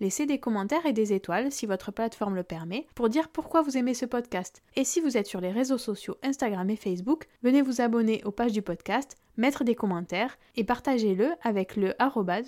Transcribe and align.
Laissez 0.00 0.24
des 0.24 0.40
commentaires 0.40 0.86
et 0.86 0.94
des 0.94 1.12
étoiles 1.12 1.52
si 1.52 1.66
votre 1.66 1.92
plateforme 1.92 2.34
le 2.34 2.42
permet 2.42 2.86
pour 2.94 3.10
dire 3.10 3.28
pourquoi 3.28 3.60
vous 3.60 3.76
aimez 3.76 3.92
ce 3.92 4.06
podcast. 4.06 4.62
Et 4.74 4.84
si 4.84 4.98
vous 5.00 5.18
êtes 5.18 5.26
sur 5.26 5.42
les 5.42 5.52
réseaux 5.52 5.76
sociaux 5.76 6.16
Instagram 6.22 6.70
et 6.70 6.76
Facebook, 6.76 7.28
venez 7.42 7.60
vous 7.60 7.82
abonner 7.82 8.22
aux 8.24 8.30
pages 8.30 8.52
du 8.52 8.62
podcast, 8.62 9.18
mettre 9.36 9.62
des 9.62 9.74
commentaires 9.74 10.38
et 10.56 10.64
partagez-le 10.64 11.28
avec 11.42 11.76
le 11.76 11.92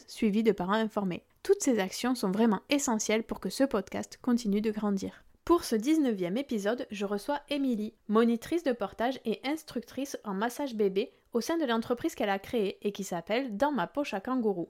suivi 0.09 0.43
de 0.43 0.53
parents 0.53 0.73
informés. 0.73 1.25
Toutes 1.43 1.63
ces 1.63 1.79
actions 1.79 2.15
sont 2.15 2.31
vraiment 2.31 2.63
essentielles 2.71 3.23
pour 3.23 3.39
que 3.39 3.51
ce 3.51 3.65
podcast 3.65 4.19
continue 4.23 4.63
de 4.63 4.71
grandir. 4.71 5.23
Pour 5.45 5.65
ce 5.65 5.77
19e 5.77 6.39
épisode, 6.39 6.87
je 6.91 7.05
reçois 7.05 7.41
Émilie, 7.51 7.93
monitrice 8.09 8.63
de 8.63 8.73
portage 8.73 9.21
et 9.27 9.41
instructrice 9.45 10.17
en 10.25 10.33
massage 10.33 10.75
bébé 10.75 11.13
au 11.35 11.43
sein 11.43 11.59
de 11.59 11.67
l'entreprise 11.67 12.15
qu'elle 12.15 12.31
a 12.31 12.39
créée 12.39 12.79
et 12.81 12.93
qui 12.93 13.05
s'appelle 13.05 13.57
Dans 13.57 13.73
ma 13.73 13.87
poche 13.87 14.15
à 14.15 14.21
kangourou. 14.21 14.69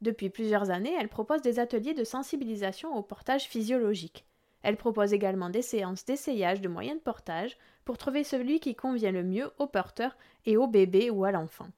Depuis 0.00 0.30
plusieurs 0.30 0.70
années, 0.70 0.94
elle 0.98 1.08
propose 1.08 1.42
des 1.42 1.58
ateliers 1.58 1.94
de 1.94 2.04
sensibilisation 2.04 2.96
au 2.96 3.02
portage 3.02 3.44
physiologique. 3.44 4.24
Elle 4.62 4.76
propose 4.76 5.12
également 5.12 5.50
des 5.50 5.62
séances 5.62 6.04
d'essayage 6.04 6.60
de 6.60 6.68
moyens 6.68 6.98
de 6.98 7.02
portage 7.02 7.56
pour 7.84 7.98
trouver 7.98 8.24
celui 8.24 8.60
qui 8.60 8.74
convient 8.74 9.12
le 9.12 9.24
mieux 9.24 9.50
au 9.58 9.66
porteur 9.66 10.16
et 10.46 10.56
au 10.56 10.66
bébé 10.66 11.10
ou 11.10 11.24
à 11.24 11.32
l'enfant. 11.32 11.68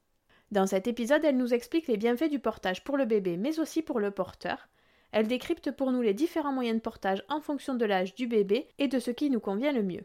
Dans 0.50 0.66
cet 0.66 0.86
épisode, 0.86 1.24
elle 1.24 1.36
nous 1.36 1.54
explique 1.54 1.86
les 1.86 1.96
bienfaits 1.96 2.30
du 2.30 2.38
portage 2.38 2.82
pour 2.84 2.96
le 2.96 3.04
bébé 3.04 3.36
mais 3.36 3.60
aussi 3.60 3.82
pour 3.82 4.00
le 4.00 4.10
porteur. 4.10 4.68
Elle 5.12 5.26
décrypte 5.26 5.70
pour 5.70 5.92
nous 5.92 6.02
les 6.02 6.14
différents 6.14 6.52
moyens 6.52 6.78
de 6.78 6.82
portage 6.82 7.24
en 7.28 7.40
fonction 7.40 7.74
de 7.74 7.84
l'âge 7.84 8.14
du 8.14 8.26
bébé 8.26 8.68
et 8.78 8.88
de 8.88 8.98
ce 8.98 9.10
qui 9.10 9.30
nous 9.30 9.40
convient 9.40 9.72
le 9.72 9.82
mieux. 9.82 10.04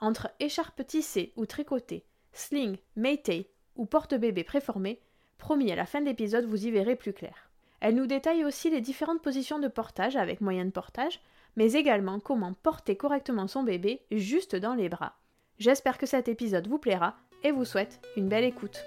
Entre 0.00 0.28
écharpe 0.40 0.86
tissée 0.86 1.32
ou 1.36 1.46
tricotée, 1.46 2.04
sling, 2.32 2.76
meitei 2.96 3.50
ou 3.76 3.86
porte-bébé 3.86 4.44
préformé, 4.44 5.00
promis 5.38 5.72
à 5.72 5.76
la 5.76 5.86
fin 5.86 6.00
de 6.00 6.06
l'épisode 6.06 6.44
vous 6.44 6.66
y 6.66 6.70
verrez 6.70 6.96
plus 6.96 7.12
clair. 7.12 7.45
Elle 7.80 7.94
nous 7.94 8.06
détaille 8.06 8.44
aussi 8.44 8.70
les 8.70 8.80
différentes 8.80 9.22
positions 9.22 9.58
de 9.58 9.68
portage 9.68 10.16
avec 10.16 10.40
moyen 10.40 10.64
de 10.64 10.70
portage, 10.70 11.20
mais 11.56 11.72
également 11.72 12.20
comment 12.20 12.54
porter 12.54 12.96
correctement 12.96 13.46
son 13.46 13.62
bébé 13.62 14.02
juste 14.10 14.56
dans 14.56 14.74
les 14.74 14.88
bras. 14.88 15.16
J'espère 15.58 15.98
que 15.98 16.06
cet 16.06 16.28
épisode 16.28 16.68
vous 16.68 16.78
plaira 16.78 17.16
et 17.42 17.50
vous 17.50 17.64
souhaite 17.64 18.00
une 18.16 18.28
belle 18.28 18.44
écoute. 18.44 18.84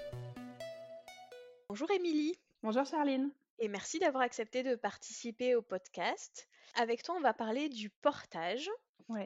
Bonjour 1.68 1.90
Émilie. 1.90 2.36
Bonjour 2.62 2.84
Charline. 2.84 3.30
Et 3.58 3.68
merci 3.68 3.98
d'avoir 3.98 4.22
accepté 4.22 4.62
de 4.62 4.74
participer 4.74 5.54
au 5.54 5.62
podcast. 5.62 6.48
Avec 6.74 7.02
toi, 7.02 7.14
on 7.16 7.20
va 7.20 7.34
parler 7.34 7.68
du 7.68 7.90
portage. 7.90 8.70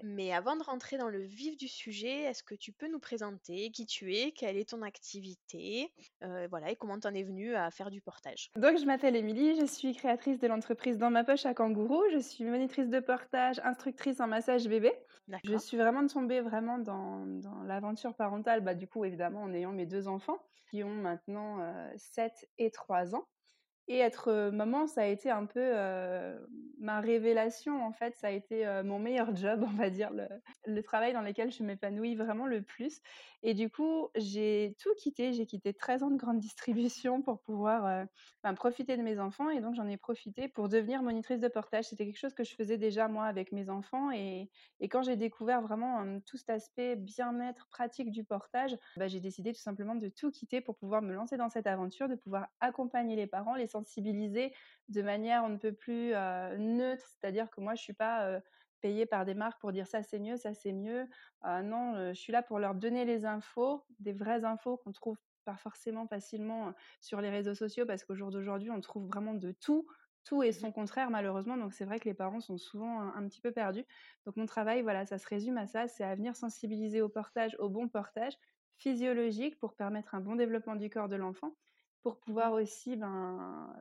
Mais 0.03 0.33
avant 0.33 0.57
de 0.57 0.63
rentrer 0.63 0.97
dans 0.97 1.09
le 1.09 1.21
vif 1.21 1.57
du 1.57 1.69
sujet, 1.69 2.23
est-ce 2.23 2.43
que 2.43 2.55
tu 2.55 2.73
peux 2.73 2.89
nous 2.89 2.99
présenter 2.99 3.71
qui 3.71 3.87
tu 3.87 4.15
es, 4.15 4.33
quelle 4.33 4.57
est 4.57 4.71
ton 4.71 4.83
activité, 4.83 5.93
euh, 6.23 6.47
voilà, 6.49 6.71
et 6.71 6.77
comment 6.77 6.99
tu 6.99 7.07
en 7.07 7.15
es 7.15 7.23
venue 7.23 7.55
à 7.55 7.71
faire 7.71 7.91
du 7.91 8.01
portage? 8.01 8.51
Donc, 8.57 8.79
je 8.79 8.85
m'appelle 8.85 9.17
Émilie, 9.17 9.59
je 9.61 9.67
suis 9.67 9.95
créatrice 9.95 10.39
de 10.39 10.47
l'entreprise 10.47 10.99
Dans 10.99 11.11
ma 11.11 11.25
poche 11.25 11.47
à 11.47 11.55
Kangourou. 11.55 12.03
Je 12.13 12.19
suis 12.19 12.45
monitrice 12.45 12.89
de 12.89 13.01
portage, 13.01 13.61
instructrice 13.65 14.21
en 14.21 14.27
massage 14.27 14.67
bébé. 14.69 14.93
Je 15.45 15.57
suis 15.57 15.77
vraiment 15.77 16.07
tombée 16.07 16.41
vraiment 16.41 16.79
dans, 16.79 17.25
l'aventure 17.65 18.15
parentale, 18.15 18.61
bah, 18.61 18.75
du 18.75 18.87
coup, 18.87 19.05
évidemment, 19.05 19.43
en 19.43 19.53
ayant 19.53 19.73
mes 19.73 19.87
deux 19.87 20.09
enfants 20.09 20.39
qui 20.71 20.83
ont 20.83 20.95
maintenant 20.95 21.59
7 21.97 22.33
euh, 22.33 22.47
et 22.59 22.71
3 22.71 23.15
ans. 23.15 23.27
Et 23.87 23.99
être 23.99 24.51
maman, 24.51 24.87
ça 24.87 25.03
a 25.03 25.07
été 25.07 25.31
un 25.31 25.45
peu 25.45 25.61
ma 26.85 27.01
révélation, 27.01 27.85
en 27.85 27.93
fait. 27.93 28.15
Ça 28.17 28.29
a 28.29 28.31
été 28.31 28.65
mon 28.85 28.99
meilleur 28.99 29.35
job, 29.37 29.65
on 29.65 29.77
va 29.77 29.91
dire, 29.91 30.11
le, 30.67 30.83
travail 30.83 31.13
dans 31.13 31.23
lequel 31.23 31.51
je 31.51 31.63
m'épanouis 31.63 32.15
vraiment 32.15 32.47
le 32.47 32.63
plus. 32.63 33.01
Et 33.43 33.55
du 33.55 33.71
coup, 33.71 34.09
j'ai 34.15 34.77
tout 34.79 34.95
quitté. 34.97 35.33
J'ai 35.33 35.47
quitté 35.47 35.75
13 35.75 36.03
ans 36.03 36.11
de 36.11 36.17
grande 36.17 36.39
distribution 36.39 37.23
pour 37.23 37.41
pouvoir 37.41 38.07
profiter 38.55 38.97
de 38.97 39.03
mes 39.03 39.19
enfants. 39.19 39.51
Et 39.51 39.61
donc, 39.61 39.75
j'en 39.75 39.89
ai 39.89 39.97
profité 39.97 40.49
pour 40.49 40.69
devenir 40.69 41.03
monitrice 41.03 41.41
de 41.41 41.49
portage. 41.49 41.87
C'était 41.87 42.05
quelque 42.05 42.19
chose 42.19 42.35
que 42.35 42.45
je 42.45 42.55
faisais 42.55 42.79
déjà, 42.79 43.09
moi, 43.09 43.25
avec 43.25 43.53
mes 43.53 43.71
enfants. 43.71 44.11
Et, 44.11 44.51
quand 44.91 45.03
j'ai 45.03 45.17
découvert 45.17 45.63
vraiment 45.63 46.21
tout 46.27 46.37
cet 46.37 46.51
aspect 46.51 46.97
bien-être 46.97 47.67
pratique 47.69 48.11
du 48.11 48.25
portage, 48.25 48.77
bah, 48.97 49.09
j'ai 49.09 49.21
décidé 49.21 49.53
tout 49.53 49.61
simplement 49.61 49.95
de 49.95 50.09
tout 50.09 50.31
quitter 50.31 50.61
pour 50.61 50.77
pouvoir 50.77 51.03
me 51.03 51.13
lancer 51.13 51.37
dans 51.37 51.49
cette 51.49 51.67
aventure, 51.67 52.09
de 52.09 52.15
pouvoir 52.15 52.49
accompagner 52.61 53.17
les 53.17 53.27
parents, 53.27 53.55
les 53.55 53.67
sensibiliser 53.67 54.53
de 54.89 55.03
manière 55.03 55.45
on 55.45 55.49
ne 55.49 55.57
peut 55.57 55.73
plus 55.73 56.11
neutre. 56.59 57.07
C'est-à-dire 57.09 57.51
que 57.51 57.61
moi, 57.61 57.75
je 57.75 57.83
suis 57.83 57.95
pas 57.95 58.41
payée 58.81 59.07
par 59.07 59.25
des 59.25 59.35
marques 59.35 59.61
pour 59.61 59.73
dire 59.73 59.87
ça 59.87 60.03
c'est 60.03 60.19
mieux, 60.19 60.37
ça 60.37 60.53
c'est 60.55 60.73
mieux. 60.73 61.07
non, 61.45 62.13
je 62.13 62.19
suis 62.19 62.33
là 62.33 62.43
pour 62.43 62.59
leur 62.59 62.75
donner 62.75 63.05
les 63.05 63.25
infos, 63.25 63.85
des 63.99 64.13
vraies 64.13 64.45
infos 64.45 64.77
qu'on 64.77 64.93
trouve 64.93 65.17
pas 65.45 65.57
forcément 65.57 66.07
facilement 66.07 66.75
sur 67.01 67.21
les 67.21 67.31
réseaux 67.31 67.55
sociaux 67.55 67.87
parce 67.87 68.05
qu'au 68.05 68.15
jour 68.15 68.31
d'aujourd'hui, 68.31 68.71
on 68.71 68.81
trouve 68.81 69.07
vraiment 69.07 69.35
de 69.35 69.53
tout, 69.53 69.87
tout 70.25 70.43
et 70.43 70.53
son 70.53 70.73
contraire 70.73 71.11
malheureusement. 71.11 71.57
Donc 71.57 71.73
c'est 71.73 71.85
vrai 71.85 72.01
que 72.01 72.09
les 72.09 72.15
parents 72.15 72.41
sont 72.41 72.59
souvent 72.59 73.01
un, 73.01 73.29
petit 73.29 73.41
peu 73.41 73.53
perdus. 73.53 73.85
Donc 74.27 74.37
mon 74.37 74.47
travail, 74.47 74.83
voilà, 74.83 75.07
ça 75.07 75.19
se 75.19 75.29
résume 75.29 75.59
à 75.59 75.67
ça, 75.67 75.87
c'est 75.87 76.05
à 76.05 76.15
venir 76.15 76.35
sensibiliser 76.35 77.01
au 77.01 77.09
portage, 77.09 77.57
au 77.59 77.69
bon 77.69 77.89
portage 77.89 78.37
physiologique 78.77 79.59
pour 79.59 79.75
permettre 79.75 80.15
un 80.15 80.21
bon 80.21 80.35
développement 80.35 80.77
du 80.77 80.91
corps 80.91 81.09
de 81.09 81.17
l'enfant 81.17 81.55
pour 82.05 82.19
pouvoir 82.19 82.53
aussi 82.53 82.97
ben, 82.97 83.75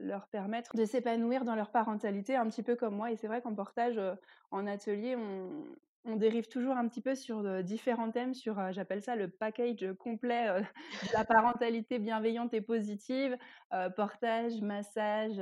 leur 0.00 0.26
permettre 0.28 0.74
de 0.74 0.84
s'épanouir 0.84 1.44
dans 1.44 1.54
leur 1.54 1.70
parentalité 1.70 2.34
un 2.34 2.48
petit 2.48 2.62
peu 2.62 2.74
comme 2.74 2.96
moi. 2.96 3.12
Et 3.12 3.16
c'est 3.16 3.28
vrai 3.28 3.42
qu'en 3.42 3.54
portage, 3.54 4.00
en 4.50 4.66
atelier, 4.66 5.14
on, 5.14 6.16
dérive 6.16 6.46
toujours 6.46 6.76
un 6.76 6.88
petit 6.88 7.00
peu 7.00 7.14
sur 7.14 7.62
différents 7.64 8.10
thèmes, 8.10 8.32
sur, 8.32 8.72
j'appelle 8.72 9.02
ça 9.02 9.16
le 9.16 9.28
package 9.28 9.92
complet 9.98 10.46
de 11.02 11.12
la 11.12 11.24
parentalité 11.24 11.98
bienveillante 11.98 12.54
et 12.54 12.60
positive, 12.60 13.36
portage, 13.96 14.60
massage, 14.62 15.36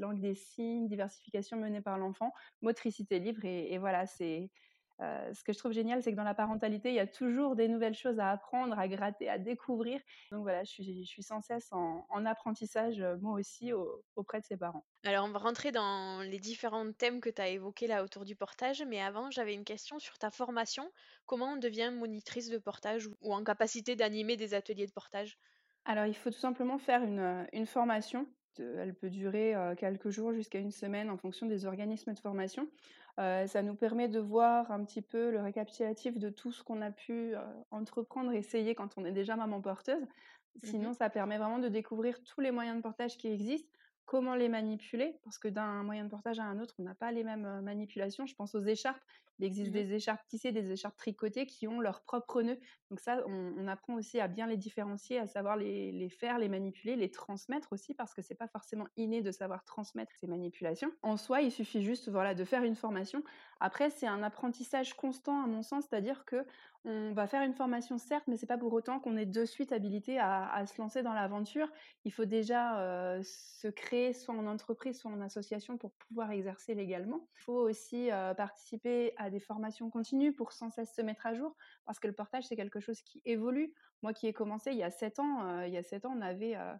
langue 0.00 0.20
des 0.20 0.34
signes, 0.34 0.86
diversification 0.86 1.58
menée 1.58 1.80
par 1.82 1.98
l'enfant, 1.98 2.32
motricité 2.62 3.18
libre 3.18 3.44
et 3.44 3.76
voilà, 3.78 4.06
c'est 4.06 4.48
ce 4.98 5.44
que 5.44 5.52
je 5.52 5.58
trouve 5.58 5.72
génial, 5.72 6.02
c'est 6.02 6.10
que 6.10 6.16
dans 6.16 6.24
la 6.24 6.34
parentalité, 6.34 6.88
il 6.88 6.94
y 6.94 7.00
a 7.00 7.06
toujours 7.06 7.56
des 7.56 7.68
nouvelles 7.68 7.94
choses 7.94 8.18
à 8.18 8.30
apprendre, 8.30 8.78
à 8.78 8.88
gratter, 8.88 9.28
à 9.28 9.38
découvrir. 9.38 10.00
Donc 10.30 10.42
voilà, 10.42 10.64
je 10.64 10.82
suis, 11.04 11.22
sans 11.22 11.40
cesse 11.42 11.68
en, 11.72 12.26
apprentissage, 12.26 13.02
moi 13.20 13.38
aussi, 13.38 13.72
auprès 14.16 14.40
de 14.40 14.46
ses 14.46 14.56
parents. 14.56 14.84
Alors, 15.04 15.26
on 15.26 15.30
va 15.30 15.38
rentrer 15.38 15.70
dans 15.70 16.20
les 16.22 16.38
différents 16.38 16.92
thèmes 16.92 17.20
que 17.20 17.30
tu 17.30 17.42
as 17.42 17.48
évoqués 17.48 17.86
là 17.86 18.02
autour 18.02 18.24
du 18.24 18.36
portage, 18.36 18.82
mais 18.88 19.00
avant, 19.00 19.30
j'avais 19.30 19.54
une 19.54 19.64
question 19.64 19.98
sur 19.98 20.18
ta 20.18 20.30
formation. 20.30 20.90
Comment 21.26 21.52
on 21.52 21.56
devient 21.56 21.92
monitrice 21.92 22.48
de 22.48 22.58
portage 22.58 23.08
ou 23.20 23.34
en 23.34 23.44
capacité 23.44 23.96
d'animer 23.96 24.36
des 24.36 24.54
ateliers 24.54 24.86
de 24.86 24.92
portage? 24.92 25.38
Alors, 25.84 26.06
il 26.06 26.14
faut 26.14 26.30
tout 26.30 26.38
simplement 26.38 26.78
faire 26.78 27.02
une 27.02 27.66
formation 27.66 28.26
elle 28.58 28.94
peut 28.94 29.10
durer 29.10 29.54
quelques 29.76 30.10
jours 30.10 30.32
jusqu'à 30.32 30.58
une 30.58 30.70
semaine 30.70 31.10
en 31.10 31.16
fonction 31.16 31.46
des 31.46 31.66
organismes 31.66 32.14
de 32.14 32.18
formation. 32.18 32.68
Ça 33.16 33.62
nous 33.62 33.74
permet 33.74 34.08
de 34.08 34.20
voir 34.20 34.70
un 34.70 34.84
petit 34.84 35.02
peu 35.02 35.30
le 35.30 35.40
récapitulatif 35.40 36.18
de 36.18 36.28
tout 36.30 36.52
ce 36.52 36.62
qu'on 36.62 36.82
a 36.82 36.90
pu 36.90 37.34
entreprendre, 37.70 38.32
essayer 38.32 38.74
quand 38.74 38.98
on 38.98 39.04
est 39.04 39.12
déjà 39.12 39.36
maman 39.36 39.60
porteuse. 39.60 40.02
Mmh 40.02 40.66
Sinon, 40.66 40.92
ça 40.94 41.10
permet 41.10 41.38
vraiment 41.38 41.58
de 41.58 41.68
découvrir 41.68 42.22
tous 42.22 42.40
les 42.40 42.50
moyens 42.50 42.76
de 42.76 42.82
portage 42.82 43.16
qui 43.18 43.28
existent, 43.28 43.70
comment 44.06 44.34
les 44.34 44.48
manipuler, 44.48 45.18
parce 45.24 45.38
que 45.38 45.48
d'un 45.48 45.82
moyen 45.82 46.04
de 46.04 46.08
portage 46.08 46.38
à 46.38 46.44
un 46.44 46.60
autre, 46.60 46.74
on 46.78 46.82
n'a 46.82 46.94
pas 46.94 47.12
les 47.12 47.24
mêmes 47.24 47.60
manipulations. 47.60 48.26
Je 48.26 48.34
pense 48.34 48.54
aux 48.54 48.64
écharpes. 48.64 49.02
Il 49.38 49.44
existe 49.44 49.70
mmh 49.70 49.74
des 49.74 49.94
écharpes 49.94 50.26
tissées, 50.28 50.52
des 50.52 50.72
écharpes 50.72 50.96
tricotées 50.96 51.46
qui 51.46 51.68
ont 51.68 51.80
leur 51.80 52.02
propre 52.02 52.42
nœud. 52.42 52.58
Donc 52.90 53.00
ça, 53.00 53.22
on, 53.26 53.66
apprend 53.68 53.94
aussi 53.94 54.20
à 54.20 54.28
bien 54.28 54.46
les 54.46 54.56
différencier, 54.56 55.18
à 55.18 55.26
savoir 55.26 55.56
les, 55.56 56.08
faire, 56.08 56.38
les 56.38 56.48
manipuler, 56.48 56.96
les 56.96 57.10
transmettre 57.10 57.72
aussi, 57.72 57.94
parce 57.94 58.14
que 58.14 58.22
c'est 58.22 58.34
pas 58.34 58.46
forcément 58.46 58.86
inné 58.96 59.22
de 59.22 59.32
savoir 59.32 59.64
transmettre 59.64 60.12
ces 60.20 60.26
manipulations. 60.26 60.90
En 61.02 61.16
soi, 61.16 61.42
il 61.42 61.50
suffit 61.50 61.82
juste 61.82 62.08
voilà, 62.08 62.34
de 62.34 62.44
faire 62.44 62.62
une 62.62 62.76
formation. 62.76 63.22
Après, 63.60 63.90
c'est 63.90 64.06
un 64.06 64.22
apprentissage 64.22 64.94
constant 64.94 65.42
à 65.42 65.46
mon 65.46 65.62
sens, 65.62 65.86
c'est-à-dire 65.88 66.24
que 66.24 66.44
on 66.88 67.12
va 67.12 67.26
faire 67.26 67.42
une 67.42 67.54
formation 67.54 67.98
certes, 67.98 68.24
mais 68.28 68.36
c'est 68.36 68.46
pas 68.46 68.58
pour 68.58 68.72
autant 68.72 69.00
qu'on 69.00 69.16
est 69.16 69.26
de 69.26 69.44
suite 69.44 69.72
habilité 69.72 70.20
à, 70.20 70.64
se 70.66 70.80
lancer 70.80 71.02
dans 71.02 71.14
l'aventure. 71.14 71.68
Il 72.04 72.12
faut 72.12 72.26
déjà 72.26 73.20
se 73.24 73.66
créer 73.66 74.12
soit 74.12 74.34
en 74.34 74.46
entreprise, 74.46 75.00
soit 75.00 75.10
en 75.10 75.20
association 75.20 75.78
pour 75.78 75.90
pouvoir 75.92 76.30
exercer 76.30 76.74
légalement. 76.74 77.26
Il 77.38 77.42
faut 77.42 77.58
aussi 77.58 78.08
participer 78.36 79.14
à 79.16 79.25
des 79.30 79.40
formations 79.40 79.90
continues 79.90 80.32
pour 80.32 80.52
sans 80.52 80.70
cesse 80.70 80.94
se 80.94 81.02
mettre 81.02 81.26
à 81.26 81.34
jour, 81.34 81.56
parce 81.84 81.98
que 81.98 82.06
le 82.06 82.12
portage, 82.14 82.44
c'est 82.46 82.56
quelque 82.56 82.80
chose 82.80 83.00
qui 83.02 83.20
évolue. 83.24 83.74
Moi 84.02 84.12
qui 84.12 84.26
ai 84.26 84.32
commencé 84.32 84.72
il 84.72 84.78
y 84.78 84.82
a 84.82 84.90
sept 84.90 85.18
ans, 85.18 85.46
euh, 85.46 85.66
il 85.66 85.72
y 85.72 85.76
a 85.76 85.82
sept 85.82 86.04
ans, 86.04 86.14
on 86.16 86.20
avait 86.20 86.56
euh, 86.56 86.74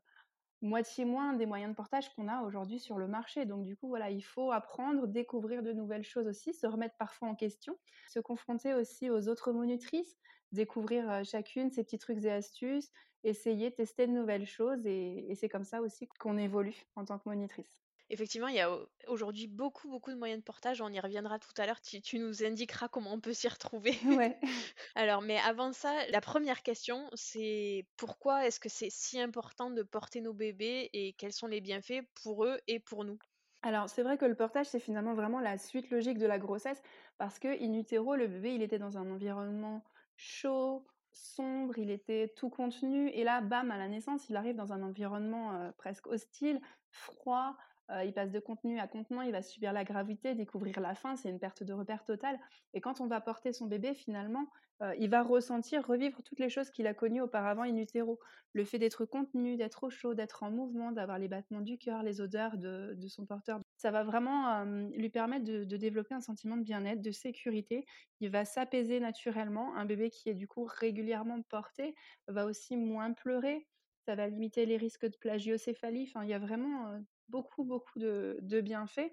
moitié 0.62 1.04
moins 1.04 1.32
des 1.34 1.46
moyens 1.46 1.70
de 1.70 1.76
portage 1.76 2.12
qu'on 2.14 2.28
a 2.28 2.42
aujourd'hui 2.42 2.78
sur 2.78 2.98
le 2.98 3.08
marché. 3.08 3.46
Donc 3.46 3.64
du 3.64 3.76
coup, 3.76 3.88
voilà, 3.88 4.10
il 4.10 4.22
faut 4.22 4.52
apprendre, 4.52 5.06
découvrir 5.06 5.62
de 5.62 5.72
nouvelles 5.72 6.04
choses 6.04 6.26
aussi, 6.26 6.52
se 6.52 6.66
remettre 6.66 6.96
parfois 6.96 7.28
en 7.28 7.34
question, 7.34 7.78
se 8.08 8.20
confronter 8.20 8.74
aussi 8.74 9.10
aux 9.10 9.28
autres 9.28 9.52
monitrices, 9.52 10.16
découvrir 10.52 11.10
euh, 11.10 11.24
chacune 11.24 11.70
ses 11.70 11.84
petits 11.84 11.98
trucs 11.98 12.24
et 12.24 12.30
astuces, 12.30 12.90
essayer, 13.24 13.72
tester 13.72 14.06
de 14.06 14.12
nouvelles 14.12 14.46
choses 14.46 14.86
et 14.86 15.34
c'est 15.34 15.48
comme 15.48 15.64
ça 15.64 15.80
aussi 15.82 16.08
qu'on 16.20 16.38
évolue 16.38 16.84
en 16.94 17.04
tant 17.04 17.18
que 17.18 17.28
monitrice. 17.28 17.85
Effectivement, 18.08 18.48
il 18.48 18.54
y 18.54 18.60
a 18.60 18.70
aujourd'hui 19.08 19.48
beaucoup, 19.48 19.88
beaucoup 19.88 20.10
de 20.10 20.16
moyens 20.16 20.40
de 20.40 20.44
portage. 20.44 20.80
On 20.80 20.88
y 20.88 21.00
reviendra 21.00 21.38
tout 21.38 21.52
à 21.56 21.66
l'heure. 21.66 21.80
Tu, 21.80 22.18
nous 22.18 22.44
indiqueras 22.44 22.88
comment 22.88 23.12
on 23.12 23.20
peut 23.20 23.32
s'y 23.32 23.48
retrouver. 23.48 23.92
Ouais. 24.22 24.38
Alors, 24.94 25.22
mais 25.22 25.38
avant 25.38 25.72
ça, 25.72 25.92
la 26.10 26.20
première 26.20 26.62
question, 26.62 27.08
c'est 27.14 27.86
pourquoi 27.96 28.46
est-ce 28.46 28.60
que 28.60 28.68
c'est 28.68 28.90
si 28.90 29.20
important 29.20 29.70
de 29.70 29.82
porter 29.82 30.20
nos 30.20 30.32
bébés 30.32 30.88
et 30.92 31.14
quels 31.14 31.32
sont 31.32 31.48
les 31.48 31.60
bienfaits 31.60 32.02
pour 32.22 32.44
eux 32.44 32.58
et 32.68 32.78
pour 32.78 33.04
nous? 33.04 33.18
Alors, 33.62 33.88
c'est 33.88 34.02
vrai 34.02 34.16
que 34.16 34.24
le 34.24 34.36
portage, 34.36 34.66
c'est 34.66 34.78
finalement 34.78 35.14
vraiment 35.14 35.40
la 35.40 35.58
suite 35.58 35.90
logique 35.90 36.18
de 36.18 36.26
la 36.26 36.38
grossesse 36.38 36.80
parce 37.18 37.38
que 37.38 37.48
in 37.48 37.72
utero, 37.74 38.14
le 38.14 38.28
bébé, 38.28 38.54
il 38.54 38.62
était 38.62 38.78
dans 38.78 38.98
un 38.98 39.10
environnement 39.10 39.82
chaud, 40.16 40.86
sombre, 41.12 41.78
il 41.78 41.90
était 41.90 42.32
tout 42.36 42.50
contenu. 42.50 43.08
Et 43.10 43.24
là, 43.24 43.40
bam, 43.40 43.70
à 43.70 43.78
la 43.78 43.88
naissance, 43.88 44.28
il 44.28 44.36
arrive 44.36 44.56
dans 44.56 44.72
un 44.72 44.82
environnement 44.82 45.54
euh, 45.54 45.72
presque 45.78 46.06
hostile, 46.06 46.60
froid, 46.90 47.56
euh, 47.90 48.04
il 48.04 48.12
passe 48.12 48.30
de 48.30 48.40
contenu 48.40 48.78
à 48.80 48.88
contenant, 48.88 49.22
il 49.22 49.32
va 49.32 49.42
subir 49.42 49.72
la 49.72 49.84
gravité, 49.84 50.34
découvrir 50.34 50.80
la 50.80 50.94
faim, 50.94 51.16
c'est 51.16 51.28
une 51.28 51.38
perte 51.38 51.62
de 51.62 51.72
repère 51.72 52.04
totale. 52.04 52.38
Et 52.74 52.80
quand 52.80 53.00
on 53.00 53.06
va 53.06 53.20
porter 53.20 53.52
son 53.52 53.66
bébé, 53.66 53.94
finalement, 53.94 54.46
euh, 54.82 54.94
il 54.98 55.08
va 55.08 55.22
ressentir, 55.22 55.86
revivre 55.86 56.22
toutes 56.22 56.38
les 56.38 56.50
choses 56.50 56.70
qu'il 56.70 56.86
a 56.86 56.94
connues 56.94 57.22
auparavant 57.22 57.62
in 57.62 57.76
utero. 57.76 58.18
Le 58.52 58.64
fait 58.64 58.78
d'être 58.78 59.04
contenu, 59.04 59.56
d'être 59.56 59.84
au 59.84 59.90
chaud, 59.90 60.14
d'être 60.14 60.42
en 60.42 60.50
mouvement, 60.50 60.92
d'avoir 60.92 61.18
les 61.18 61.28
battements 61.28 61.60
du 61.60 61.78
cœur, 61.78 62.02
les 62.02 62.20
odeurs 62.20 62.58
de, 62.58 62.94
son 63.08 63.24
porteur. 63.24 63.60
Ça 63.76 63.90
va 63.90 64.04
vraiment 64.04 64.48
euh, 64.48 64.88
lui 64.90 65.08
permettre 65.08 65.44
de, 65.44 65.64
de, 65.64 65.76
développer 65.76 66.14
un 66.14 66.20
sentiment 66.20 66.56
de 66.56 66.62
bien-être, 66.62 67.00
de 67.00 67.10
sécurité. 67.10 67.86
Il 68.20 68.30
va 68.30 68.44
s'apaiser 68.44 69.00
naturellement. 69.00 69.74
Un 69.76 69.86
bébé 69.86 70.10
qui 70.10 70.28
est 70.28 70.34
du 70.34 70.48
coup 70.48 70.64
régulièrement 70.64 71.40
porté 71.42 71.94
va 72.28 72.44
aussi 72.44 72.76
moins 72.76 73.12
pleurer. 73.12 73.66
Ça 74.06 74.14
va 74.14 74.28
limiter 74.28 74.66
les 74.66 74.76
risques 74.76 75.06
de 75.06 75.16
plagiocéphalie. 75.16 76.04
Enfin, 76.08 76.24
il 76.24 76.30
y 76.30 76.34
a 76.34 76.38
vraiment 76.38 76.98
beaucoup, 77.28 77.64
beaucoup 77.64 77.98
de, 77.98 78.60
bienfaits. 78.62 79.12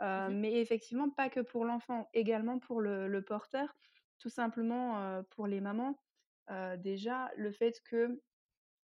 Mmh 0.00 0.28
mais 0.30 0.60
effectivement, 0.60 1.10
pas 1.10 1.28
que 1.28 1.40
pour 1.40 1.64
l'enfant, 1.64 2.08
également 2.14 2.60
pour 2.60 2.80
le, 2.80 3.20
porteur, 3.20 3.74
tout 4.20 4.28
simplement 4.28 5.24
pour 5.30 5.48
les 5.48 5.60
mamans. 5.60 5.98
déjà, 6.76 7.32
le 7.36 7.50
fait 7.50 7.82
que 7.82 8.22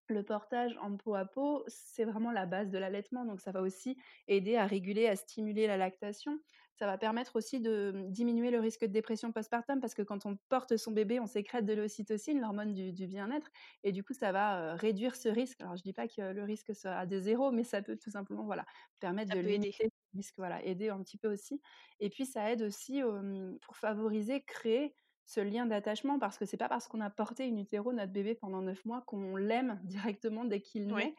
le 0.09 0.23
portage 0.23 0.77
en 0.81 0.97
peau 0.97 1.15
à 1.15 1.25
peau, 1.25 1.65
c'est 1.67 2.05
vraiment 2.05 2.31
la 2.31 2.47
base 2.47 2.71
de 2.71 2.79
l'allaitement. 2.79 3.25
Donc, 3.25 3.41
ça 3.41 3.53
va 3.53 3.63
aussi 3.63 3.97
aider 4.29 4.57
à 4.57 4.67
réguler, 4.67 5.07
à 5.07 5.17
stimuler 5.17 5.67
la 5.67 5.77
lactation. 5.77 6.39
Ça 6.77 6.87
va 6.87 6.99
permettre 6.99 7.37
aussi 7.37 7.61
de 7.61 7.93
mmh, 7.95 8.11
diminuer 8.11 8.51
le 8.51 8.61
risque 8.61 8.83
de 8.83 8.93
dépression 8.93 9.33
postpartum 9.33 9.81
parce 9.81 9.95
que 9.95 10.03
quand 10.03 10.27
on 10.27 10.37
porte 10.49 10.77
son 10.77 10.93
bébé, 10.93 11.21
on 11.21 11.27
sécrète 11.27 11.65
de 11.67 11.73
l'ocytocine, 11.73 12.41
l'hormone 12.41 12.73
du, 12.73 13.07
bien-être. 13.07 13.51
Et 13.85 13.93
du 13.93 14.03
coup, 14.03 14.13
ça 14.13 14.33
va 14.33 14.75
réduire 14.75 15.15
ce 15.15 15.29
risque. 15.29 15.61
Alors, 15.61 15.77
je 15.77 15.81
ne 15.81 15.85
dis 15.85 15.93
pas 15.93 16.09
que 16.09 16.33
le 16.33 16.43
risque 16.43 16.75
sera 16.75 17.07
de 17.07 17.19
zéro, 17.21 17.53
mais 17.53 17.65
ça 17.65 17.83
peut 17.83 17.97
tout 17.97 18.11
simplement 18.11 18.45
voilà, 18.45 18.65
permettre 19.01 19.35
de 19.35 19.41
limiter 19.41 19.91
risque, 20.15 20.35
voilà, 20.37 20.65
aider 20.65 20.91
un 20.91 21.03
petit 21.03 21.19
peu 21.19 21.33
aussi. 21.33 21.61
Et 22.01 22.11
puis, 22.11 22.27
ça 22.27 22.51
aide 22.51 22.63
aussi 22.63 23.03
pour 23.63 23.77
favoriser, 23.77 24.43
créer 24.43 24.95
ce 25.27 25.41
lien 25.41 25.67
d'attachement 25.67 26.19
parce 26.19 26.39
que 26.39 26.45
c'est 26.45 26.57
pas 26.57 26.69
parce 26.69 26.87
qu'on 26.87 27.01
a 27.01 27.11
porté 27.11 27.47
une 27.47 27.59
utéro 27.59 27.93
notre 27.93 28.13
bébé 28.13 28.35
pendant 28.35 28.61
neuf 28.61 28.85
mois 28.85 29.03
qu'on 29.03 29.37
l'aime 29.37 29.81
directement 29.85 30.45
dès 30.45 30.61
qu'il 30.61 30.87
naît. 30.89 31.15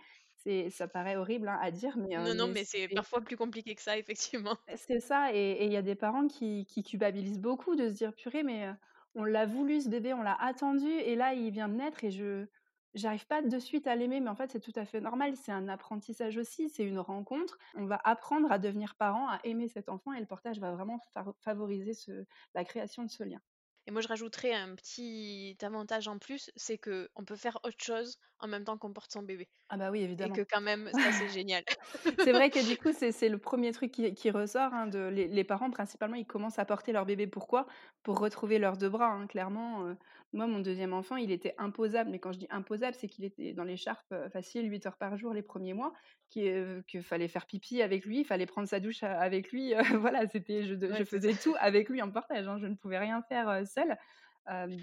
C'est, 0.45 0.69
ça 0.69 0.87
paraît 0.87 1.15
horrible 1.15 1.47
hein, 1.47 1.57
à 1.59 1.71
dire, 1.71 1.97
mais 1.97 2.15
non, 2.17 2.35
non, 2.35 2.47
mais 2.47 2.63
c'est 2.63 2.87
parfois 2.89 3.21
plus 3.21 3.35
compliqué 3.35 3.73
que 3.73 3.81
ça, 3.81 3.97
effectivement. 3.97 4.55
C'est 4.75 4.99
ça, 4.99 5.33
et 5.33 5.65
il 5.65 5.71
y 5.73 5.77
a 5.77 5.81
des 5.81 5.95
parents 5.95 6.27
qui, 6.27 6.65
qui, 6.67 6.83
culpabilisent 6.83 7.39
beaucoup 7.39 7.75
de 7.75 7.89
se 7.89 7.93
dire 7.93 8.13
purée, 8.13 8.43
mais 8.43 8.69
on 9.15 9.23
l'a 9.23 9.45
voulu 9.45 9.81
ce 9.81 9.89
bébé, 9.89 10.13
on 10.13 10.21
l'a 10.21 10.39
attendu, 10.39 10.87
et 10.87 11.15
là 11.15 11.33
il 11.33 11.49
vient 11.51 11.69
de 11.69 11.75
naître 11.75 12.03
et 12.03 12.11
je 12.11 12.45
j'arrive 12.93 13.27
pas 13.27 13.41
de 13.41 13.59
suite 13.59 13.87
à 13.87 13.95
l'aimer, 13.95 14.21
mais 14.21 14.29
en 14.29 14.35
fait 14.35 14.51
c'est 14.51 14.59
tout 14.59 14.73
à 14.75 14.85
fait 14.85 15.01
normal. 15.01 15.35
C'est 15.35 15.51
un 15.51 15.67
apprentissage 15.67 16.37
aussi, 16.37 16.69
c'est 16.69 16.83
une 16.83 16.99
rencontre. 16.99 17.57
On 17.75 17.85
va 17.85 17.99
apprendre 18.03 18.51
à 18.51 18.57
devenir 18.57 18.95
parent, 18.95 19.27
à 19.27 19.39
aimer 19.43 19.67
cet 19.67 19.89
enfant, 19.89 20.13
et 20.13 20.19
le 20.19 20.25
portage 20.25 20.59
va 20.59 20.71
vraiment 20.71 20.99
favoriser 21.41 21.93
ce, 21.93 22.25
la 22.53 22.63
création 22.63 23.03
de 23.03 23.09
ce 23.09 23.23
lien. 23.23 23.41
Et 23.87 23.91
moi, 23.91 24.01
je 24.01 24.07
rajouterais 24.07 24.53
un 24.53 24.75
petit 24.75 25.57
avantage 25.61 26.07
en 26.07 26.17
plus, 26.17 26.49
c'est 26.55 26.77
que 26.77 27.09
on 27.15 27.23
peut 27.23 27.35
faire 27.35 27.59
autre 27.63 27.83
chose 27.83 28.19
en 28.39 28.47
même 28.47 28.63
temps 28.63 28.77
qu'on 28.77 28.91
porte 28.91 29.11
son 29.11 29.23
bébé. 29.23 29.47
Ah 29.69 29.77
bah 29.77 29.91
oui, 29.91 30.01
évidemment. 30.01 30.33
Et 30.33 30.37
que 30.37 30.47
quand 30.49 30.61
même, 30.61 30.89
ça 30.91 31.11
c'est 31.11 31.29
génial. 31.29 31.63
c'est 32.19 32.31
vrai 32.31 32.49
que 32.49 32.65
du 32.67 32.77
coup, 32.77 32.91
c'est 33.11 33.29
le 33.29 33.37
premier 33.37 33.71
truc 33.71 33.91
qui, 33.91 34.31
ressort. 34.31 34.73
Hein, 34.73 34.87
de, 34.87 35.07
les, 35.09 35.43
parents, 35.43 35.71
principalement, 35.71 36.15
ils 36.15 36.25
commencent 36.25 36.59
à 36.59 36.65
porter 36.65 36.91
leur 36.91 37.05
bébé. 37.05 37.27
Pourquoi? 37.27 37.65
Pour 38.03 38.19
retrouver 38.19 38.59
leurs 38.59 38.77
deux 38.77 38.89
bras, 38.89 39.07
hein, 39.07 39.27
clairement. 39.27 39.85
Euh. 39.85 39.93
moi, 40.33 40.47
mon 40.47 40.59
deuxième 40.59 40.93
enfant, 40.93 41.15
il 41.15 41.31
était 41.31 41.55
imposable. 41.57 42.11
Mais 42.11 42.19
quand 42.19 42.31
je 42.31 42.39
dis 42.39 42.47
imposable, 42.49 42.95
c'est 42.99 43.07
qu'il 43.07 43.23
était 43.23 43.53
dans 43.53 43.63
l'écharpe 43.63 44.05
euh, 44.11 44.29
facile 44.29 44.69
8 44.69 44.85
heures 44.87 44.97
par 44.97 45.17
jour 45.17 45.33
les 45.33 45.41
premiers 45.41 45.73
mois, 45.73 45.93
qu'il 46.29 46.47
euh, 46.47 46.81
fallait 47.01 47.27
faire 47.27 47.45
pipi 47.45 47.81
avec 47.81 48.05
lui, 48.05 48.19
il 48.19 48.25
fallait 48.25 48.45
prendre 48.45 48.67
sa 48.67 48.79
douche 48.79 49.01
avec 49.03 49.51
lui. 49.51 49.73
voilà, 49.99 50.27
c'était 50.27 50.63
je, 50.63 50.75
je 50.75 51.03
faisais 51.03 51.33
tout 51.33 51.55
avec 51.59 51.89
lui 51.89 52.01
en 52.01 52.11
portage. 52.11 52.47
Hein, 52.47 52.57
je 52.59 52.67
ne 52.67 52.75
pouvais 52.75 52.99
rien 52.99 53.21
faire 53.23 53.65
seule. 53.75 53.97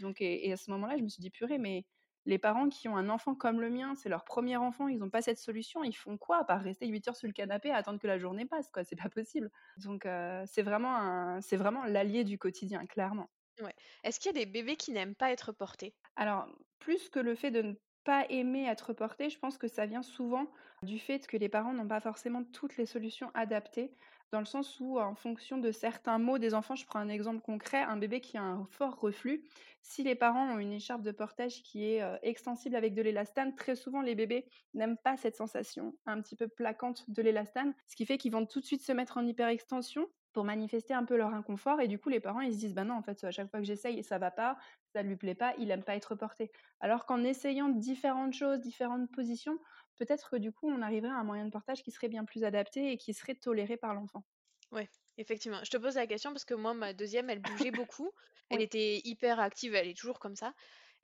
donc, 0.01 0.21
et, 0.21 0.49
et, 0.49 0.53
à 0.53 0.57
ce 0.57 0.71
moment-là, 0.73 0.97
je 0.97 1.03
me 1.03 1.09
suis 1.09 1.21
dit, 1.21 1.31
purée, 1.31 1.59
mais 1.59 1.87
les 2.25 2.39
parents 2.39 2.69
qui 2.69 2.89
ont 2.89 2.97
un 2.97 3.09
enfant 3.09 3.35
comme 3.35 3.61
le 3.61 3.71
mien, 3.71 3.95
c'est 3.95 4.09
leur 4.09 4.25
premier 4.25 4.57
enfant, 4.57 4.89
ils 4.89 4.99
n'ont 4.99 5.11
pas 5.11 5.23
cette 5.23 5.39
solution, 5.39 5.83
ils 5.83 5.97
font 5.97 6.17
quoi 6.19 6.39
à 6.39 6.45
part 6.45 6.63
rester 6.63 6.87
8 6.87 7.09
heures 7.09 7.17
sur 7.17 7.27
le 7.27 7.33
canapé 7.33 7.71
à 7.71 7.77
attendre 7.77 7.99
que 7.99 8.07
la 8.07 8.19
journée 8.19 8.47
passe 8.47 8.71
quoi, 8.71 8.85
c'est 8.85 8.97
pas 8.97 9.09
possible. 9.09 9.51
Donc 9.77 10.07
c'est 10.47 10.63
vraiment 10.63 11.41
c'est 11.41 11.57
vraiment 11.57 11.85
l'allié 11.85 12.25
du 12.25 12.39
quotidien 12.39 12.87
clairement. 12.87 13.29
Ouais. 13.61 13.75
Est-ce 14.05 14.19
qu'il 14.21 14.35
y 14.35 14.41
a 14.41 14.45
des 14.45 14.51
bébés 14.51 14.77
qui 14.77 14.93
n'aiment 14.93 15.15
pas 15.15 15.31
être 15.31 15.53
portés? 15.53 15.95
Alors, 16.17 16.49
plus 16.79 17.09
que 17.09 17.19
le 17.19 17.35
fait 17.35 17.51
de 17.51 17.63
ne 17.63 17.75
pas 18.05 18.27
aimer 18.29 18.67
être 18.67 18.93
porté, 18.93 19.31
je 19.31 19.39
pense 19.39 19.59
que 19.59 19.69
ça 19.69 19.87
vient 19.87 20.03
souvent 20.03 20.51
du 20.83 20.99
fait 20.99 21.27
que 21.27 21.37
les 21.37 21.49
parents 21.49 21.73
n'ont 21.73 21.87
pas 21.87 22.01
forcément 22.01 22.45
toutes 22.45 22.77
les 22.77 22.87
solutions 22.87 23.31
adaptées 23.35 23.95
dans 24.33 24.41
le 24.41 24.47
sens 24.47 24.81
où, 24.81 24.99
en 24.99 25.15
fonction 25.15 25.59
de 25.59 25.71
certains 25.71 26.19
mots 26.19 26.39
des 26.39 26.55
enfants, 26.55 26.75
je 26.75 26.87
prends 26.87 26.99
un 26.99 27.09
exemple 27.09 27.43
concret, 27.43 27.83
un 27.83 27.99
bébé 27.99 28.21
qui 28.21 28.39
a 28.39 28.43
un 28.43 28.65
fort 28.65 28.99
reflux, 28.99 29.45
si 29.83 30.03
les 30.03 30.15
parents 30.15 30.55
ont 30.55 30.59
une 30.59 30.73
écharpe 30.73 31.03
de 31.03 31.11
portage 31.13 31.63
qui 31.63 31.85
est 31.85 32.03
extensible 32.23 32.77
avec 32.77 32.95
de 32.95 33.03
l'élastane, 33.03 33.55
très 33.55 33.77
souvent 33.77 34.01
les 34.01 34.15
bébés 34.15 34.47
n'aiment 34.75 34.97
pas 34.97 35.17
cette 35.17 35.37
sensation 35.37 35.99
un 36.07 36.21
petit 36.23 36.37
peu 36.37 36.49
plaquante 36.49 37.11
de 37.11 37.21
l'élastane, 37.21 37.75
ce 37.89 37.97
qui 37.97 38.07
fait 38.07 38.17
qu'ils 38.17 38.33
vont 38.33 38.47
tout 38.47 38.61
de 38.61 38.65
suite 38.65 38.83
se 38.83 38.93
mettre 38.93 39.19
en 39.19 39.27
hyperextension 39.27 40.07
pour 40.33 40.45
manifester 40.45 40.95
un 40.95 41.05
peu 41.05 41.17
leur 41.17 41.35
inconfort 41.35 41.81
et 41.81 41.89
du 41.89 41.99
coup 41.99 42.09
les 42.09 42.21
parents 42.21 42.41
ils 42.41 42.53
se 42.55 42.59
disent 42.59 42.75
bah 42.75 42.85
non 42.85 42.95
en 42.95 43.03
fait 43.03 43.23
à 43.25 43.31
chaque 43.31 43.51
fois 43.51 43.61
que 43.61 43.67
j'essaye 43.67 44.03
ça 44.05 44.19
va 44.19 44.31
pas 44.31 44.57
ça 44.95 45.03
lui 45.03 45.17
plaît 45.17 45.35
pas 45.35 45.55
il 45.59 45.71
aime 45.71 45.85
pas 45.85 45.97
être 45.97 46.15
porté. 46.15 46.51
Alors 46.81 47.07
qu'en 47.07 47.23
essayant 47.25 47.69
différentes 47.69 48.35
choses 48.35 48.61
différentes 48.61 49.11
positions 49.13 49.59
peut-être 49.97 50.31
que 50.31 50.37
du 50.37 50.53
coup 50.53 50.69
on 50.69 50.83
arriverait 50.83 51.13
à 51.13 51.17
un 51.17 51.25
moyen 51.25 51.45
de 51.47 51.51
portage 51.51 51.83
qui 51.83 51.91
serait 51.91 52.09
bien 52.09 52.25
plus 52.25 52.45
adapté 52.45 52.93
et 52.93 52.97
qui 52.99 53.15
serait 53.15 53.35
toléré 53.35 53.77
par 53.77 53.95
l'enfant. 53.95 54.25
Ouais 54.73 54.89
effectivement. 55.19 55.63
Je 55.65 55.71
te 55.71 55.77
pose 55.77 55.97
la 55.97 56.07
question 56.07 56.33
parce 56.33 56.45
que 56.45 56.55
moi 56.55 56.73
ma 56.75 56.93
deuxième 56.95 57.29
elle 57.31 57.41
bougeait 57.41 57.71
beaucoup. 57.73 58.11
Elle 58.49 58.61
était 58.63 59.01
hyper 59.05 59.41
active 59.41 59.75
elle 59.75 59.89
est 59.89 59.97
toujours 59.97 60.19
comme 60.19 60.37
ça 60.37 60.55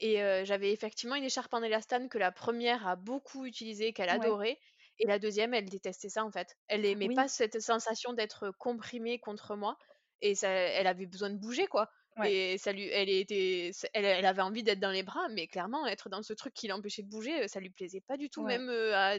et 0.00 0.16
j'avais 0.44 0.72
effectivement 0.72 1.16
une 1.16 1.24
écharpe 1.24 1.52
en 1.54 1.62
élastane 1.62 2.08
que 2.08 2.18
la 2.18 2.30
première 2.32 2.86
a 2.86 2.96
beaucoup 2.96 3.44
utilisée 3.46 3.92
qu'elle 3.92 4.08
adorait 4.10 4.58
et 4.98 5.06
la 5.06 5.18
deuxième, 5.18 5.54
elle 5.54 5.66
détestait 5.66 6.08
ça 6.08 6.24
en 6.24 6.30
fait. 6.30 6.56
Elle 6.68 6.84
aimait 6.84 7.14
pas 7.14 7.28
cette 7.28 7.60
sensation 7.60 8.12
d'être 8.12 8.52
comprimée 8.58 9.18
contre 9.18 9.56
moi 9.56 9.76
et 10.20 10.34
ça, 10.34 10.48
elle 10.48 10.86
avait 10.86 11.06
besoin 11.06 11.30
de 11.30 11.36
bouger 11.38 11.66
quoi. 11.66 11.90
Et 12.24 12.58
ça 12.58 12.72
lui, 12.72 12.88
elle 12.88 13.08
était, 13.08 13.70
elle, 13.94 14.26
avait 14.26 14.42
envie 14.42 14.64
d'être 14.64 14.80
dans 14.80 14.90
les 14.90 15.04
bras, 15.04 15.28
mais 15.28 15.46
clairement 15.46 15.86
être 15.86 16.08
dans 16.08 16.22
ce 16.22 16.32
truc 16.32 16.52
qui 16.52 16.66
l'empêchait 16.66 17.02
de 17.02 17.08
bouger, 17.08 17.46
ça 17.46 17.60
lui 17.60 17.70
plaisait 17.70 18.00
pas 18.00 18.16
du 18.16 18.28
tout, 18.28 18.42
même 18.42 18.68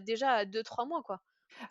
déjà 0.02 0.32
à 0.32 0.46
2-3 0.46 0.86
mois 0.86 1.02
quoi. 1.02 1.22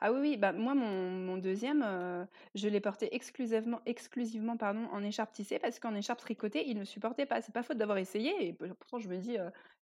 Ah 0.01 0.13
oui, 0.13 0.21
oui, 0.21 0.37
bah, 0.37 0.53
moi, 0.53 0.75
mon, 0.75 1.11
mon 1.11 1.37
deuxième, 1.37 2.27
je 2.55 2.69
l'ai 2.69 2.81
porté 2.81 3.15
exclusivement, 3.15 3.81
exclusivement 3.87 4.57
pardon, 4.57 4.89
en 4.93 5.03
écharpe 5.03 5.33
tissée 5.33 5.59
parce 5.59 5.79
qu'en 5.79 5.95
écharpe 5.95 6.21
tricotée, 6.21 6.65
il 6.67 6.79
ne 6.79 6.85
supportait 6.85 7.27
pas. 7.27 7.41
C'est 7.43 7.53
pas 7.53 7.63
faute 7.63 7.79
d'avoir 7.79 7.99
essayé 7.99 8.49
et 8.49 8.53
pourtant 8.53 8.99
je 8.99 9.09
me 9.09 9.19
dis, 9.19 9.37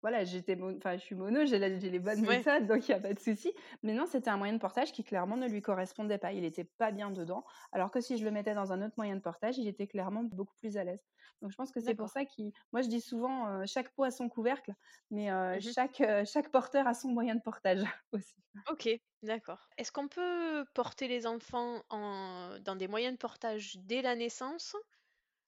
voilà, 0.02 0.24
j'étais, 0.24 0.58
enfin, 0.62 0.98
je 0.98 1.02
suis 1.02 1.16
mono, 1.16 1.46
j'ai 1.46 1.60
les 1.60 2.00
bonnes 2.00 2.22
méthodes, 2.22 2.66
donc 2.68 2.88
il 2.88 2.92
n'y 2.92 2.98
a 2.98 3.00
pas 3.00 3.14
de 3.14 3.20
souci. 3.20 3.54
Mais 3.84 3.94
non, 3.94 4.06
c'était 4.06 4.30
un 4.30 4.38
moyen 4.38 4.54
de 4.54 4.60
portage 4.60 4.92
qui 4.92 5.04
clairement 5.04 5.38
ne 5.38 5.48
lui 5.48 5.62
correspondait 5.62 6.18
pas. 6.18 6.34
Il 6.34 6.42
n'était 6.42 6.64
pas 6.64 6.92
bien 6.92 7.12
dedans. 7.12 7.44
Alors 7.72 7.92
que 7.92 8.02
si 8.02 8.18
je 8.18 8.26
le 8.26 8.32
mettais 8.32 8.54
dans 8.54 8.72
un 8.72 8.82
autre 8.82 8.96
moyen 8.98 9.16
de 9.16 9.22
portage, 9.22 9.58
il 9.58 9.68
était 9.68 9.88
clairement 9.88 10.24
beaucoup 10.24 10.56
plus 10.56 10.78
à 10.78 10.84
l'aise. 10.84 11.06
Donc 11.42 11.52
je 11.52 11.56
pense 11.56 11.72
que 11.72 11.80
c'est 11.80 11.96
pour 11.96 12.10
ça 12.10 12.26
qu'il, 12.26 12.52
moi 12.72 12.82
je 12.82 12.88
dis 12.88 13.02
souvent, 13.02 13.66
chaque 13.66 13.94
pot 13.94 14.04
a 14.04 14.12
son 14.12 14.30
couvercle, 14.30 14.74
mais 15.10 15.30
mmh 15.32 15.62
chaque, 15.62 16.04
chaque 16.26 16.50
porteur 16.52 16.88
a 16.88 16.94
son 16.94 17.10
moyen 17.10 17.36
de 17.36 17.42
portage 17.42 17.84
aussi. 18.12 18.36
Ok, 18.70 18.90
d'accord. 19.24 19.70
Est-ce 19.78 19.92
qu'on 19.92 20.08
peut 20.08 20.66
porter 20.74 21.08
les 21.08 21.26
enfants 21.28 21.84
en... 21.90 22.60
dans 22.60 22.76
des 22.76 22.88
moyens 22.88 23.14
de 23.14 23.18
portage 23.18 23.78
dès 23.78 24.02
la 24.02 24.16
naissance? 24.16 24.76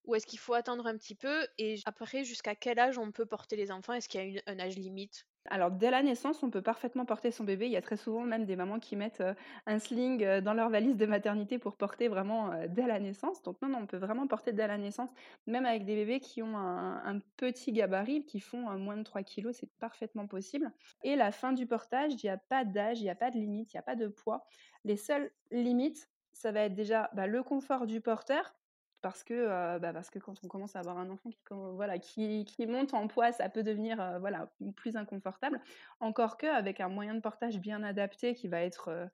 Ou 0.05 0.15
est-ce 0.15 0.25
qu'il 0.25 0.39
faut 0.39 0.53
attendre 0.53 0.85
un 0.87 0.97
petit 0.97 1.15
peu 1.15 1.47
Et 1.57 1.79
après, 1.85 2.23
jusqu'à 2.23 2.55
quel 2.55 2.79
âge 2.79 2.97
on 2.97 3.11
peut 3.11 3.25
porter 3.25 3.55
les 3.55 3.71
enfants? 3.71 3.93
Est-ce 3.93 4.09
qu'il 4.09 4.33
y 4.33 4.39
a 4.39 4.41
un 4.47 4.59
âge 4.59 4.75
limite? 4.75 5.25
Alors, 5.49 5.71
dès 5.71 5.91
la 5.91 6.01
naissance, 6.01 6.41
on 6.41 6.49
peut 6.49 6.61
parfaitement 6.61 7.05
porter 7.05 7.29
son 7.29 7.43
bébé. 7.43 7.65
Il 7.65 7.71
y 7.71 7.77
a 7.77 7.81
très 7.81 7.97
souvent 7.97 8.21
même 8.21 8.45
des 8.45 8.55
mamans 8.55 8.79
qui 8.79 8.95
mettent 8.95 9.23
un 9.65 9.79
sling 9.79 10.39
dans 10.39 10.53
leur 10.53 10.69
valise 10.69 10.95
de 10.95 11.05
maternité 11.05 11.59
pour 11.59 11.75
porter 11.75 12.07
vraiment 12.07 12.51
dès 12.69 12.87
la 12.87 12.99
naissance. 12.99 13.41
Donc, 13.41 13.61
non, 13.61 13.67
non, 13.67 13.79
on 13.79 13.85
peut 13.85 13.97
vraiment 13.97 14.25
porter 14.25 14.53
dès 14.53 14.67
la 14.67 14.77
naissance, 14.77 15.09
même 15.45 15.65
avec 15.65 15.83
des 15.83 15.95
bébés 15.95 16.21
qui 16.21 16.41
ont 16.41 16.55
un, 16.57 17.19
petit 17.35 17.73
gabarit, 17.73 18.25
qui 18.25 18.39
font 18.39 18.77
moins 18.77 18.95
de 18.95 19.03
3 19.03 19.23
kilos, 19.23 19.57
c'est 19.59 19.69
parfaitement 19.79 20.27
possible. 20.27 20.71
Et 21.03 21.17
la 21.17 21.31
fin 21.31 21.51
du 21.51 21.67
portage, 21.67 22.13
il 22.13 22.25
n'y 22.25 22.29
a 22.29 22.37
pas 22.37 22.63
d'âge, 22.63 23.01
il 23.01 23.03
n'y 23.03 23.09
a 23.09 23.15
pas 23.15 23.29
de 23.29 23.37
limite, 23.37 23.73
il 23.73 23.75
n'y 23.75 23.79
a 23.79 23.83
pas 23.83 23.95
de 23.95 24.07
poids. 24.07 24.47
Les 24.85 24.97
seules 24.97 25.29
limites, 25.51 26.09
ça 26.31 26.51
va 26.51 26.61
être 26.61 26.73
déjà 26.73 27.09
bah, 27.13 27.27
le 27.27 27.43
confort 27.43 27.85
du 27.85 27.99
porteur, 27.99 28.55
parce 29.03 29.23
que, 29.23 29.77
bah, 29.77 29.93
parce 29.93 30.09
que 30.09 30.17
quand 30.17 30.43
on 30.43 30.47
commence 30.47 30.75
à 30.75 30.79
avoir 30.79 30.97
un 30.97 31.09
enfant 31.11 31.29
qui, 31.29 31.37
voilà, 31.51 31.99
qui, 31.99 32.45
qui 32.45 32.65
monte 32.65 32.95
en 32.95 33.07
poids, 33.07 33.31
ça 33.31 33.49
peut 33.49 33.61
devenir 33.61 34.17
voilà, 34.19 34.51
plus 34.75 34.95
inconfortable. 34.95 35.61
Encore 35.99 36.37
qu'avec 36.37 36.79
un 36.79 36.89
moyen 36.89 37.13
de 37.13 37.19
portage 37.19 37.59
bien 37.59 37.83
adapté 37.83 38.33
qui 38.33 38.47
va 38.47 38.61
être 38.61 39.09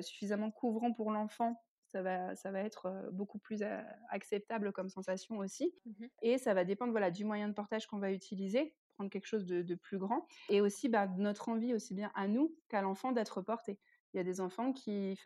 suffisamment 0.00 0.50
couvrant 0.50 0.92
pour 0.92 1.12
l'enfant, 1.12 1.62
ça 1.92 2.02
va, 2.02 2.34
ça 2.34 2.50
va 2.50 2.60
être 2.60 3.10
beaucoup 3.12 3.38
plus 3.38 3.62
acceptable 4.08 4.72
comme 4.72 4.88
sensation 4.88 5.36
aussi. 5.36 5.72
Mmh 5.84 6.06
Et 6.22 6.38
ça 6.38 6.52
va 6.54 6.64
dépendre 6.64 6.90
voilà, 6.90 7.12
du 7.12 7.24
moyen 7.24 7.46
de 7.46 7.52
portage 7.52 7.86
qu'on 7.86 7.98
va 7.98 8.10
utiliser, 8.10 8.74
prendre 8.96 9.10
quelque 9.10 9.28
chose 9.28 9.44
de, 9.46 9.62
de 9.62 9.74
plus 9.76 9.98
grand. 9.98 10.26
Et 10.48 10.60
aussi 10.60 10.88
bah, 10.88 11.06
notre 11.18 11.50
envie, 11.50 11.72
aussi 11.72 11.94
bien 11.94 12.10
à 12.14 12.26
nous 12.26 12.56
qu'à 12.68 12.82
l'enfant, 12.82 13.12
d'être 13.12 13.42
porté. 13.42 13.78
Il 14.12 14.16
y 14.16 14.20
a 14.20 14.24
des 14.24 14.40
enfants 14.40 14.72
qui, 14.72 15.20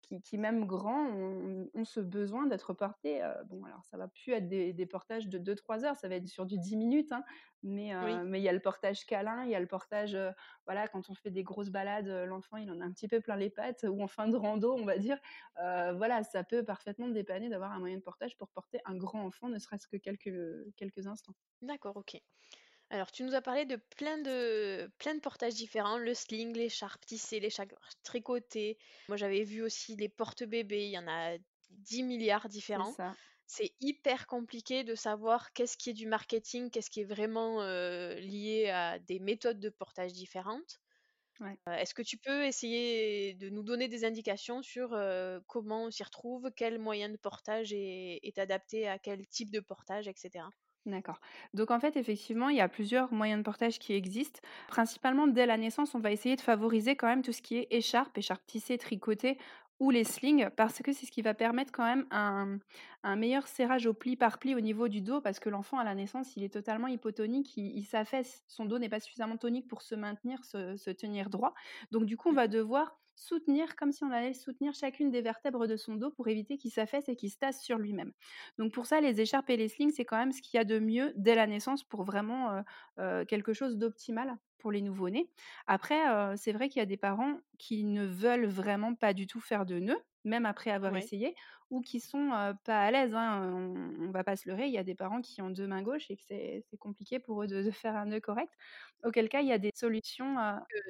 qui, 0.00 0.38
même 0.38 0.66
grands, 0.66 1.06
ont, 1.06 1.84
ce 1.84 2.00
besoin 2.00 2.46
d'être 2.46 2.72
portés. 2.72 3.22
Euh, 3.22 3.32
bon, 3.44 3.64
alors 3.64 3.84
ça 3.84 3.96
va 3.96 4.08
plus 4.08 4.32
être 4.32 4.48
des, 4.48 4.86
portages 4.86 5.28
de 5.28 5.38
2-3 5.38 5.84
heures, 5.84 5.96
ça 5.96 6.08
va 6.08 6.16
être 6.16 6.26
sur 6.26 6.46
du 6.46 6.58
10 6.58 6.76
minutes, 6.76 7.12
hein, 7.12 7.24
mais 7.62 7.94
euh, 7.94 8.24
mais 8.24 8.40
il 8.40 8.42
y 8.42 8.48
a 8.48 8.52
le 8.52 8.60
portage 8.60 9.06
câlin, 9.06 9.44
il 9.44 9.50
y 9.50 9.54
a 9.54 9.60
le 9.60 9.66
portage, 9.66 10.14
euh, 10.14 10.30
voilà, 10.66 10.88
quand 10.88 11.10
on 11.10 11.14
fait 11.14 11.30
des 11.30 11.42
grosses 11.42 11.70
balades, 11.70 12.08
l'enfant 12.26 12.56
il 12.56 12.70
en 12.70 12.80
a 12.80 12.84
un 12.84 12.92
petit 12.92 13.08
peu 13.08 13.20
plein 13.20 13.36
les 13.36 13.50
pattes, 13.50 13.84
ou 13.88 14.02
en 14.02 14.08
fin 14.08 14.28
de 14.28 14.36
rando, 14.36 14.74
on 14.74 14.84
va 14.84 14.98
dire. 14.98 15.18
voilà, 15.56 16.22
ça 16.24 16.44
peut 16.44 16.64
parfaitement 16.64 17.08
dépanner 17.08 17.48
d'avoir 17.48 17.72
un 17.72 17.78
moyen 17.78 17.96
de 17.96 18.02
portage 18.02 18.36
pour 18.36 18.48
porter 18.48 18.80
un 18.84 18.96
grand 18.96 19.24
enfant, 19.24 19.48
ne 19.48 19.58
serait-ce 19.58 19.86
que 19.86 19.96
quelques, 19.96 20.34
quelques 20.76 21.06
instants. 21.06 21.34
D'accord, 21.62 21.96
ok. 21.96 22.20
Alors, 22.90 23.12
tu 23.12 23.22
nous 23.22 23.34
as 23.34 23.40
parlé 23.40 23.66
de 23.66 23.76
plein 23.96 24.18
de, 24.18 24.90
plein 24.98 25.14
de 25.14 25.20
portages 25.20 25.54
différents, 25.54 25.96
le 25.96 26.12
sling, 26.12 26.52
l'écharpe 26.56 27.06
tissée, 27.06 27.38
l'écharpe 27.38 27.72
tricotée. 28.02 28.78
Moi, 29.08 29.16
j'avais 29.16 29.44
vu 29.44 29.62
aussi 29.62 29.94
les 29.94 30.08
porte-bébés, 30.08 30.86
il 30.86 30.90
y 30.90 30.98
en 30.98 31.06
a 31.06 31.38
10 31.70 32.02
milliards 32.02 32.48
différents. 32.48 32.94
C'est 33.46 33.72
hyper 33.80 34.26
compliqué 34.26 34.84
de 34.84 34.94
savoir 34.94 35.52
qu'est-ce 35.52 35.76
qui 35.76 35.90
est 35.90 35.94
du 35.94 36.06
marketing, 36.06 36.70
qu'est-ce 36.70 36.90
qui 36.90 37.00
est 37.00 37.04
vraiment 37.04 37.62
lié 37.62 38.70
à 38.70 38.98
des 38.98 39.20
méthodes 39.20 39.60
de 39.60 39.70
portage 39.70 40.12
différentes. 40.12 40.80
Est-ce 41.66 41.94
que 41.94 42.02
tu 42.02 42.16
peux 42.16 42.44
essayer 42.44 43.34
de 43.34 43.48
nous 43.48 43.62
donner 43.62 43.88
des 43.88 44.04
indications 44.04 44.62
sur 44.62 44.90
comment 45.46 45.84
on 45.84 45.90
s'y 45.90 46.02
retrouve, 46.02 46.50
quel 46.56 46.78
moyen 46.78 47.08
de 47.08 47.16
portage 47.16 47.72
est 47.72 48.38
adapté 48.38 48.88
à 48.88 48.98
quel 48.98 49.26
type 49.26 49.50
de 49.50 49.60
portage, 49.60 50.08
etc. 50.08 50.44
D'accord. 50.86 51.20
Donc 51.52 51.70
en 51.70 51.78
fait, 51.78 51.96
effectivement, 51.96 52.48
il 52.48 52.56
y 52.56 52.60
a 52.60 52.68
plusieurs 52.68 53.12
moyens 53.12 53.40
de 53.40 53.44
portage 53.44 53.78
qui 53.78 53.92
existent. 53.92 54.40
Principalement, 54.68 55.26
dès 55.26 55.44
la 55.44 55.58
naissance, 55.58 55.94
on 55.94 56.00
va 56.00 56.10
essayer 56.10 56.36
de 56.36 56.40
favoriser 56.40 56.96
quand 56.96 57.06
même 57.06 57.22
tout 57.22 57.32
ce 57.32 57.42
qui 57.42 57.56
est 57.56 57.68
écharpe, 57.70 58.16
écharpe 58.16 58.44
tissée, 58.46 58.78
tricotée 58.78 59.36
ou 59.78 59.90
les 59.90 60.04
slings, 60.04 60.50
parce 60.56 60.82
que 60.82 60.92
c'est 60.92 61.06
ce 61.06 61.10
qui 61.10 61.22
va 61.22 61.32
permettre 61.32 61.72
quand 61.72 61.84
même 61.84 62.06
un, 62.10 63.16
meilleur 63.16 63.48
serrage 63.48 63.86
au 63.86 63.94
pli 63.94 64.14
par 64.14 64.38
pli 64.38 64.54
au 64.54 64.60
niveau 64.60 64.88
du 64.88 65.00
dos, 65.00 65.22
parce 65.22 65.40
que 65.40 65.48
l'enfant 65.48 65.78
à 65.78 65.84
la 65.84 65.94
naissance, 65.94 66.36
il 66.36 66.44
est 66.44 66.52
totalement 66.52 66.86
hypotonique, 66.86 67.56
il, 67.56 67.84
s'affaisse, 67.84 68.44
son 68.46 68.66
dos 68.66 68.78
n'est 68.78 68.90
pas 68.90 69.00
suffisamment 69.00 69.38
tonique 69.38 69.66
pour 69.68 69.80
se 69.80 69.94
maintenir, 69.94 70.44
se, 70.44 70.76
se 70.76 70.90
tenir 70.90 71.30
droit. 71.30 71.54
Donc 71.92 72.04
du 72.04 72.18
coup, 72.18 72.28
on 72.28 72.34
va 72.34 72.46
devoir 72.46 72.98
soutenir 73.20 73.76
comme 73.76 73.92
si 73.92 74.04
on 74.04 74.10
allait 74.10 74.32
soutenir 74.34 74.74
chacune 74.74 75.10
des 75.10 75.22
vertèbres 75.22 75.66
de 75.66 75.76
son 75.76 75.94
dos 75.96 76.10
pour 76.10 76.28
éviter 76.28 76.56
qu'il 76.56 76.70
s'affaisse 76.70 77.08
et 77.08 77.16
qu'il 77.16 77.30
se 77.30 77.38
tasse 77.38 77.62
sur 77.62 77.78
lui-même. 77.78 78.12
Donc 78.58 78.72
pour 78.72 78.86
ça, 78.86 79.00
les 79.00 79.20
écharpes 79.20 79.50
et 79.50 79.56
les 79.56 79.68
slings, 79.68 79.92
c'est 79.92 80.04
quand 80.04 80.16
même 80.18 80.32
ce 80.32 80.42
qu'il 80.42 80.58
y 80.58 80.60
a 80.60 80.64
de 80.64 80.78
mieux 80.78 81.12
dès 81.16 81.34
la 81.34 81.46
naissance 81.46 81.84
pour 81.84 82.04
vraiment 82.04 82.62
quelque 83.28 83.52
chose 83.52 83.76
d'optimal 83.76 84.36
pour 84.58 84.72
les 84.72 84.82
nouveau-nés. 84.82 85.30
Après, 85.66 86.36
c'est 86.36 86.52
vrai 86.52 86.68
qu'il 86.68 86.80
y 86.80 86.82
a 86.82 86.86
des 86.86 86.96
parents 86.96 87.38
qui 87.58 87.84
ne 87.84 88.04
veulent 88.04 88.46
vraiment 88.46 88.94
pas 88.94 89.14
du 89.14 89.26
tout 89.26 89.40
faire 89.40 89.64
de 89.66 89.78
nœuds, 89.78 90.02
même 90.24 90.46
après 90.46 90.70
avoir 90.70 90.96
essayé, 90.96 91.34
ou 91.70 91.80
qui 91.80 92.00
sont 92.00 92.30
pas 92.64 92.82
à 92.82 92.90
l'aise. 92.90 93.14
Hein, 93.14 93.52
on, 93.54 94.06
ne 94.06 94.12
va 94.12 94.24
pas 94.24 94.36
se 94.36 94.48
leurrer. 94.48 94.66
Il 94.66 94.72
y 94.72 94.78
a 94.78 94.82
des 94.82 94.94
parents 94.94 95.20
qui 95.20 95.40
ont 95.40 95.50
deux 95.50 95.66
mains 95.66 95.82
gauches 95.82 96.10
et 96.10 96.16
que 96.16 96.22
c'est 96.26 96.76
compliqué 96.78 97.18
pour 97.18 97.42
eux 97.42 97.46
de, 97.46 97.70
faire 97.70 97.96
un 97.96 98.06
nœud 98.06 98.20
correct. 98.20 98.52
Auquel 99.04 99.28
cas, 99.28 99.40
il 99.40 99.48
y 99.48 99.52
a 99.52 99.58
des 99.58 99.70
solutions. 99.74 100.36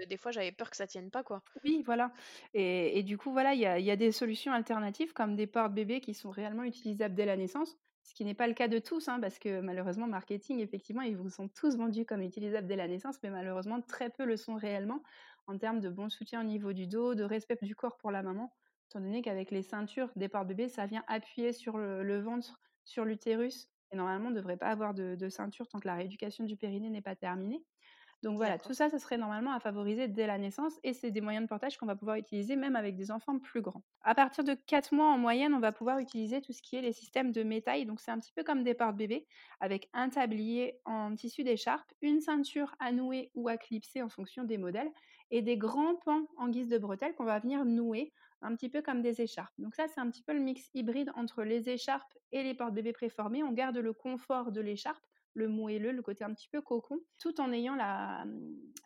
des 0.08 0.16
fois, 0.16 0.30
j'avais 0.30 0.52
peur 0.52 0.70
que 0.70 0.76
ça 0.76 0.86
tienne 0.86 1.10
pas, 1.10 1.22
quoi. 1.22 1.42
Oui, 1.64 1.82
voilà. 1.84 2.12
Et, 2.54 3.02
du 3.02 3.18
coup, 3.18 3.32
voilà, 3.32 3.54
il 3.54 3.60
y 3.60 3.66
a, 3.66 3.78
y 3.78 3.90
a, 3.90 3.96
des 3.96 4.12
solutions 4.12 4.52
alternatives 4.52 5.12
comme 5.12 5.36
des 5.36 5.46
portes-bébés 5.46 6.00
qui 6.00 6.14
sont 6.14 6.30
réellement 6.30 6.64
utilisables 6.64 7.14
dès 7.14 7.26
la 7.26 7.36
naissance. 7.36 7.76
Ce 8.02 8.14
qui 8.14 8.24
n'est 8.24 8.34
pas 8.34 8.48
le 8.48 8.54
cas 8.54 8.66
de 8.66 8.78
tous, 8.78 9.08
hein, 9.08 9.20
parce 9.20 9.38
que 9.38 9.60
malheureusement, 9.60 10.06
marketing, 10.06 10.60
effectivement, 10.60 11.02
ils 11.02 11.16
vous 11.16 11.28
sont 11.28 11.48
tous 11.48 11.76
vendus 11.76 12.06
comme 12.06 12.22
utilisables 12.22 12.66
dès 12.66 12.76
la 12.76 12.88
naissance, 12.88 13.18
mais 13.22 13.30
malheureusement, 13.30 13.80
très 13.82 14.08
peu 14.08 14.24
le 14.24 14.36
sont 14.36 14.54
réellement 14.54 15.02
en 15.46 15.58
termes 15.58 15.80
de 15.80 15.90
bon 15.90 16.08
soutien 16.08 16.40
au 16.40 16.44
niveau 16.44 16.72
du 16.72 16.86
dos, 16.86 17.14
de 17.14 17.24
respect 17.24 17.58
du 17.62 17.76
corps 17.76 17.98
pour 17.98 18.10
la 18.10 18.22
maman 18.22 18.52
étant 18.90 19.00
donné 19.00 19.22
qu'avec 19.22 19.52
les 19.52 19.62
ceintures 19.62 20.10
des 20.16 20.28
porte-bébés, 20.28 20.68
ça 20.68 20.84
vient 20.84 21.04
appuyer 21.06 21.52
sur 21.52 21.78
le, 21.78 22.20
ventre, 22.20 22.60
sur 22.84 23.04
l'utérus, 23.04 23.68
et 23.92 23.96
normalement, 23.96 24.28
on 24.28 24.30
ne 24.30 24.36
devrait 24.36 24.56
pas 24.56 24.68
avoir 24.68 24.94
de, 24.94 25.28
ceinture 25.28 25.68
tant 25.68 25.78
que 25.78 25.86
la 25.86 25.94
rééducation 25.94 26.44
du 26.44 26.56
périnée 26.56 26.90
n'est 26.90 27.00
pas 27.00 27.14
terminée. 27.14 27.62
Donc 28.22 28.36
voilà, 28.36 28.58
tout 28.58 28.74
ça, 28.74 28.90
ça 28.90 28.98
serait 28.98 29.16
normalement 29.16 29.52
à 29.52 29.60
favoriser 29.60 30.06
dès 30.06 30.26
la 30.26 30.36
naissance 30.36 30.78
et 30.82 30.92
c'est 30.92 31.10
des 31.10 31.22
moyens 31.22 31.44
de 31.44 31.48
portage 31.48 31.78
qu'on 31.78 31.86
va 31.86 31.96
pouvoir 31.96 32.16
utiliser 32.16 32.54
même 32.54 32.76
avec 32.76 32.94
des 32.94 33.10
enfants 33.10 33.38
plus 33.38 33.62
grands. 33.62 33.82
À 34.02 34.14
partir 34.14 34.44
de 34.44 34.52
4 34.52 34.92
mois 34.92 35.06
en 35.06 35.16
moyenne, 35.16 35.54
on 35.54 35.60
va 35.60 35.72
pouvoir 35.72 36.00
utiliser 36.00 36.42
tout 36.42 36.52
ce 36.52 36.60
qui 36.60 36.76
est 36.76 36.82
les 36.82 36.92
systèmes 36.92 37.32
de 37.32 37.42
métail. 37.42 37.86
Donc 37.86 37.98
c'est 37.98 38.10
un 38.10 38.18
petit 38.18 38.32
peu 38.32 38.42
comme 38.42 38.62
des 38.62 38.74
portes-bébés 38.74 39.26
avec 39.60 39.88
un 39.94 40.10
tablier 40.10 40.78
en 40.84 41.14
tissu 41.14 41.44
d'écharpe, 41.44 41.90
une 42.02 42.20
ceinture 42.20 42.74
à 42.78 42.92
nouer 42.92 43.30
ou 43.34 43.48
à 43.48 43.56
clipser 43.56 44.02
en 44.02 44.10
fonction 44.10 44.44
des 44.44 44.58
modèles 44.58 44.90
et 45.30 45.40
des 45.40 45.56
grands 45.56 45.94
pans 45.94 46.26
en 46.36 46.48
guise 46.48 46.68
de 46.68 46.76
bretelles 46.76 47.14
qu'on 47.14 47.24
va 47.24 47.38
venir 47.38 47.64
nouer 47.64 48.12
un 48.42 48.54
petit 48.54 48.68
peu 48.68 48.82
comme 48.82 49.02
des 49.02 49.20
écharpes. 49.20 49.54
Donc 49.58 49.74
ça, 49.74 49.86
c'est 49.88 50.00
un 50.00 50.10
petit 50.10 50.22
peu 50.22 50.32
le 50.32 50.40
mix 50.40 50.70
hybride 50.74 51.10
entre 51.14 51.42
les 51.42 51.68
écharpes 51.68 52.12
et 52.32 52.42
les 52.42 52.54
portes-bébés 52.54 52.92
préformés. 52.92 53.42
On 53.42 53.52
garde 53.52 53.76
le 53.76 53.92
confort 53.92 54.52
de 54.52 54.60
l'écharpe 54.60 55.04
le 55.34 55.48
moelleux, 55.48 55.92
le 55.92 56.02
côté 56.02 56.24
un 56.24 56.34
petit 56.34 56.48
peu 56.48 56.60
cocon, 56.60 56.98
tout 57.18 57.40
en 57.40 57.52
ayant 57.52 57.76
la, 57.76 58.24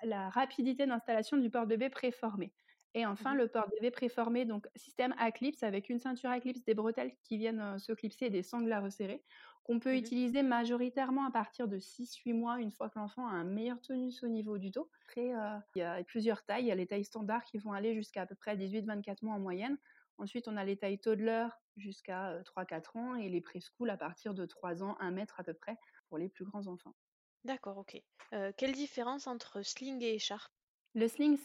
la 0.03 0.29
rapidité 0.29 0.87
d'installation 0.87 1.37
du 1.37 1.51
porte-bébé 1.51 1.89
préformé. 1.89 2.53
Et 2.95 3.07
enfin, 3.07 3.35
mmh 3.35 3.39
le 3.39 3.49
porte-bébé 3.49 3.91
préformé, 3.91 4.45
donc 4.45 4.69
système 4.77 5.15
à 5.19 5.33
clips 5.33 5.63
avec 5.63 5.89
une 5.91 5.99
ceinture 5.99 6.31
à 6.31 6.39
clips, 6.41 6.65
des 6.65 6.75
bretelles 6.75 7.13
qui 7.25 7.39
viennent 7.39 7.79
se 7.79 7.93
clipser 7.93 8.27
et 8.27 8.31
des 8.31 8.45
sangles 8.45 8.73
à 8.73 8.81
resserrer, 8.81 9.25
qu'on 9.65 9.81
peut 9.81 9.93
mmh 9.93 10.05
utiliser 10.05 10.43
majoritairement 10.43 11.25
à 11.27 11.31
partir 11.31 11.69
de 11.69 11.79
6-8 11.79 12.35
mois, 12.35 12.61
une 12.61 12.71
fois 12.71 12.91
que 12.91 12.99
l'enfant 12.99 13.27
a 13.27 13.33
un 13.33 13.45
meilleur 13.45 13.81
tonus 13.81 14.23
au 14.23 14.29
niveau 14.29 14.59
du 14.59 14.71
dos. 14.71 14.91
Après, 15.07 15.33
il 15.75 15.79
y 15.79 15.83
a 15.83 16.05
plusieurs 16.05 16.45
tailles. 16.45 16.65
Il 16.65 16.69
y 16.69 16.73
a 16.73 16.75
les 16.75 16.87
tailles 16.87 17.05
standards 17.05 17.45
qui 17.45 17.59
vont 17.59 17.73
aller 17.73 17.95
jusqu'à 17.95 18.23
à 18.23 18.27
peu 18.27 18.35
près 18.35 18.57
18-24 18.57 19.17
mois 19.23 19.35
en 19.35 19.41
moyenne. 19.41 19.79
Ensuite, 20.19 20.49
on 20.49 20.57
a 20.57 20.65
les 20.65 20.77
tailles 20.77 21.01
toddler 21.01 21.47
jusqu'à 21.77 22.41
3-4 22.45 22.97
ans 22.99 23.15
et 23.15 23.29
les 23.29 23.41
preschool 23.41 23.89
à 23.91 23.97
partir 23.97 24.35
de 24.35 24.45
3 24.45 24.83
ans, 24.83 24.97
1 25.01 25.11
mètre 25.11 25.41
à 25.41 25.45
peu 25.45 25.55
près 25.55 25.79
pour 26.09 26.19
les 26.19 26.29
plus 26.29 26.45
grands 26.45 26.67
enfants. 26.67 26.95
D'accord, 27.45 27.79
ok. 27.79 28.01
quelle 28.57 28.73
différence 28.73 29.27
entre 29.27 29.63
sling 29.63 30.03
et 30.03 30.15
écharpe? 30.15 30.53
Le 30.95 31.09
sling, 31.09 31.37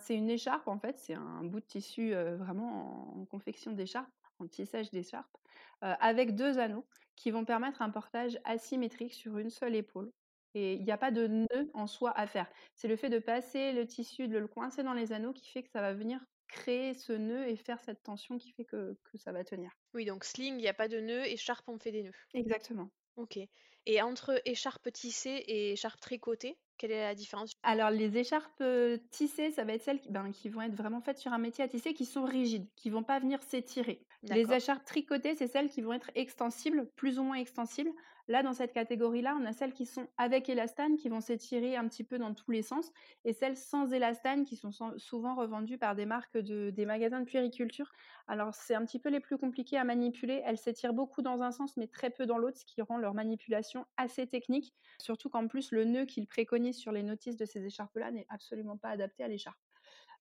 c'est 0.00 0.16
une 0.16 0.30
écharpe 0.30 0.66
en 0.66 0.78
fait, 0.78 0.98
c'est 0.98 1.14
un 1.14 1.44
bout 1.44 1.60
de 1.60 1.66
tissu 1.66 2.14
vraiment 2.14 3.20
en, 3.20 3.26
confection 3.26 3.72
d'écharpe, 3.72 4.10
en 4.38 4.48
tissage 4.48 4.90
d'écharpe, 4.90 5.36
avec 5.80 6.34
deux 6.34 6.58
anneaux 6.58 6.86
qui 7.16 7.30
vont 7.30 7.44
permettre 7.44 7.82
un 7.82 7.90
portage 7.90 8.38
asymétrique 8.44 9.14
sur 9.14 9.38
une 9.38 9.50
seule 9.50 9.74
épaule. 9.74 10.12
Et 10.54 10.74
il 10.74 10.84
n'y 10.84 10.92
a 10.92 10.98
pas 10.98 11.10
de 11.10 11.26
nœud 11.26 11.70
en 11.74 11.86
soi 11.86 12.12
à 12.16 12.26
faire. 12.26 12.48
C'est 12.74 12.86
le 12.88 12.96
fait 12.96 13.08
de 13.08 13.18
passer 13.18 13.72
le 13.72 13.86
tissu, 13.86 14.28
de 14.28 14.38
le 14.38 14.46
coincer 14.46 14.82
dans 14.82 14.94
les 14.94 15.12
anneaux 15.12 15.32
qui 15.32 15.50
fait 15.50 15.62
que 15.62 15.70
ça 15.70 15.80
va 15.80 15.92
venir 15.92 16.20
créer 16.46 16.94
ce 16.94 17.12
nœud 17.12 17.48
et 17.48 17.56
faire 17.56 17.80
cette 17.80 18.02
tension 18.02 18.38
qui 18.38 18.52
fait 18.52 18.64
que, 18.64 18.96
que 19.04 19.18
ça 19.18 19.32
va 19.32 19.42
tenir. 19.42 19.72
Oui, 19.94 20.04
donc 20.04 20.24
sling, 20.24 20.54
il 20.54 20.62
n'y 20.62 20.68
a 20.68 20.74
pas 20.74 20.88
de 20.88 21.00
nœud, 21.00 21.26
écharpe, 21.26 21.68
on 21.68 21.78
fait 21.78 21.90
des 21.90 22.04
nœuds. 22.04 22.12
Exactement. 22.34 22.88
Ok. 23.16 23.38
Et 23.86 24.00
entre 24.00 24.40
écharpe 24.44 24.90
tissée 24.92 25.44
et 25.46 25.72
écharpe 25.72 26.00
tricotée, 26.00 26.56
quelle 26.78 26.90
est 26.90 27.02
la 27.02 27.14
différence? 27.14 27.52
Alors, 27.62 27.90
les 27.90 28.16
écharpes 28.16 28.64
tissées, 29.10 29.50
ça 29.50 29.64
va 29.64 29.74
être 29.74 29.82
celles 29.82 30.00
qui, 30.00 30.10
ben, 30.10 30.32
qui 30.32 30.48
vont 30.48 30.62
être 30.62 30.74
vraiment 30.74 31.00
faites 31.00 31.18
sur 31.18 31.32
un 31.32 31.38
métier 31.38 31.62
à 31.64 31.68
tisser, 31.68 31.94
qui 31.94 32.06
sont 32.06 32.24
rigides, 32.24 32.66
qui 32.76 32.90
vont 32.90 33.02
pas 33.02 33.18
venir 33.20 33.42
s'étirer. 33.42 34.06
Les 34.30 34.54
écharpes 34.54 34.84
tricotées, 34.86 35.34
c'est 35.34 35.46
celles 35.46 35.68
qui 35.68 35.82
vont 35.82 35.92
être 35.92 36.10
extensibles, 36.14 36.90
plus 36.96 37.18
ou 37.18 37.22
moins 37.24 37.36
extensibles. 37.36 37.90
Là, 38.26 38.42
dans 38.42 38.54
cette 38.54 38.72
catégorie-là, 38.72 39.36
on 39.38 39.44
a 39.44 39.52
celles 39.52 39.74
qui 39.74 39.84
sont 39.84 40.08
avec 40.16 40.48
élastane, 40.48 40.96
qui 40.96 41.10
vont 41.10 41.20
s'étirer 41.20 41.76
un 41.76 41.86
petit 41.88 42.04
peu 42.04 42.16
dans 42.18 42.32
tous 42.32 42.50
les 42.50 42.62
sens, 42.62 42.90
et 43.26 43.34
celles 43.34 43.56
sans 43.58 43.92
élastane, 43.92 44.44
qui 44.46 44.56
sont 44.56 44.70
souvent 44.96 45.34
revendues 45.34 45.76
par 45.76 45.94
des 45.94 46.06
marques 46.06 46.38
de 46.38 46.70
des 46.70 46.86
magasins 46.86 47.20
de 47.20 47.26
puériculture. 47.26 47.92
Alors, 48.26 48.54
c'est 48.54 48.74
un 48.74 48.84
petit 48.86 48.98
peu 48.98 49.10
les 49.10 49.20
plus 49.20 49.36
compliqués 49.36 49.76
à 49.76 49.84
manipuler. 49.84 50.40
Elles 50.46 50.56
s'étirent 50.58 50.94
beaucoup 50.94 51.20
dans 51.20 51.42
un 51.42 51.50
sens, 51.52 51.76
mais 51.76 51.86
très 51.86 52.08
peu 52.10 52.24
dans 52.24 52.38
l'autre, 52.38 52.56
ce 52.58 52.64
qui 52.64 52.80
rend 52.80 52.96
leur 52.96 53.12
manipulation 53.12 53.84
assez 53.98 54.26
technique. 54.26 54.74
Surtout 54.98 55.28
qu'en 55.28 55.48
plus, 55.48 55.70
le 55.70 55.84
nœud 55.84 56.06
qu'ils 56.06 56.26
préconisent 56.26 56.78
sur 56.78 56.92
les 56.92 57.02
notices 57.02 57.36
de 57.36 57.44
ces 57.44 57.64
écharpes-là 57.66 58.10
n'est 58.10 58.26
absolument 58.30 58.78
pas 58.78 58.88
adapté 58.88 59.22
à 59.22 59.28
l'écharpe. 59.28 59.63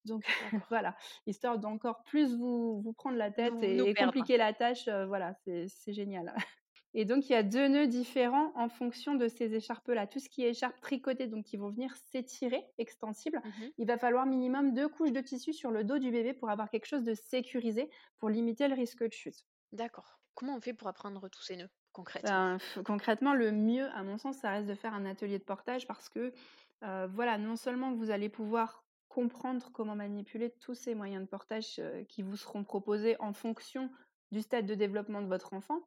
Donc 0.06 0.24
voilà, 0.70 0.96
histoire 1.28 1.60
d'encore 1.60 2.04
plus 2.04 2.36
vous, 2.36 2.82
vous 2.82 2.94
prendre 2.94 3.18
la 3.18 3.32
tête 3.32 3.54
et, 3.62 3.94
compliquer 3.94 4.38
la 4.38 4.54
tâche, 4.54 4.88
voilà, 5.08 5.36
c'est 5.46 5.94
génial. 5.94 6.34
Et 6.96 7.06
donc, 7.06 7.28
il 7.30 7.34
y 7.34 7.36
a 7.36 7.44
deux 7.44 7.68
nœuds 7.68 7.88
différents 7.88 8.52
en 8.56 8.70
fonction 8.70 9.16
de 9.16 9.28
ces 9.28 9.56
écharpes-là. 9.56 10.06
Tout 10.06 10.20
ce 10.20 10.30
qui 10.30 10.44
est 10.44 10.52
écharpe 10.52 10.80
tricotée, 10.80 11.28
donc 11.28 11.46
qui 11.46 11.58
vont 11.58 11.70
venir 11.70 11.96
s'étirer, 11.96 12.64
extensible, 12.78 13.42
mmh 13.44 13.64
il 13.80 13.88
va 13.88 13.98
falloir 13.98 14.26
minimum 14.26 14.74
deux 14.74 14.88
couches 14.88 15.12
de 15.12 15.22
tissu 15.22 15.54
sur 15.54 15.72
le 15.72 15.84
dos 15.84 15.98
du 15.98 16.12
bébé 16.12 16.34
pour 16.34 16.50
avoir 16.50 16.70
quelque 16.70 16.86
chose 16.86 17.04
de 17.04 17.16
sécurisé, 17.16 17.90
pour 18.20 18.30
limiter 18.30 18.68
le 18.68 18.76
risque 18.76 19.04
de 19.04 19.12
chute. 19.12 19.46
D'accord. 19.72 20.20
Comment 20.36 20.56
on 20.56 20.62
fait 20.62 20.74
pour 20.74 20.88
apprendre 20.88 21.28
tous 21.30 21.42
ces 21.42 21.56
nœuds 21.56 21.70
concrètement? 21.92 22.58
Ben, 22.76 22.84
Concrètement, 22.84 23.34
le 23.34 23.52
mieux, 23.52 23.88
à 23.92 24.04
mon 24.04 24.18
sens, 24.18 24.38
ça 24.38 24.52
reste 24.52 24.68
de 24.68 24.76
faire 24.76 24.94
un 24.94 25.06
atelier 25.06 25.40
de 25.40 25.44
portage 25.44 25.88
parce 25.88 26.10
que, 26.10 26.34
voilà, 26.82 27.38
non 27.38 27.56
seulement 27.56 27.94
vous 27.94 28.12
allez 28.12 28.30
pouvoir 28.30 28.83
comprendre 29.14 29.70
comment 29.72 29.96
manipuler 29.96 30.50
tous 30.60 30.74
ces 30.74 30.96
moyens 30.96 31.24
de 31.24 31.28
portage 31.28 31.80
qui 32.10 32.24
vous 32.24 32.36
seront 32.36 32.64
proposés 32.64 33.16
en 33.20 33.32
fonction 33.32 33.92
du 34.32 34.42
stade 34.42 34.66
de 34.66 34.74
développement 34.74 35.22
de 35.22 35.28
votre 35.28 35.54
enfant, 35.54 35.82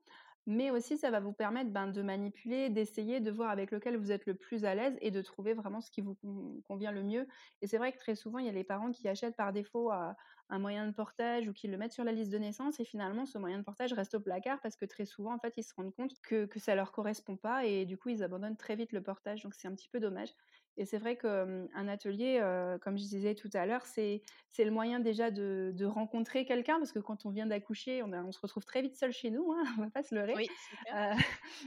mais 0.46 0.70
aussi 0.70 0.96
ça 0.96 1.10
va 1.10 1.18
vous 1.18 1.32
permettre 1.32 1.70
ben, 1.70 1.88
de 1.88 2.02
manipuler, 2.02 2.70
d'essayer, 2.70 3.18
de 3.18 3.32
voir 3.32 3.50
avec 3.50 3.72
lequel 3.72 3.96
vous 3.96 4.12
êtes 4.12 4.26
le 4.26 4.36
plus 4.36 4.64
à 4.64 4.76
l'aise 4.76 4.96
et 5.00 5.10
de 5.10 5.20
trouver 5.20 5.54
vraiment 5.54 5.80
ce 5.80 5.90
qui 5.90 6.00
vous 6.00 6.14
convient 6.68 6.92
le 6.92 7.02
mieux. 7.02 7.26
Et 7.62 7.66
c'est 7.66 7.78
vrai 7.78 7.90
que 7.92 7.98
très 7.98 8.14
souvent, 8.14 8.38
il 8.38 8.46
y 8.46 8.48
a 8.48 8.52
les 8.52 8.62
parents 8.62 8.92
qui 8.92 9.08
achètent 9.08 9.34
par 9.34 9.52
défaut 9.52 9.90
un 9.90 10.58
moyen 10.60 10.86
de 10.86 10.92
portage 10.92 11.48
ou 11.48 11.52
qui 11.52 11.66
le 11.66 11.76
mettent 11.76 11.94
sur 11.94 12.04
la 12.04 12.12
liste 12.12 12.30
de 12.30 12.38
naissance 12.38 12.78
et 12.78 12.84
finalement, 12.84 13.26
ce 13.26 13.38
moyen 13.38 13.58
de 13.58 13.64
portage 13.64 13.92
reste 13.92 14.14
au 14.14 14.20
placard 14.20 14.60
parce 14.60 14.76
que 14.76 14.84
très 14.84 15.04
souvent, 15.04 15.34
en 15.34 15.40
fait, 15.40 15.54
ils 15.56 15.64
se 15.64 15.74
rendent 15.74 15.94
compte 15.94 16.12
que, 16.22 16.46
que 16.46 16.60
ça 16.60 16.76
leur 16.76 16.92
correspond 16.92 17.36
pas 17.36 17.66
et 17.66 17.84
du 17.84 17.98
coup, 17.98 18.10
ils 18.10 18.22
abandonnent 18.22 18.56
très 18.56 18.76
vite 18.76 18.92
le 18.92 19.02
portage. 19.02 19.42
Donc, 19.42 19.54
c'est 19.54 19.66
un 19.66 19.74
petit 19.74 19.88
peu 19.88 19.98
dommage. 19.98 20.30
Et 20.78 20.84
c'est 20.84 20.98
vrai 20.98 21.16
qu'un 21.16 21.88
atelier, 21.88 22.40
comme 22.82 22.98
je 22.98 23.04
disais 23.04 23.34
tout 23.34 23.50
à 23.54 23.64
l'heure, 23.66 23.86
c'est 23.86 24.22
le 24.58 24.70
moyen 24.70 25.00
déjà 25.00 25.30
de, 25.30 25.84
rencontrer 25.86 26.44
quelqu'un, 26.44 26.78
parce 26.78 26.92
que 26.92 26.98
quand 26.98 27.26
on 27.26 27.30
vient 27.30 27.46
d'accoucher, 27.46 28.02
on, 28.02 28.12
on, 28.12 28.32
se 28.32 28.40
retrouve 28.40 28.64
très 28.64 28.82
vite 28.82 28.94
seul 28.94 29.12
chez 29.12 29.30
nous, 29.30 29.52
hein, 29.52 29.62
on 29.78 29.82
va 29.82 29.90
pas 29.90 30.02
se 30.02 30.14
leurrer. 30.14 30.34
Oui, 30.36 30.48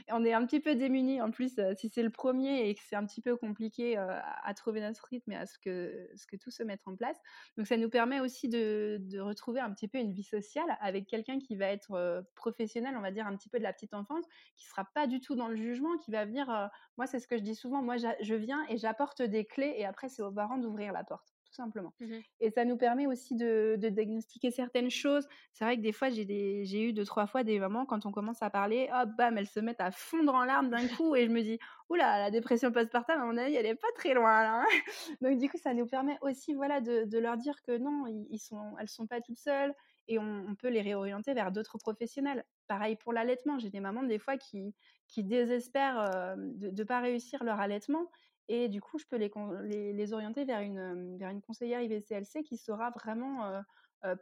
on 0.10 0.24
est 0.26 0.34
un 0.34 0.45
petit 0.45 0.60
peu 0.60 0.76
démunis 0.76 1.22
en 1.22 1.32
plus 1.32 1.60
si 1.78 1.89
c'est 1.89 2.04
le 2.04 2.10
premier 2.10 2.69
et 2.69 2.76
que 2.76 2.82
c'est 2.88 2.95
un 2.95 3.06
petit 3.06 3.22
peu 3.22 3.36
compliqué 3.36 3.98
à 3.98 4.54
trouver 4.54 4.82
notre 4.82 5.04
rythme 5.06 5.32
et 5.32 5.38
à 5.38 5.45
ce 5.45 5.58
que, 5.58 6.10
ce 6.15 6.28
que 6.28 6.36
tout 6.36 6.52
se 6.52 6.63
mette 6.63 6.82
en 6.86 6.95
place. 6.95 7.17
Donc 7.58 7.67
ça 7.67 7.78
nous 7.78 7.89
permet 7.89 8.19
aussi 8.19 8.50
de, 8.50 8.98
de 9.00 9.19
retrouver 9.19 9.60
un 9.60 9.72
petit 9.74 9.88
peu 9.88 9.98
une 9.98 10.12
vie 10.12 10.24
sociale 10.24 10.78
avec 10.82 11.08
quelqu'un 11.08 11.39
qui 11.39 11.56
va 11.56 11.67
être 11.67 12.24
professionnel, 12.36 12.95
on 12.98 13.02
va 13.02 13.12
dire 13.12 13.26
un 13.26 13.36
petit 13.36 13.50
peu 13.50 13.58
de 13.58 13.63
la 13.63 13.74
petite 13.74 13.93
enfance, 13.93 14.26
qui 14.56 14.67
sera 14.67 14.86
pas 14.93 15.08
du 15.08 15.19
tout 15.19 15.36
dans 15.36 15.48
le 15.48 15.56
jugement, 15.56 15.98
qui 15.98 16.12
va 16.12 16.26
venir, 16.26 16.69
moi 16.98 17.08
c'est 17.08 17.19
ce 17.19 17.28
que 17.28 17.38
je 17.38 17.43
dis 17.43 17.56
souvent, 17.56 17.82
moi 17.82 17.95
je 17.98 18.36
viens 18.36 18.65
et 18.69 18.78
j'apporte 18.78 18.98
porte 18.99 19.21
des 19.21 19.45
clés 19.45 19.75
et 19.77 19.85
après 19.85 20.09
c'est 20.09 20.21
aux 20.21 20.31
parents 20.31 20.57
d'ouvrir 20.57 20.91
la 20.91 21.05
porte 21.05 21.33
tout 21.45 21.55
simplement. 21.55 21.93
Mmh 21.99 22.17
et 22.41 22.51
ça 22.51 22.63
nous 22.63 22.77
permet 22.77 23.07
aussi 23.07 23.35
de, 23.35 23.75
diagnostiquer 23.77 24.51
certaines 24.51 24.89
choses. 24.89 25.27
C'est 25.51 25.65
vrai 25.65 25.77
que 25.77 25.81
des 25.81 25.91
fois, 25.91 26.09
j'ai 26.09 26.81
eu 26.81 26.93
deux, 26.93 27.05
trois 27.05 27.27
fois 27.27 27.43
des 27.43 27.59
moments 27.59 27.85
quand 27.85 28.05
on 28.05 28.12
commence 28.12 28.41
à 28.41 28.49
parler, 28.49 28.89
hop, 28.93 29.09
bam, 29.17 29.38
elles 29.38 29.47
se 29.47 29.59
mettent 29.59 29.81
à 29.81 29.91
fondre 29.91 30.33
en 30.33 30.45
larmes 30.45 30.69
d'un 30.69 30.88
coup 30.88 31.15
et 31.15 31.25
je 31.25 31.31
me 31.31 31.41
dis, 31.41 31.59
oula, 31.89 32.19
la 32.19 32.31
dépression 32.31 32.71
postpartum, 32.71 33.19
à 33.19 33.25
mon 33.25 33.35
avis, 33.35 33.55
elle 33.55 33.65
est 33.65 33.75
pas 33.75 33.91
très 33.95 34.13
loin 34.13 34.43
là. 34.43 34.62
Hein. 34.62 34.65
Donc 35.21 35.39
du 35.39 35.49
coup, 35.49 35.57
ça 35.57 35.73
nous 35.73 35.85
permet 35.85 36.17
aussi 36.21 36.53
voilà, 36.53 36.81
de, 36.81 37.17
leur 37.17 37.35
dire 37.35 37.62
que 37.63 37.77
non, 37.77 38.05
ils 38.07 38.39
sont, 38.39 38.75
elles 38.79 38.89
sont 38.89 39.07
pas 39.07 39.19
toutes 39.19 39.39
seules 39.39 39.73
et 40.07 40.17
on, 40.17 40.55
peut 40.55 40.69
les 40.69 40.81
réorienter 40.81 41.33
vers 41.33 41.51
d'autres 41.51 41.77
professionnels. 41.77 42.45
Pareil 42.67 42.95
pour 42.95 43.12
l'allaitement, 43.12 43.59
j'ai 43.59 43.69
des 43.69 43.79
mamans 43.79 44.03
des 44.03 44.19
fois 44.19 44.38
qui, 44.38 44.73
qui 45.07 45.23
désespèrent 45.23 46.35
de 46.38 46.69
ne 46.69 46.83
pas 46.83 46.99
réussir 46.99 47.43
leur 47.43 47.59
allaitement 47.59 48.09
et 48.49 48.67
du 48.67 48.81
coup, 48.81 48.97
je 48.97 49.05
peux 49.05 49.15
les, 49.15 49.93
les, 49.93 50.13
orienter 50.13 50.43
vers 50.43 50.59
une, 50.59 51.17
vers 51.17 51.29
une 51.29 51.41
conseillère 51.41 51.81
IVCLC 51.81 52.43
qui 52.43 52.57
saura 52.57 52.89
vraiment 52.89 53.63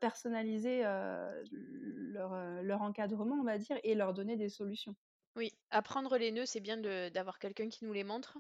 personnaliser 0.02 0.84
leur, 0.84 2.62
leur, 2.62 2.82
encadrement, 2.82 3.36
on 3.36 3.44
va 3.44 3.58
dire, 3.58 3.78
et 3.84 3.96
leur 3.96 4.14
donner 4.14 4.36
des 4.36 4.50
solutions. 4.50 4.96
Oui, 5.36 5.54
apprendre 5.72 6.18
les 6.18 6.32
nœuds, 6.32 6.46
c'est 6.46 6.60
bien 6.60 6.78
d'avoir 6.78 7.40
quelqu'un 7.40 7.70
qui 7.70 7.86
nous 7.86 7.94
les 7.94 8.04
montre. 8.04 8.38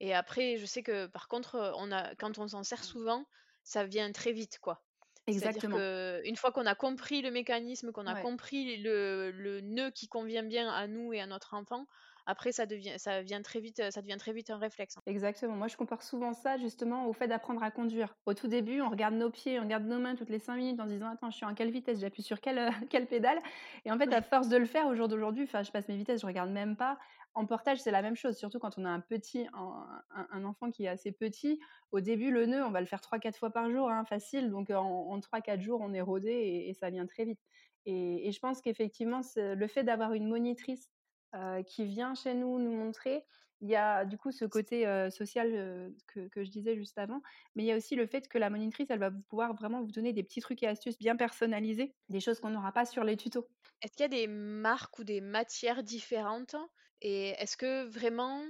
Et 0.00 0.14
après, 0.14 0.58
je 0.58 0.66
sais 0.66 0.82
que 0.82 1.06
par 1.06 1.28
contre, 1.28 1.72
on 1.76 1.92
a, 1.92 2.14
quand 2.16 2.38
on 2.38 2.48
s'en 2.48 2.62
sert 2.62 2.84
souvent, 2.84 3.24
ça 3.62 3.84
vient 3.84 4.10
très 4.12 4.32
vite, 4.32 4.58
quoi. 4.60 4.82
Exactement. 5.26 5.76
Que, 5.76 6.22
une 6.24 6.36
fois 6.36 6.52
qu'on 6.52 6.64
a 6.64 6.74
compris 6.74 7.20
le 7.20 7.30
mécanisme, 7.30 7.92
qu'on 7.92 8.06
a 8.06 8.20
compris 8.22 8.78
le, 8.78 9.30
le, 9.30 9.60
nœud 9.60 9.90
qui 9.90 10.08
convient 10.08 10.42
bien 10.42 10.70
à 10.70 10.86
nous 10.86 11.12
et 11.12 11.20
à 11.20 11.26
notre 11.26 11.52
enfant, 11.54 11.86
après, 12.28 12.52
ça 12.52 12.66
devient, 12.66 12.92
ça 12.98 13.22
vient 13.22 13.40
très 13.40 13.58
vite, 13.58 13.82
ça 13.90 14.02
devient 14.02 14.18
très 14.18 14.34
vite 14.34 14.50
un 14.50 14.58
réflexe. 14.58 14.98
Hein. 14.98 15.02
Exactement. 15.06 15.56
Moi, 15.56 15.66
je 15.66 15.78
compare 15.78 16.02
souvent 16.02 16.34
ça 16.34 16.58
justement 16.58 17.06
au 17.06 17.14
fait 17.14 17.26
d'apprendre 17.26 17.62
à 17.62 17.70
conduire. 17.70 18.14
Au 18.26 18.34
tout 18.34 18.48
début, 18.48 18.82
on 18.82 18.90
regarde 18.90 19.14
nos 19.14 19.30
pieds, 19.30 19.58
on 19.58 19.62
regarde 19.62 19.86
nos 19.86 19.98
mains 19.98 20.14
toutes 20.14 20.28
les 20.28 20.38
cinq 20.38 20.56
minutes 20.56 20.78
en 20.78 20.84
se 20.84 20.90
disant 20.90 21.08
attends, 21.08 21.30
je 21.30 21.36
suis 21.36 21.46
en 21.46 21.54
quelle 21.54 21.70
vitesse, 21.70 22.00
j'appuie 22.00 22.22
sur 22.22 22.42
quelle, 22.42 22.58
euh, 22.58 22.70
quelle 22.90 23.06
pédale. 23.06 23.38
Et 23.86 23.90
en 23.90 23.96
fait, 23.96 24.12
à 24.12 24.20
force 24.20 24.50
de 24.50 24.58
le 24.58 24.66
faire 24.66 24.86
au 24.88 24.94
jour 24.94 25.08
d'aujourd'hui, 25.08 25.44
enfin, 25.44 25.62
je 25.62 25.70
passe 25.70 25.88
mes 25.88 25.96
vitesses, 25.96 26.20
je 26.20 26.26
regarde 26.26 26.50
même 26.50 26.76
pas. 26.76 26.98
En 27.32 27.46
portage, 27.46 27.78
c'est 27.78 27.90
la 27.90 28.02
même 28.02 28.16
chose, 28.16 28.36
surtout 28.36 28.58
quand 28.58 28.76
on 28.76 28.84
a 28.84 28.90
un 28.90 29.00
petit, 29.00 29.46
un, 29.54 30.44
enfant 30.44 30.70
qui 30.70 30.84
est 30.84 30.88
assez 30.88 31.12
petit. 31.12 31.58
Au 31.92 32.00
début, 32.00 32.30
le 32.30 32.44
nœud, 32.44 32.62
on 32.62 32.70
va 32.70 32.80
le 32.80 32.86
faire 32.86 33.00
3-4 33.00 33.38
fois 33.38 33.50
par 33.50 33.70
jour, 33.70 33.88
hein, 33.88 34.04
facile. 34.04 34.50
Donc 34.50 34.68
en, 34.68 34.82
en 34.82 35.18
3-4 35.18 35.62
jours, 35.62 35.80
on 35.80 35.94
est 35.94 36.02
rodé 36.02 36.66
et, 36.68 36.74
ça 36.74 36.90
vient 36.90 37.06
très 37.06 37.24
vite. 37.24 37.40
Et, 37.86 38.28
et 38.28 38.32
je 38.32 38.38
pense 38.38 38.60
qu'effectivement, 38.60 39.22
le 39.36 39.66
fait 39.66 39.82
d'avoir 39.82 40.12
une 40.12 40.28
monitrice 40.28 40.90
qui 41.66 41.84
vient 41.84 42.14
chez 42.14 42.34
nous 42.34 42.58
nous 42.58 42.72
montrer, 42.72 43.24
il 43.60 43.68
y 43.68 43.76
a 43.76 44.04
du 44.04 44.16
coup 44.16 44.30
ce 44.30 44.44
côté 44.44 44.84
social 45.10 45.92
que, 46.06 46.28
que, 46.28 46.44
je 46.44 46.50
disais 46.50 46.76
juste 46.76 46.98
avant, 46.98 47.20
mais 47.54 47.64
il 47.64 47.66
y 47.66 47.72
a 47.72 47.76
aussi 47.76 47.96
le 47.96 48.06
fait 48.06 48.28
que 48.28 48.38
la 48.38 48.50
monitrice, 48.50 48.88
elle 48.90 49.00
va 49.00 49.10
pouvoir 49.10 49.54
vraiment 49.54 49.82
vous 49.82 49.90
donner 49.92 50.12
des 50.12 50.22
petits 50.22 50.40
trucs 50.40 50.62
et 50.62 50.68
astuces 50.68 50.98
bien 50.98 51.16
personnalisés, 51.16 51.94
des 52.08 52.20
choses 52.20 52.40
qu'on 52.40 52.50
n'aura 52.50 52.72
pas 52.72 52.84
sur 52.84 53.04
les 53.04 53.16
tutos. 53.16 53.48
Est-ce 53.82 53.92
qu'il 53.92 54.02
y 54.02 54.04
a 54.04 54.08
des 54.08 54.26
marques 54.28 54.98
ou 54.98 55.04
des 55.04 55.20
matières 55.20 55.82
différentes? 55.82 56.54
Et 57.00 57.30
est-ce 57.30 57.56
que 57.56 57.84
vraiment 57.84 58.44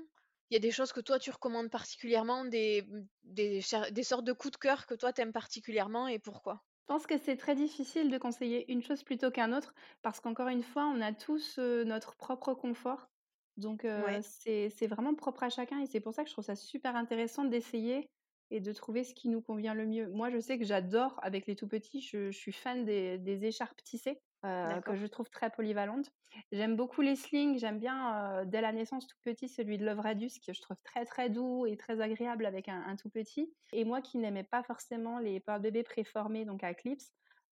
il 0.51 0.55
y 0.55 0.57
a 0.57 0.61
des 0.61 0.71
choses 0.71 0.93
que 0.93 1.01
toi 1.01 1.19
tu 1.19 1.31
recommandes 1.31 1.71
particulièrement, 1.71 2.45
des, 2.45 2.87
des, 3.23 3.61
des 3.93 4.03
sortes 4.03 4.25
de 4.25 4.33
coups 4.33 4.53
de 4.53 4.57
cœur 4.59 4.87
que 4.87 4.95
toi 4.95 5.13
t'aimes 5.13 5.33
particulièrement 5.33 6.07
et 6.09 6.19
pourquoi? 6.19 6.65
Je 6.89 6.95
pense 6.95 7.07
que 7.07 7.19
c'est 7.19 7.37
très 7.37 7.55
difficile 7.55 8.11
de 8.11 8.17
conseiller 8.17 8.73
une 8.73 8.83
chose 8.83 9.03
plutôt 9.03 9.31
qu'un 9.31 9.53
autre 9.53 9.75
parce 10.01 10.21
qu'encore 10.21 10.49
une 10.49 10.63
fois, 10.63 10.87
on 10.87 11.03
a 11.03 11.13
tous 11.13 11.59
notre 11.59 12.17
propre 12.17 12.55
confort. 12.55 13.11
Donc, 13.59 13.87
c'est 14.23 14.87
vraiment 14.87 15.15
propre 15.15 15.43
à 15.43 15.51
chacun 15.51 15.81
et 15.81 15.87
c'est 15.87 16.01
pour 16.01 16.15
ça 16.15 16.23
que 16.23 16.31
je 16.31 16.35
trouve 16.35 16.47
ça 16.47 16.57
super 16.57 16.97
intéressant 16.97 17.45
d'essayer 17.45 18.09
et 18.51 18.61
de 18.61 18.73
trouver 18.73 19.05
ce 19.05 19.13
qui 19.13 19.29
nous 19.29 19.43
convient 19.43 19.75
le 19.75 19.85
mieux. 19.85 20.09
Moi, 20.09 20.31
je 20.31 20.41
sais 20.41 20.59
que 20.59 20.65
j'adore, 20.65 21.21
avec 21.23 21.47
les 21.47 21.57
tout 21.57 21.69
petits, 21.69 22.01
je, 22.01 22.31
suis 22.31 22.53
fan 22.53 22.87
des, 22.87 23.19
des 23.19 23.45
écharpes 23.45 23.83
tissées. 23.85 24.19
Que 24.43 24.97
je 24.97 25.07
trouve 25.07 25.29
très 25.31 25.51
polyvalentes. 25.51 26.11
J'aime 26.53 26.77
beaucoup 26.77 27.01
les 27.01 27.17
slings, 27.17 27.59
j'aime 27.59 27.79
bien 27.79 28.45
dès 28.47 28.61
la 28.61 28.73
naissance 28.73 29.07
tout 29.07 29.17
petit 29.25 29.49
celui 29.49 29.79
de 29.79 29.85
Love 29.85 30.01
Radius 30.01 30.39
que 30.39 30.53
je 30.53 30.61
trouve 30.61 30.77
très 30.85 31.05
très 31.05 31.31
doux 31.31 31.67
et 31.67 31.77
très 31.77 32.01
agréable 32.01 32.47
avec 32.47 32.69
un, 32.69 32.83
un 32.87 32.97
tout 32.97 33.11
petit. 33.11 33.53
Et 33.73 33.85
moi 33.85 34.01
qui 34.01 34.19
n'aimais 34.19 34.45
pas 34.45 34.63
forcément 34.63 35.19
les 35.19 35.41
porte-bébés 35.41 35.83
préformés, 35.83 36.45
donc 36.45 36.63
à 36.63 36.75
clips, 36.75 37.03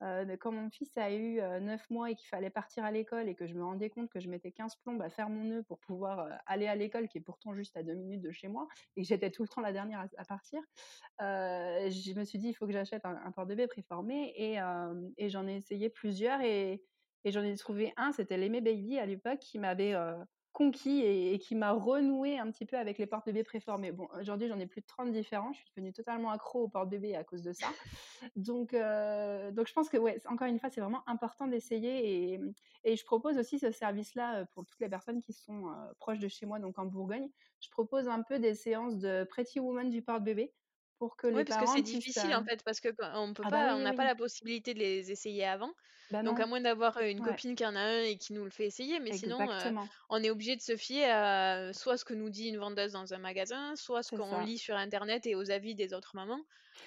euh, 0.02 0.36
quand 0.38 0.52
mon 0.52 0.70
fils 0.70 0.90
a 0.96 1.12
eu 1.12 1.40
9 1.40 1.90
mois 1.90 2.10
et 2.10 2.14
qu'il 2.14 2.28
fallait 2.28 2.50
partir 2.50 2.84
à 2.84 2.90
l'école 2.90 3.28
et 3.28 3.34
que 3.34 3.46
je 3.46 3.54
me 3.54 3.64
rendais 3.64 3.90
compte 3.90 4.10
que 4.10 4.20
je 4.20 4.28
mettais 4.28 4.52
15 4.52 4.76
plombes 4.76 5.02
à 5.02 5.10
faire 5.10 5.28
mon 5.28 5.44
nœud 5.44 5.62
pour 5.62 5.78
pouvoir 5.78 6.28
aller 6.46 6.66
à 6.66 6.74
l'école, 6.74 7.08
qui 7.08 7.18
est 7.18 7.22
pourtant 7.22 7.54
juste 7.54 7.76
à 7.76 7.82
2 7.82 7.94
minutes 7.94 8.22
de 8.22 8.30
chez 8.30 8.48
moi, 8.48 8.68
et 8.96 9.02
que 9.02 9.08
j'étais 9.08 9.30
tout 9.30 9.42
le 9.42 9.48
temps 9.48 9.60
la 9.60 9.72
dernière 9.72 10.06
à, 10.16 10.24
partir, 10.24 10.60
je 11.20 12.18
me 12.18 12.24
suis 12.24 12.38
dit, 12.38 12.48
il 12.48 12.54
faut 12.54 12.66
que 12.66 12.72
j'achète 12.72 13.04
un, 13.04 13.30
porte-bébé 13.32 13.66
préformé, 13.66 14.32
et, 14.36 14.58
et 15.16 15.28
j'en 15.28 15.46
ai 15.46 15.56
essayé 15.56 15.88
plusieurs, 15.88 16.40
et, 16.40 16.82
et 17.24 17.32
j'en 17.32 17.42
ai 17.42 17.56
trouvé 17.56 17.92
un, 17.96 18.12
c'était 18.12 18.36
l'Aimé 18.36 18.60
Baby 18.60 18.98
à 18.98 19.06
l'époque, 19.06 19.40
qui 19.40 19.58
m'avait 19.58 19.94
conquis 20.56 21.02
et, 21.02 21.38
qui 21.38 21.54
m'a 21.54 21.72
renoué 21.72 22.38
un 22.38 22.50
petit 22.50 22.64
peu 22.64 22.78
avec 22.78 22.96
les 22.96 23.04
porte-bébés 23.04 23.44
préformés. 23.44 23.92
Bon, 23.92 24.08
aujourd'hui, 24.18 24.48
j'en 24.48 24.58
ai 24.58 24.64
plus 24.64 24.80
de 24.80 24.86
30 24.86 25.12
différents. 25.12 25.52
Je 25.52 25.58
suis 25.58 25.66
devenue 25.68 25.92
totalement 25.92 26.30
accro 26.30 26.62
aux 26.62 26.68
porte-bébés 26.68 27.14
à 27.14 27.24
cause 27.24 27.42
de 27.42 27.52
ça. 27.52 27.66
Donc, 28.36 28.72
euh, 28.72 29.50
donc 29.50 29.68
je 29.68 29.74
pense 29.74 29.90
que, 29.90 29.98
ouais, 29.98 30.18
encore 30.26 30.48
une 30.48 30.58
fois, 30.58 30.70
c'est 30.70 30.80
vraiment 30.80 31.06
important 31.06 31.46
d'essayer. 31.46 32.32
Et, 32.32 32.40
et, 32.84 32.96
je 32.96 33.04
propose 33.04 33.36
aussi 33.36 33.58
ce 33.58 33.70
service-là 33.70 34.36
euh, 34.36 34.44
pour 34.54 34.64
toutes 34.64 34.80
les 34.80 34.88
personnes 34.88 35.20
qui 35.20 35.34
sont 35.34 35.68
euh, 35.68 35.72
proches 35.98 36.20
de 36.20 36.28
chez 36.28 36.46
moi, 36.46 36.58
donc 36.58 36.78
en 36.78 36.86
Bourgogne. 36.86 37.28
Je 37.60 37.68
propose 37.68 38.08
un 38.08 38.22
peu 38.22 38.38
des 38.38 38.54
séances 38.54 38.96
de 38.96 39.24
Pretty 39.24 39.60
Woman 39.60 39.90
du 39.90 40.00
porte-bébé 40.00 40.54
pour 40.98 41.16
que 41.16 41.26
les 41.26 41.34
oui, 41.36 41.44
parce 41.44 41.60
que 41.60 41.66
c'est 41.66 41.82
difficile 41.82 42.34
en 42.34 42.44
fait, 42.44 42.62
parce 42.64 42.80
que 42.80 42.88
on 43.14 43.34
peut 43.34 43.42
ah 43.44 43.50
bah 43.50 43.66
pas, 43.68 43.76
on 43.76 43.80
n'a 43.80 43.92
pas 43.92 44.04
la 44.04 44.14
possibilité 44.14 44.74
de 44.74 44.78
les 44.78 45.10
essayer 45.10 45.44
avant. 45.44 45.72
Bah 46.10 46.22
Donc 46.22 46.38
à 46.40 46.46
moins 46.46 46.60
d'avoir 46.60 46.98
une 47.00 47.20
copine 47.20 47.54
qui 47.56 47.66
en 47.66 47.74
a 47.76 47.80
un 47.80 48.02
et 48.02 48.16
qui 48.16 48.32
nous 48.32 48.44
le 48.44 48.50
fait 48.50 48.66
essayer, 48.66 49.00
mais 49.00 49.12
sinon 49.12 49.38
on 50.08 50.22
est 50.22 50.30
obligé 50.30 50.56
de 50.56 50.60
se 50.62 50.76
fier 50.76 51.04
à 51.10 51.72
soit 51.72 51.96
ce 51.98 52.04
que 52.04 52.14
nous 52.14 52.30
dit 52.30 52.48
une 52.48 52.58
vendeuse 52.58 52.92
dans 52.92 53.12
un 53.12 53.18
magasin, 53.18 53.74
soit 53.76 54.02
ce 54.02 54.12
qu'on 54.12 54.38
lit 54.38 54.58
sur 54.58 54.76
internet 54.76 55.26
et 55.26 55.34
aux 55.34 55.50
avis 55.50 55.74
des 55.74 55.92
autres 55.94 56.12
mamans, 56.14 56.42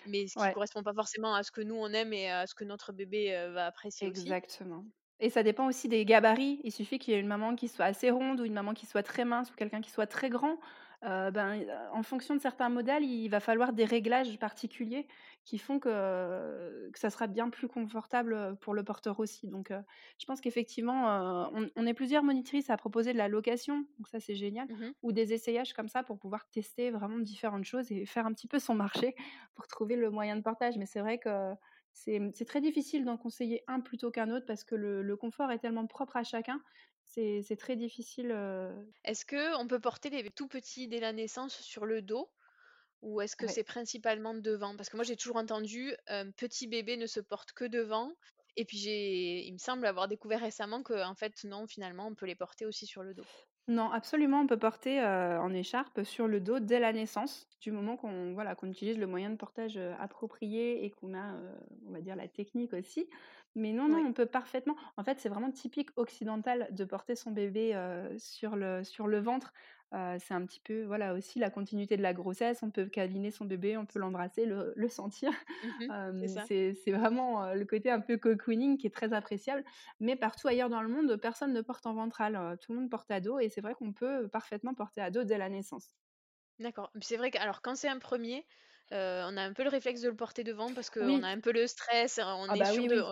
mais 0.05 0.27
ce 0.27 0.37
qui 0.37 0.49
correspond 0.49 0.83
pas 0.83 0.93
forcément 0.93 1.35
à 1.35 1.43
ce 1.43 1.51
que 1.51 1.61
nous 1.61 1.75
on 1.75 1.91
aime 1.93 2.13
et 2.13 2.29
à 2.31 2.47
ce 2.47 2.55
que 2.55 2.63
notre 2.63 2.93
bébé 2.93 3.31
va 3.53 3.67
apprécier 3.67 4.07
aussi. 4.07 4.39
Exactement. 4.39 4.85
Et 5.19 5.29
ça 5.29 5.43
dépend 5.43 5.67
aussi 5.67 5.89
des 5.89 6.05
gabarits. 6.05 6.61
Il 6.63 6.71
suffit 6.71 6.97
qu'il 6.97 7.13
y 7.13 7.17
ait 7.17 7.19
une 7.19 7.27
maman 7.27 7.55
qui 7.55 7.67
soit 7.67 7.85
assez 7.85 8.09
ronde 8.09 8.39
ou 8.39 8.45
une 8.45 8.53
maman 8.53 8.73
qui 8.73 8.85
soit 8.85 9.03
très 9.03 9.25
mince 9.25 9.51
ou 9.51 9.55
quelqu'un 9.55 9.81
qui 9.81 9.91
soit 9.91 10.07
très 10.07 10.29
grand 10.29 10.59
ben, 11.01 11.65
en 11.93 12.03
fonction 12.03 12.35
de 12.35 12.39
certains 12.41 12.69
modèles, 12.69 13.03
il 13.03 13.29
va 13.29 13.39
falloir 13.39 13.73
des 13.73 13.85
réglages 13.85 14.37
particuliers 14.37 15.07
qui 15.45 15.57
font 15.57 15.79
que, 15.79 16.89
que 16.91 16.99
ça 16.99 17.09
sera 17.09 17.27
bien 17.27 17.49
plus 17.49 17.67
confortable 17.67 18.57
pour 18.61 18.73
le 18.73 18.83
porteur 18.83 19.19
aussi. 19.19 19.47
Donc, 19.47 19.71
je 20.19 20.25
pense 20.25 20.41
qu'effectivement, 20.41 21.49
on, 21.53 21.85
est 21.85 21.93
plusieurs 21.93 22.23
monitrices 22.23 22.69
à 22.69 22.77
proposer 22.77 23.13
de 23.13 23.17
la 23.17 23.27
location, 23.27 23.85
donc 23.97 24.07
ça 24.07 24.19
c'est 24.19 24.35
génial, 24.35 24.67
mmh 24.67 24.93
ou 25.01 25.11
des 25.11 25.33
essayages 25.33 25.73
comme 25.73 25.87
ça 25.87 26.03
pour 26.03 26.17
pouvoir 26.19 26.47
tester 26.49 26.91
vraiment 26.91 27.19
différentes 27.19 27.63
choses 27.63 27.91
et 27.91 28.05
faire 28.05 28.25
un 28.25 28.33
petit 28.33 28.47
peu 28.47 28.59
son 28.59 28.75
marché 28.75 29.15
pour 29.55 29.67
trouver 29.67 29.95
le 29.95 30.09
moyen 30.09 30.35
de 30.35 30.41
portage. 30.41 30.77
Mais 30.77 30.85
c'est 30.85 30.99
vrai 30.99 31.17
que 31.17 31.53
c'est 31.93 32.45
très 32.45 32.61
difficile 32.61 33.03
d'en 33.03 33.17
conseiller 33.17 33.63
un 33.67 33.81
plutôt 33.81 34.09
qu'un 34.09 34.29
autre 34.31 34.45
parce 34.45 34.63
que 34.63 34.75
le, 34.75 35.01
le, 35.01 35.17
confort 35.17 35.51
est 35.51 35.59
tellement 35.59 35.85
propre 35.85 36.17
à 36.17 36.23
chacun 36.23 36.61
c'est 37.09 37.57
très 37.57 37.75
difficile. 37.75 38.31
Est-ce 39.03 39.25
qu'on 39.25 39.67
peut 39.67 39.79
porter 39.79 40.09
les 40.09 40.29
tout 40.29 40.47
petits 40.47 40.87
dès 40.87 40.99
la 40.99 41.13
naissance 41.13 41.59
sur 41.59 41.85
le 41.85 42.01
dos 42.01 42.29
ou 43.01 43.21
est-ce 43.21 43.35
que 43.35 43.47
c'est 43.47 43.63
principalement 43.63 44.33
devant? 44.33 44.75
Parce 44.75 44.89
que 44.89 44.97
moi 44.97 45.03
j'ai 45.03 45.15
toujours 45.15 45.37
entendu 45.37 45.93
un 46.07 46.31
petit 46.31 46.67
bébé 46.67 46.97
ne 46.97 47.07
se 47.07 47.19
porte 47.19 47.53
que 47.53 47.65
devant. 47.65 48.13
Et 48.57 48.65
puis 48.65 48.77
j'ai, 48.77 49.45
il 49.45 49.53
me 49.53 49.57
semble 49.57 49.85
avoir 49.85 50.07
découvert 50.07 50.41
récemment 50.41 50.83
que 50.83 51.05
en 51.05 51.15
fait 51.15 51.43
non, 51.45 51.65
finalement 51.65 52.07
on 52.07 52.15
peut 52.15 52.25
les 52.25 52.35
porter 52.35 52.65
aussi 52.65 52.85
sur 52.85 53.03
le 53.03 53.13
dos. 53.13 53.25
Non, 53.69 53.91
absolument, 53.91 54.41
on 54.41 54.47
peut 54.47 54.57
porter 54.57 54.99
en 54.99 55.53
écharpe 55.53 56.03
sur 56.03 56.27
le 56.27 56.39
dos 56.39 56.59
dès 56.59 56.79
la 56.79 56.91
naissance, 56.91 57.47
du 57.61 57.71
moment 57.71 57.97
qu'on 57.97 58.33
voilà, 58.33 58.55
qu'on 58.55 58.67
utilise 58.67 58.97
le 58.97 59.05
moyen 59.05 59.29
de 59.29 59.35
portage 59.35 59.79
approprié 59.99 60.83
et 60.83 60.89
qu'on 60.89 61.13
a, 61.13 61.35
on 61.87 61.91
va 61.91 62.01
dire, 62.01 62.15
la 62.15 62.27
technique 62.27 62.73
aussi. 62.73 63.07
Mais 63.53 63.71
non, 63.71 63.87
non, 63.87 63.99
on 63.99 64.11
peut 64.11 64.25
parfaitement. 64.25 64.75
En 64.97 65.03
fait, 65.03 65.19
c'est 65.19 65.29
vraiment 65.29 65.51
typique 65.51 65.89
occidental 65.97 66.67
de 66.71 66.83
porter 66.83 67.15
son 67.15 67.29
bébé 67.29 67.79
sur, 68.17 68.55
le, 68.55 68.83
sur 68.83 69.05
le 69.05 69.19
ventre. 69.19 69.53
C'est 69.91 70.33
un 70.33 70.45
petit 70.45 70.59
peu, 70.59 70.83
voilà, 70.83 71.13
aussi 71.13 71.39
la 71.39 71.49
continuité 71.49 71.97
de 71.97 72.01
la 72.01 72.13
grossesse. 72.13 72.61
On 72.63 72.69
peut 72.69 72.85
câliner 72.85 73.31
son 73.31 73.45
bébé, 73.45 73.77
on 73.77 73.85
peut 73.85 73.99
l'embrasser, 73.99 74.45
le, 74.45 74.89
sentir. 74.89 75.31
Mmh 75.63 76.27
c'est 76.47 76.91
vraiment 76.91 77.53
le 77.53 77.65
côté 77.65 77.89
un 77.89 77.99
peu 77.99 78.17
cocooning 78.17 78.77
qui 78.77 78.87
est 78.87 78.93
très 78.93 79.13
appréciable. 79.13 79.63
Mais 79.99 80.15
partout 80.15 80.47
ailleurs 80.47 80.69
dans 80.69 80.81
le 80.81 80.89
monde, 80.89 81.15
personne 81.17 81.53
ne 81.53 81.61
porte 81.61 81.85
en 81.85 81.93
ventral. 81.93 82.57
tout 82.61 82.73
le 82.73 82.79
monde 82.79 82.89
porte 82.89 83.09
à 83.11 83.19
dos 83.19 83.39
et 83.39 83.49
c'est 83.49 83.61
vrai 83.61 83.73
qu'on 83.73 83.93
peut 83.93 84.27
parfaitement 84.27 84.73
porter 84.73 85.01
à 85.01 85.11
dos 85.11 85.23
dès 85.23 85.37
la 85.37 85.49
naissance. 85.49 85.95
D'accord. 86.59 86.91
C'est 87.01 87.17
vrai 87.17 87.31
que 87.31 87.39
alors 87.39 87.61
quand 87.61 87.75
c'est 87.75 87.87
un 87.87 87.99
premier, 87.99 88.45
on 88.91 89.37
a 89.37 89.41
un 89.41 89.53
peu 89.53 89.63
le 89.63 89.69
réflexe 89.69 90.01
de 90.01 90.09
le 90.09 90.15
porter 90.15 90.43
devant 90.43 90.73
parce 90.73 90.89
qu'on 90.89 91.23
a 91.23 91.27
un 91.27 91.39
peu 91.39 91.51
le 91.51 91.67
stress, 91.67 92.19
on 92.23 92.47
ah 92.49 92.55
est 92.55 92.59
bah 92.59 92.65
sûr 92.65 92.87
de 92.87 93.03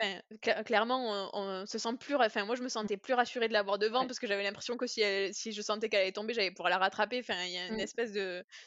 enfin, 0.00 0.62
clairement, 0.64 1.30
on 1.34 1.66
se 1.66 1.78
sent 1.78 1.96
plus 1.98 2.14
enfin, 2.16 2.44
moi, 2.44 2.56
je 2.56 2.62
me 2.62 2.68
sentais 2.68 2.96
plus 2.96 3.14
rassurée 3.14 3.48
de 3.48 3.52
l'avoir 3.52 3.78
devant 3.78 4.06
parce 4.06 4.18
que 4.18 4.26
j'avais 4.26 4.42
l'impression 4.42 4.76
que 4.76 4.86
si 4.86 5.02
si 5.32 5.52
je 5.52 5.62
sentais 5.62 5.88
qu'elle 5.88 6.02
allait 6.02 6.12
tomber, 6.12 6.34
j'allais 6.34 6.50
pouvoir 6.50 6.70
la 6.70 6.78
rattraper. 6.78 7.18
Enfin, 7.20 7.42
il 7.44 7.52
y 7.52 7.58
a 7.58 7.66
une 7.66 7.76
mmh. 7.76 7.80
espèce 7.80 8.12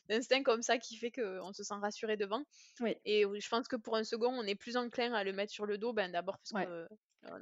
d'instinct 0.09 0.43
comme 0.43 0.61
ça 0.61 0.77
qui 0.77 0.97
fait 0.97 1.11
qu'on 1.11 1.53
se 1.53 1.63
sent 1.63 1.75
rassuré 1.81 2.17
devant 2.17 2.43
Oui. 2.81 2.95
et 3.05 3.23
je 3.23 3.49
pense 3.49 3.67
que 3.67 3.75
pour 3.75 3.95
un 3.95 4.03
second, 4.03 4.33
on 4.33 4.43
est 4.43 4.55
plus 4.55 4.77
enclin 4.77 5.13
à 5.13 5.23
le 5.23 5.33
mettre 5.33 5.51
sur 5.51 5.65
le 5.65 5.77
dos, 5.77 5.93
ben, 5.93 6.11
d'abord 6.11 6.37
parce 6.37 6.65
que 6.65 6.87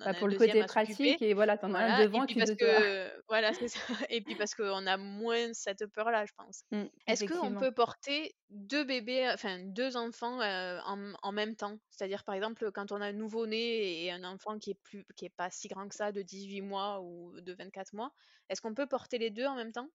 bah, 0.04 0.14
pour 0.14 0.28
le 0.28 0.36
côté 0.36 0.64
pratique 0.64 1.22
et 1.22 1.34
voilà, 1.34 1.58
t'en 1.58 1.74
as 1.74 1.80
un 1.80 1.92
devant 1.94 2.26
qui 2.26 2.36
parce 2.36 2.52
que 2.54 3.12
voilà, 3.28 3.54
c'est 3.54 3.68
ça 3.68 3.80
et 4.10 4.22
puis 4.22 4.36
parce 4.36 4.56
qu'on 4.56 4.86
a 4.88 4.98
moins 4.98 5.54
cette 5.54 5.86
peur-là, 5.88 6.26
je 6.26 6.34
pense. 6.36 6.64
Mmh, 6.72 6.90
Est-ce 7.08 7.24
qu'on 7.24 7.56
peut 7.56 7.72
porter 7.74 8.36
deux 8.50 8.84
bébés, 8.84 9.30
enfin 9.34 9.60
deux 9.64 9.98
enfants, 9.98 10.40
en 10.42 11.14
en 11.22 11.32
même 11.32 11.56
temps? 11.56 11.78
C'est-à-dire, 11.90 12.24
par 12.24 12.36
exemple, 12.36 12.72
quand 12.72 12.92
on 12.92 13.02
a 13.02 13.08
un 13.08 13.14
nouveau-né 13.14 14.04
et 14.06 14.12
un 14.12 14.24
enfant 14.24 14.60
qui 14.60 14.72
est 14.72 14.80
plus 14.84 15.06
qui 15.16 15.26
est 15.26 15.30
pas 15.36 15.50
si 15.52 15.68
grand 15.68 15.88
que 15.88 15.96
ça, 15.96 16.12
de 16.12 16.22
18 16.22 16.62
mois 16.62 17.02
ou 17.02 17.40
de 17.42 17.54
24 17.54 17.94
mois, 17.94 18.12
est-ce 18.50 18.62
qu'on 18.62 18.74
peut 18.74 18.88
porter 18.88 19.18
les 19.18 19.30
deux 19.32 19.46
en 19.46 19.56
même 19.56 19.72
temps? 19.72 19.90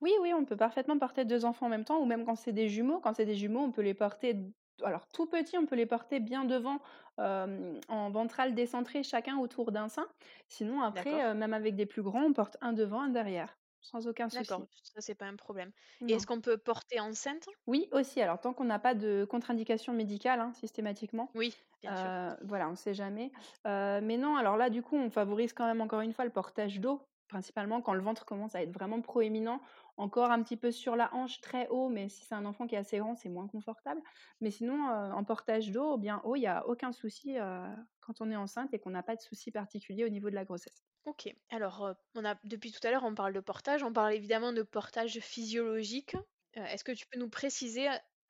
Oui, 0.00 0.12
oui, 0.20 0.32
on 0.34 0.44
peut 0.44 0.56
parfaitement 0.56 0.98
porter 0.98 1.24
deux 1.24 1.44
enfants 1.44 1.66
en 1.66 1.68
même 1.68 1.84
temps 1.84 2.00
ou 2.00 2.06
même 2.06 2.24
quand 2.24 2.34
c'est 2.36 2.52
des 2.52 2.68
jumeaux. 2.68 3.00
Quand 3.00 3.14
c'est 3.14 3.24
des 3.26 3.34
jumeaux, 3.34 3.60
on 3.60 3.72
peut 3.72 3.82
les 3.82 3.94
porter 3.94 4.34
alors 4.82 5.06
tout 5.08 5.26
petit, 5.26 5.56
on 5.58 5.66
peut 5.66 5.76
les 5.76 5.86
porter 5.86 6.20
bien 6.20 6.44
devant 6.44 6.80
en 7.18 8.10
ventral 8.10 8.54
décentré, 8.54 9.02
chacun 9.02 9.38
autour 9.38 9.72
d'un 9.72 9.88
sein. 9.88 10.06
Sinon, 10.48 10.82
après, 10.82 11.34
même 11.34 11.54
avec 11.54 11.74
des 11.76 11.86
plus 11.86 12.02
grands, 12.02 12.24
on 12.24 12.32
porte 12.32 12.56
un 12.60 12.72
devant, 12.72 13.00
un 13.02 13.08
derrière, 13.08 13.58
sans 13.80 14.06
aucun 14.06 14.28
souci. 14.28 14.42
D'accord, 14.44 14.68
ça 14.82 15.00
c'est 15.00 15.14
pas 15.14 15.26
un 15.26 15.36
problème. 15.36 15.72
Et 16.06 16.12
est-ce 16.14 16.26
qu'on 16.26 16.40
peut 16.40 16.58
porter 16.58 17.00
enceinte? 17.00 17.46
Oui, 17.66 17.88
aussi. 17.92 18.20
Alors 18.20 18.40
tant 18.40 18.52
qu'on 18.52 18.64
n'a 18.64 18.78
pas 18.78 18.94
de 18.94 19.26
contre-indication 19.28 19.92
médicale, 19.92 20.40
hein, 20.40 20.52
systématiquement. 20.52 21.30
Oui, 21.34 21.54
bien 21.82 21.96
sûr. 21.96 22.10
Voilà, 22.44 22.68
on 22.68 22.72
ne 22.72 22.76
sait 22.76 22.94
jamais. 22.94 23.32
mais 23.64 24.16
non, 24.18 24.36
alors 24.36 24.56
là, 24.56 24.70
du 24.70 24.82
coup, 24.82 24.96
on 24.96 25.10
favorise 25.10 25.52
quand 25.52 25.66
même 25.66 25.80
encore 25.80 26.00
une 26.00 26.12
fois 26.12 26.24
le 26.24 26.30
portage 26.32 26.80
d'eau, 26.80 27.02
principalement 27.28 27.80
quand 27.80 27.94
le 27.94 28.02
ventre 28.02 28.24
commence 28.24 28.54
à 28.54 28.62
être 28.62 28.72
vraiment 28.72 29.00
proéminent 29.00 29.60
encore 29.96 30.30
un 30.30 30.42
petit 30.42 30.56
peu 30.56 30.70
sur 30.70 30.96
la 30.96 31.12
hanche, 31.14 31.40
très 31.40 31.68
haut, 31.68 31.88
mais 31.88 32.08
si 32.08 32.24
c'est 32.24 32.34
un 32.34 32.44
enfant 32.44 32.66
qui 32.66 32.74
est 32.74 32.78
assez 32.78 32.98
grand, 32.98 33.14
c'est 33.14 33.28
moins 33.28 33.48
confortable. 33.48 34.00
Mais 34.40 34.50
sinon, 34.50 34.88
euh, 34.90 35.10
en 35.12 35.24
portage 35.24 35.70
d'eau, 35.70 35.96
bien 35.96 36.20
haut, 36.24 36.36
il 36.36 36.40
n'y 36.40 36.46
a 36.46 36.66
aucun 36.66 36.92
souci 36.92 37.38
euh, 37.38 37.66
quand 38.00 38.20
on 38.20 38.30
est 38.30 38.36
enceinte 38.36 38.72
et 38.74 38.78
qu'on 38.78 38.90
n'a 38.90 39.02
pas 39.02 39.16
de 39.16 39.22
souci 39.22 39.50
particulier 39.50 40.04
au 40.04 40.08
niveau 40.08 40.30
de 40.30 40.34
la 40.34 40.44
grossesse. 40.44 40.84
Ok, 41.06 41.34
alors 41.50 41.96
euh, 42.16 42.34
depuis 42.44 42.72
tout 42.72 42.86
à 42.86 42.90
l'heure, 42.90 43.04
on 43.04 43.14
parle 43.14 43.32
de 43.32 43.40
portage, 43.40 43.82
on 43.82 43.92
parle 43.92 44.14
évidemment 44.14 44.52
de 44.52 44.62
portage 44.62 45.18
physiologique. 45.20 46.16
Est-ce 46.54 46.84
que 46.84 46.92
tu 46.92 47.06
peux 47.06 47.18
nous 47.18 47.28
préciser 47.28 47.86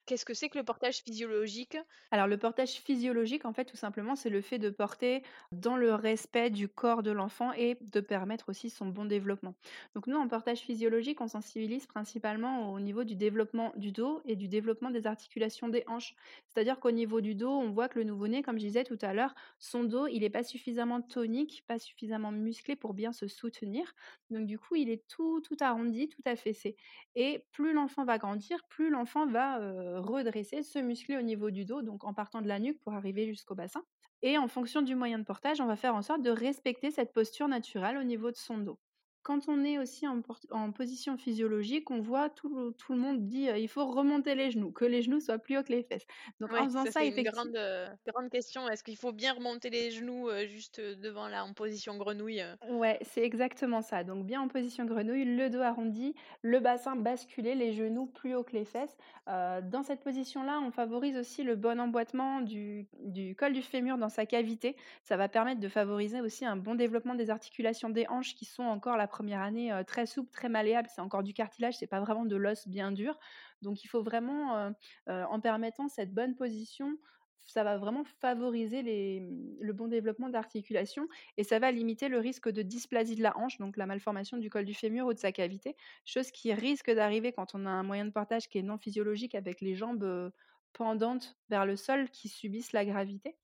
Qu'est-ce 0.06 0.24
que 0.24 0.34
c'est 0.34 0.48
que 0.48 0.58
le 0.58 0.64
portage 0.64 1.02
physiologique? 1.02 1.76
Alors 2.12 2.28
le 2.28 2.38
portage 2.38 2.74
physiologique, 2.74 3.44
en 3.44 3.52
fait, 3.52 3.64
tout 3.64 3.76
simplement, 3.76 4.14
c'est 4.14 4.30
le 4.30 4.40
fait 4.40 4.58
de 4.60 4.70
porter 4.70 5.22
dans 5.50 5.76
le 5.76 5.92
respect 5.94 6.50
du 6.50 6.68
corps 6.68 7.02
de 7.02 7.10
l'enfant 7.10 7.52
et 7.52 7.76
de 7.80 8.00
permettre 8.00 8.48
aussi 8.48 8.70
son 8.70 8.86
bon 8.86 9.04
développement. 9.06 9.56
Donc 9.96 10.06
nous, 10.06 10.16
en 10.16 10.28
portage 10.28 10.60
physiologique, 10.60 11.20
on 11.20 11.26
sensibilise 11.26 11.86
principalement 11.88 12.72
au 12.72 12.78
niveau 12.78 13.02
du 13.02 13.16
développement 13.16 13.72
du 13.76 13.90
dos 13.90 14.20
et 14.24 14.36
du 14.36 14.46
développement 14.46 14.90
des 14.90 15.06
articulations 15.08 15.68
des 15.68 15.82
hanches. 15.88 16.14
C'est-à-dire 16.46 16.78
qu'au 16.78 16.92
niveau 16.92 17.20
du 17.20 17.34
dos, 17.34 17.50
on 17.50 17.72
voit 17.72 17.88
que 17.88 17.98
le 17.98 18.04
nouveau-né, 18.04 18.42
comme 18.42 18.58
je 18.58 18.66
disais 18.66 18.84
tout 18.84 18.98
à 19.02 19.12
l'heure, 19.14 19.34
son 19.58 19.82
dos, 19.82 20.06
il 20.06 20.20
n'est 20.20 20.30
pas 20.30 20.44
suffisamment 20.44 21.02
tonique, 21.02 21.64
pas 21.66 21.80
suffisamment 21.80 22.30
musclé 22.30 22.76
pour 22.76 22.94
bien 22.94 23.12
se 23.12 23.26
soutenir. 23.26 23.92
Donc 24.30 24.46
du 24.46 24.58
coup, 24.60 24.76
il 24.76 24.90
est 24.90 25.06
tout, 25.08 25.40
tout 25.40 25.56
arrondi, 25.60 26.08
tout 26.08 26.22
affaissé. 26.24 26.76
Et 27.16 27.46
plus 27.52 27.72
l'enfant 27.72 28.04
va 28.04 28.18
grandir, 28.18 28.60
plus 28.68 28.90
l'enfant 28.90 29.26
va 29.26 29.58
redresser, 29.96 30.62
se 30.62 30.78
muscler 30.78 31.16
au 31.16 31.22
niveau 31.22 31.50
du 31.50 31.64
dos, 31.64 31.82
donc 31.82 32.04
en 32.04 32.14
partant 32.14 32.42
de 32.42 32.48
la 32.48 32.58
nuque 32.58 32.80
pour 32.80 32.94
arriver 32.94 33.26
jusqu'au 33.26 33.54
bassin. 33.54 33.82
Et 34.22 34.38
en 34.38 34.48
fonction 34.48 34.82
du 34.82 34.94
moyen 34.94 35.18
de 35.18 35.24
portage, 35.24 35.60
on 35.60 35.66
va 35.66 35.76
faire 35.76 35.94
en 35.94 36.02
sorte 36.02 36.22
de 36.22 36.30
respecter 36.30 36.90
cette 36.90 37.12
posture 37.12 37.48
naturelle 37.48 37.96
au 37.96 38.04
niveau 38.04 38.30
de 38.30 38.36
son 38.36 38.58
dos 38.58 38.78
quand 39.26 39.48
on 39.48 39.64
est 39.64 39.76
aussi 39.76 40.06
en, 40.06 40.70
position 40.70 41.16
physiologique, 41.16 41.90
on 41.90 42.00
voit 42.00 42.30
tout 42.30 42.48
le, 42.48 42.70
tout 42.74 42.92
le 42.92 42.98
monde 43.00 43.26
dit 43.26 43.48
il 43.56 43.66
faut 43.66 43.84
remonter 43.84 44.36
les 44.36 44.52
genoux, 44.52 44.70
que 44.70 44.84
les 44.84 45.02
genoux 45.02 45.18
soient 45.18 45.40
plus 45.40 45.58
hauts 45.58 45.64
que 45.64 45.72
les 45.72 45.82
fesses. 45.82 46.06
Donc 46.38 46.52
en 46.52 46.62
faisant 46.62 46.84
ça, 46.84 46.92
ça 46.92 47.00
c'est 47.00 47.08
une 47.08 47.24
grande, 47.24 47.58
grande 48.06 48.30
question. 48.30 48.68
Est-ce 48.68 48.84
qu'il 48.84 48.96
faut 48.96 49.10
bien 49.10 49.32
remonter 49.32 49.68
les 49.68 49.90
genoux 49.90 50.28
juste 50.46 50.80
devant 50.80 51.26
là 51.26 51.44
en 51.44 51.54
position 51.54 51.96
grenouille 51.96 52.44
Ouais, 52.68 53.00
c'est 53.02 53.24
exactement 53.24 53.82
ça. 53.82 54.04
Donc 54.04 54.26
bien 54.26 54.40
en 54.40 54.46
position 54.46 54.84
grenouille, 54.84 55.24
le 55.24 55.50
dos 55.50 55.60
arrondi, 55.60 56.14
le 56.42 56.60
bassin 56.60 56.94
basculé, 56.94 57.56
les 57.56 57.72
genoux 57.72 58.06
plus 58.06 58.36
hauts 58.36 58.44
que 58.44 58.52
les 58.52 58.64
fesses. 58.64 58.96
dans 59.26 59.82
cette 59.82 60.04
position-là, 60.04 60.60
on 60.60 60.70
favorise 60.70 61.16
aussi 61.16 61.42
le 61.42 61.56
bon 61.56 61.80
emboîtement 61.80 62.42
du, 62.42 62.86
du 63.00 63.34
col 63.34 63.54
du 63.54 63.62
fémur 63.62 63.98
dans 63.98 64.08
sa 64.08 64.24
cavité. 64.24 64.76
Ça 65.02 65.16
va 65.16 65.28
permettre 65.28 65.60
de 65.60 65.68
favoriser 65.68 66.20
aussi 66.20 66.46
un 66.46 66.54
bon 66.54 66.76
développement 66.76 67.16
des 67.16 67.28
articulations 67.28 67.90
des 67.90 68.06
hanches 68.08 68.36
qui 68.36 68.44
sont 68.44 68.62
encore 68.62 68.96
la 68.96 69.08
première 69.16 69.40
année 69.40 69.72
très 69.86 70.06
souple, 70.06 70.30
très 70.30 70.48
malléable. 70.48 70.88
C'est 70.94 71.00
encore 71.00 71.22
du 71.22 71.32
cartilage, 71.34 71.76
c'est 71.78 71.86
pas 71.86 72.00
vraiment 72.00 72.26
de 72.26 72.36
l'os 72.36 72.68
bien 72.68 72.92
dur. 72.92 73.18
Donc 73.62 73.82
il 73.84 73.88
faut 73.88 74.02
vraiment, 74.02 74.72
en 75.06 75.40
permettant 75.40 75.88
cette 75.88 76.12
bonne 76.12 76.34
position, 76.36 76.98
ça 77.46 77.64
va 77.64 77.78
vraiment 77.78 78.04
favoriser 78.04 78.82
mmh, 79.20 79.56
le 79.60 79.72
bon 79.72 79.88
développement 79.88 80.28
d'articulation 80.28 81.08
et 81.36 81.44
ça 81.44 81.58
va 81.58 81.70
limiter 81.70 82.08
le 82.08 82.18
risque 82.18 82.48
de 82.50 82.62
dysplasie 82.62 83.14
de 83.14 83.22
la 83.22 83.36
hanche, 83.38 83.58
donc 83.58 83.76
la 83.76 83.86
malformation 83.86 84.36
du 84.36 84.50
col 84.50 84.64
du 84.64 84.74
fémur 84.74 85.06
ou 85.06 85.14
de 85.14 85.18
sa 85.18 85.32
cavité, 85.32 85.76
chose 86.04 86.30
qui 86.30 86.52
risque 86.52 86.90
d'arriver 86.90 87.32
quand 87.32 87.54
on 87.54 87.64
a 87.66 87.70
un 87.70 87.82
moyen 87.84 88.04
de 88.04 88.10
portage 88.10 88.48
qui 88.48 88.58
est 88.58 88.62
non 88.62 88.78
physiologique 88.78 89.34
avec 89.34 89.60
les 89.60 89.74
jambes 89.76 90.32
pendantes 90.72 91.36
vers 91.48 91.66
le 91.66 91.76
sol 91.76 92.10
qui 92.10 92.28
subissent 92.28 92.72
la 92.72 92.84
gravité. 92.84 93.36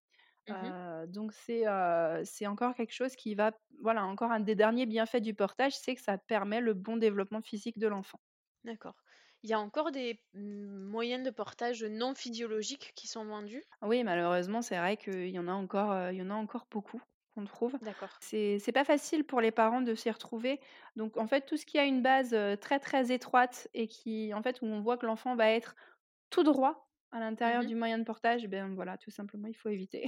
Mmh 0.48 0.72
donc 1.09 1.33
c'est, 1.33 1.64
c'est 2.24 2.46
encore 2.46 2.74
quelque 2.74 2.92
chose 2.92 3.16
qui 3.16 3.35
va 3.35 3.52
voilà, 3.81 4.05
encore 4.05 4.31
un 4.33 4.40
des 4.40 4.55
derniers 4.55 4.87
bienfaits 4.87 5.16
du 5.20 5.35
portage, 5.35 5.76
c'est 5.76 5.94
que 5.94 6.00
ça 6.02 6.18
permet 6.18 6.61
le 6.61 6.74
bon 6.74 6.96
développement 6.96 7.42
physique 7.42 7.78
de 7.78 7.88
l'enfant. 7.88 8.20
D'accord. 8.64 8.96
Il 9.44 9.50
y 9.50 9.52
a 9.52 9.61
encore 9.61 9.92
des, 9.92 10.20
mmh, 10.35 10.85
moyens 10.88 11.24
de 11.24 11.31
portage 11.31 11.85
non 11.85 12.14
physiologiques 12.16 12.92
qui 12.96 13.07
sont 13.07 13.24
vendus? 13.24 13.64
Oui, 13.83 14.05
malheureusement, 14.05 14.62
c'est 14.62 14.78
vrai 14.78 14.96
qu'il 14.96 15.28
y 15.31 15.38
en 15.38 15.48
a 15.48 15.52
encore, 15.52 16.11
il 16.11 16.16
y 16.16 16.22
en 16.22 16.31
a 16.31 16.35
encore 16.35 16.66
beaucoup 16.70 17.02
qu'on 17.35 17.44
trouve. 17.44 17.78
D'accord. 17.81 18.16
C'est 18.20 18.59
c'est 18.61 18.70
pas 18.72 18.85
facile 18.85 19.24
pour 19.24 19.40
les 19.40 19.50
parents 19.50 19.81
de 19.81 19.94
s'y 19.94 20.11
retrouver. 20.11 20.61
Donc 20.94 21.16
en 21.16 21.26
fait, 21.26 21.42
tout 21.46 21.57
ce 21.57 21.66
qui 21.66 21.78
a 21.78 21.85
une 21.85 22.02
base, 22.02 22.37
très, 22.61 22.78
très 22.78 23.11
étroite 23.12 23.68
et 23.74 23.88
qui 23.88 24.33
en 24.35 24.42
fait, 24.42 24.61
où 24.62 24.66
on 24.66 24.81
voit 24.81 24.96
que 24.98 25.07
l'enfant 25.07 25.35
va 25.35 25.50
être 25.50 25.74
tout 26.31 26.44
droit 26.44 26.91
à 27.12 27.20
l'intérieur 27.20 27.64
mmh 27.64 27.66
du 27.66 27.75
moyen 27.77 27.98
de 27.98 28.05
portage, 28.05 28.46
ben 28.48 28.75
voilà, 28.75 28.98
tout 28.98 29.11
simplement, 29.11 29.48
il 29.48 29.55
faut 29.57 29.68
éviter. 29.68 30.07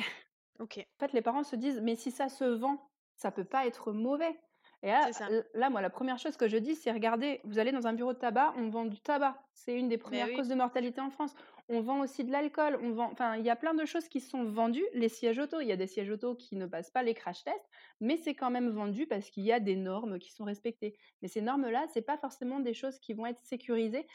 OK. 0.60 0.86
En 0.98 1.04
fait, 1.06 1.12
les 1.12 1.22
parents 1.22 1.42
se 1.44 1.56
disent: 1.56 1.80
«Mais 1.80 1.96
si 1.96 2.10
ça 2.10 2.28
se 2.28 2.44
vend, 2.44 2.90
ça 3.16 3.30
peut 3.30 3.44
pas 3.44 3.66
être 3.66 3.92
mauvais». 3.92 4.38
Et 4.82 4.88
là, 4.88 5.10
là, 5.54 5.70
moi, 5.70 5.80
la 5.80 5.88
première 5.88 6.18
chose 6.18 6.36
que 6.36 6.46
je 6.46 6.58
dis, 6.58 6.74
c'est: 6.74 6.92
«Regardez, 6.92 7.40
vous 7.44 7.58
allez 7.58 7.72
dans 7.72 7.86
un 7.86 7.94
bureau 7.94 8.12
de 8.12 8.18
tabac, 8.18 8.52
on 8.56 8.68
vend 8.68 8.84
du 8.84 9.00
tabac. 9.00 9.42
C'est 9.54 9.78
une 9.78 9.88
des 9.88 9.96
premières 9.96 10.32
causes 10.32 10.48
de 10.48 10.54
mortalité 10.54 11.00
en 11.00 11.10
France. 11.10 11.34
On 11.70 11.80
vend 11.80 12.00
aussi 12.00 12.22
de 12.24 12.30
l'alcool, 12.30 12.78
on 12.82 12.90
vend 12.92 13.10
enfin, 13.10 13.36
il 13.36 13.44
y 13.46 13.48
a 13.48 13.56
plein 13.56 13.72
de 13.72 13.86
choses 13.86 14.08
qui 14.08 14.20
sont 14.20 14.44
vendues. 14.44 14.84
Les 14.92 15.08
sièges 15.08 15.38
auto, 15.38 15.60
il 15.60 15.66
y 15.68 15.72
a 15.72 15.76
des 15.76 15.86
sièges 15.86 16.10
auto 16.10 16.34
qui 16.34 16.56
ne 16.56 16.66
passent 16.66 16.90
pas 16.90 17.02
les 17.02 17.14
crash 17.14 17.42
tests, 17.42 17.64
mais 18.00 18.18
c'est 18.18 18.34
quand 18.34 18.50
même 18.50 18.68
vendu 18.68 19.06
parce 19.06 19.30
qu'il 19.30 19.44
y 19.44 19.52
a 19.52 19.60
des 19.60 19.76
normes 19.76 20.18
qui 20.18 20.30
sont 20.30 20.44
respectées. 20.44 20.98
Mais 21.22 21.28
ces 21.28 21.40
normes-là, 21.40 21.86
c'est 21.88 22.02
pas 22.02 22.18
forcément 22.18 22.60
des 22.60 22.74
choses 22.74 22.98
qui 22.98 23.14
vont 23.14 23.24
être 23.24 23.40
sécurisées. 23.42 24.06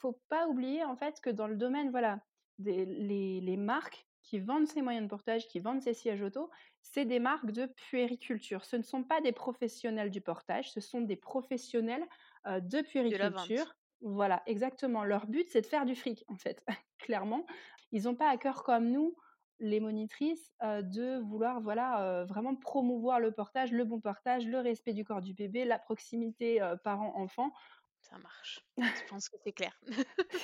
Faut 0.00 0.20
pas 0.28 0.48
oublier, 0.48 0.84
en 0.84 0.96
fait, 0.96 1.20
que 1.20 1.30
dans 1.30 1.46
le 1.46 1.56
domaine, 1.56 1.90
voilà, 1.90 2.20
des 2.58 2.84
les 2.86 3.40
les 3.40 3.56
marques 3.56 4.06
qui 4.22 4.38
vendent 4.38 4.66
ces 4.66 4.82
moyens 4.82 5.04
de 5.04 5.10
portage, 5.10 5.46
qui 5.48 5.60
vendent 5.60 5.82
ces 5.82 5.94
sièges 5.94 6.22
auto, 6.22 6.50
c'est 6.82 7.04
des 7.04 7.18
marques 7.20 7.50
de 7.52 7.66
puériculture. 7.66 8.64
Ce 8.64 8.76
ne 8.76 8.82
sont 8.82 9.04
pas 9.04 9.20
des 9.20 9.32
professionnels 9.32 10.10
du 10.10 10.20
portage, 10.20 10.70
ce 10.72 10.80
sont 10.80 11.00
des 11.00 11.16
professionnels 11.16 12.06
de 12.46 12.80
puériculture. 12.82 13.74
voilà, 14.00 14.42
exactement. 14.46 15.04
Leur 15.04 15.26
but, 15.26 15.48
c'est 15.50 15.60
de 15.62 15.66
faire 15.66 15.84
du 15.86 15.94
fric, 15.94 16.24
en 16.28 16.36
fait, 16.36 16.64
clairement. 16.98 17.44
Ils 17.92 18.04
n'ont 18.04 18.14
pas 18.14 18.28
à 18.30 18.36
cœur 18.36 18.62
comme 18.62 18.90
nous, 18.90 19.16
les 19.58 19.80
monitrices, 19.80 20.52
de 20.62 21.18
vouloir 21.18 21.60
voilà, 21.60 22.24
vraiment 22.26 22.56
promouvoir 22.56 23.20
le 23.20 23.32
portage, 23.32 23.72
le 23.72 23.84
bon 23.84 24.00
portage, 24.00 24.46
le 24.46 24.58
respect 24.58 24.94
du 24.94 25.04
corps 25.04 25.20
du 25.20 25.34
bébé, 25.34 25.64
la 25.66 25.78
proximité 25.78 26.60
parent-enfant. 26.84 27.52
Ça 28.00 28.18
marche. 28.18 28.64
Je 28.78 28.82
pense 29.08 29.28
que 29.28 29.36
c'est 29.44 29.52
clair. 29.52 29.72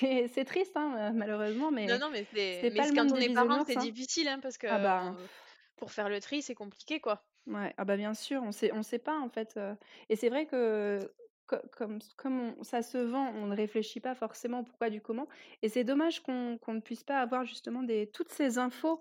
c'est 0.00 0.44
triste, 0.46 0.76
hein, 0.76 1.12
malheureusement, 1.14 1.70
mais 1.70 1.86
Non, 1.86 1.98
non, 1.98 2.10
mais 2.10 2.26
c'est 2.32 2.70
mais 2.70 2.94
quand 2.94 3.10
on 3.10 3.16
est 3.16 3.32
parent, 3.32 3.64
c'est 3.64 3.76
hein. 3.76 3.80
difficile, 3.80 4.28
hein, 4.28 4.38
parce 4.40 4.58
que, 4.58 4.66
ah 4.66 4.78
bah, 4.78 5.16
pour 5.76 5.90
faire 5.90 6.08
le 6.08 6.20
tri, 6.20 6.42
c'est 6.42 6.54
compliqué, 6.54 7.00
quoi. 7.00 7.24
Ouais, 7.46 7.72
ah 7.76 7.84
bah, 7.84 7.96
bien 7.96 8.14
sûr, 8.14 8.42
on 8.42 8.52
sait 8.52 8.72
on 8.72 8.82
sait 8.82 8.98
pas, 8.98 9.18
en 9.18 9.28
fait, 9.28 9.58
et 10.08 10.16
c'est 10.16 10.28
vrai 10.28 10.46
que 10.46 11.12
comme 11.46 12.00
comme 12.16 12.54
ça 12.62 12.82
se 12.82 12.98
vend, 12.98 13.30
on 13.34 13.46
ne 13.46 13.56
réfléchit 13.56 14.00
pas 14.00 14.14
forcément 14.14 14.60
au 14.60 14.62
pourquoi 14.64 14.90
du 14.90 15.00
comment 15.00 15.28
et 15.62 15.68
c'est 15.68 15.84
dommage 15.84 16.20
qu'on 16.20 16.58
ne 16.66 16.80
puisse 16.80 17.04
pas 17.04 17.20
avoir 17.20 17.44
justement 17.44 17.84
des 17.84 18.10
toutes 18.10 18.32
ces 18.32 18.58
infos, 18.58 19.00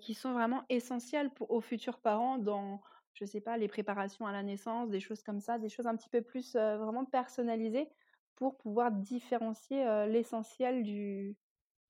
qui 0.00 0.14
sont 0.14 0.32
vraiment 0.32 0.64
essentielles 0.68 1.30
pour 1.30 1.52
aux 1.52 1.60
futurs 1.60 2.00
parents 2.00 2.36
dans 2.38 2.82
je 3.14 3.24
sais 3.24 3.40
pas, 3.40 3.56
les 3.56 3.68
préparations 3.68 4.26
à 4.26 4.32
la 4.32 4.42
naissance, 4.42 4.90
des 4.90 5.00
choses 5.00 5.22
comme 5.22 5.40
ça, 5.40 5.58
des 5.58 5.68
choses 5.68 5.86
un 5.86 5.96
petit 5.96 6.08
peu 6.08 6.22
plus 6.22 6.54
vraiment 6.54 7.04
personnalisées 7.04 7.88
pour 8.36 8.56
pouvoir 8.56 8.90
différencier 8.90 9.84
l'essentiel 10.08 10.82
du, 10.82 11.36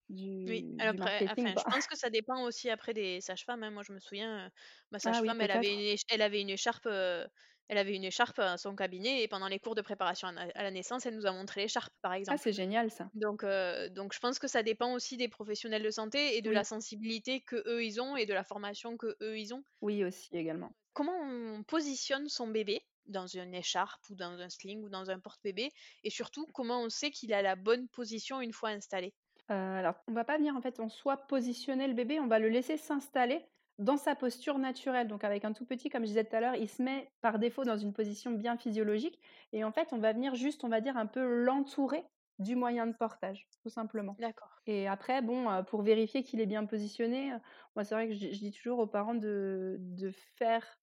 du, 0.09 0.45
oui, 0.47 0.77
après, 0.79 1.27
je 1.27 1.63
pense 1.71 1.87
que 1.87 1.97
ça 1.97 2.11
dépend 2.11 2.43
aussi 2.43 2.71
après 2.71 2.93
des 2.93 3.21
sages-femmes. 3.21 3.63
Hein. 3.63 3.71
Moi, 3.71 3.83
je 3.83 3.93
me 3.93 3.99
souviens, 3.99 4.51
ma 4.91 4.97
ah 4.97 4.99
sage-femme, 4.99 5.41
elle, 5.41 5.51
avait 5.51 5.93
une, 5.93 5.97
elle 6.11 6.23
avait 6.23 6.41
une 6.41 6.51
écharpe, 6.51 6.87
elle 6.87 7.79
avait 7.79 7.95
une 7.95 8.05
écharpe 8.05 8.39
à 8.39 8.59
son 8.59 8.77
cabinet 8.77 9.23
et 9.23 9.29
pendant 9.29 9.49
les 9.49 9.59
cours 9.59 9.75
de 9.75 9.81
préparation 9.81 10.29
à, 10.29 10.63
la 10.63 10.71
naissance, 10.71 11.07
elle 11.07 11.15
nous 11.15 11.27
a 11.27 11.33
montré 11.33 11.63
l'écharpe, 11.63 11.93
par 12.03 12.13
ah, 12.13 12.19
exemple. 12.19 12.39
Ah, 12.39 12.43
c'est 12.43 12.53
génial 12.53 12.91
ça. 12.91 13.09
Donc, 13.15 13.45
donc, 13.93 14.13
je 14.13 14.21
pense 14.21 14.39
que 14.39 14.49
ça 14.49 14.63
dépend 14.63 14.93
aussi 14.93 15.17
des 15.17 15.29
professionnels 15.29 15.83
de 15.83 15.91
santé 15.91 16.37
et 16.37 16.43
de 16.43 16.51
la 16.51 16.65
sensibilité 16.65 17.41
que 17.41 17.57
eux 17.67 17.85
ils 17.85 18.01
ont 18.01 18.17
et 18.17 18.27
de 18.27 18.35
la 18.35 18.45
formation 18.45 18.97
que 18.97 19.17
eux 19.23 19.39
ils 19.39 19.55
ont. 19.55 19.65
Oui, 19.81 20.05
aussi 20.05 20.37
également. 20.37 20.73
Comment 20.93 21.19
on 21.21 21.63
positionne 21.63 22.29
son 22.29 22.47
bébé 22.47 22.83
dans 23.07 23.27
une 23.27 23.55
écharpe 23.55 24.01
ou 24.11 24.15
dans 24.15 24.41
un 24.41 24.49
sling 24.49 24.83
ou 24.83 24.89
dans 24.89 25.11
un 25.11 25.19
porte-bébé 25.19 25.73
et 26.05 26.11
surtout 26.11 26.47
comment 26.53 26.83
on 26.83 26.89
sait 26.89 27.11
qu'il 27.11 27.33
a 27.33 27.43
la 27.43 27.57
bonne 27.57 27.89
position 27.89 28.41
une 28.41 28.53
fois 28.53 28.71
installé? 28.71 29.15
Euh, 29.51 29.79
alors, 29.79 29.95
on 30.07 30.13
va 30.13 30.25
pas 30.25 30.37
venir 30.37 30.57
en 30.57 30.61
fait 30.61 30.81
en 30.81 30.89
soi 30.89 31.17
positionner 31.17 31.89
le 31.89 31.95
bébé, 31.95 32.21
on 32.21 32.27
va 32.27 32.39
le 32.39 32.49
laisser 32.49 32.77
s'installer 32.77 33.45
dans 33.79 33.97
sa 33.97 34.15
posture 34.15 34.59
naturelle. 34.59 35.09
Donc 35.09 35.25
avec 35.25 35.45
un 35.45 35.53
tout 35.53 35.65
petit, 35.65 35.89
comme 35.89 36.03
je 36.03 36.09
disais 36.09 36.25
tout 36.25 36.37
à 36.37 36.41
l'heure, 36.41 36.55
il 36.55 36.69
se 36.69 36.83
met 36.83 37.11
par 37.21 37.39
défaut 37.39 37.65
dans 37.65 37.77
une 37.77 37.93
position 37.93 38.31
bien 38.31 38.57
physiologique. 38.57 39.19
Et 39.53 39.65
en 39.65 39.73
fait, 39.73 39.89
on 39.93 39.99
va 39.99 40.13
venir 40.13 40.35
juste, 40.35 40.65
on 40.65 40.69
va 40.69 40.81
dire, 40.81 40.97
un 40.97 41.07
peu 41.07 41.25
l'entourer 41.45 42.05
du 42.39 42.57
moyen 42.57 42.87
de 42.87 42.95
portage, 42.95 43.47
tout 43.63 43.69
simplement. 43.69 44.17
D'accord. 44.19 44.61
Et 44.67 44.89
après, 44.89 45.23
bon, 45.23 45.51
euh, 45.51 45.63
pour 45.63 45.83
vérifier 45.83 46.23
qu'il 46.23 46.41
est 46.41 46.47
bien 46.47 46.65
positionné, 46.65 47.33
euh, 47.33 47.39
moi 47.77 47.85
c'est 47.85 47.95
vrai 47.95 48.09
que 48.09 48.15
je, 48.15 48.27
dis 48.27 48.53
toujours 48.53 48.79
aux 48.79 48.87
parents 48.87 49.15
de, 49.15 49.77
de 49.79 50.11
faire 50.37 50.79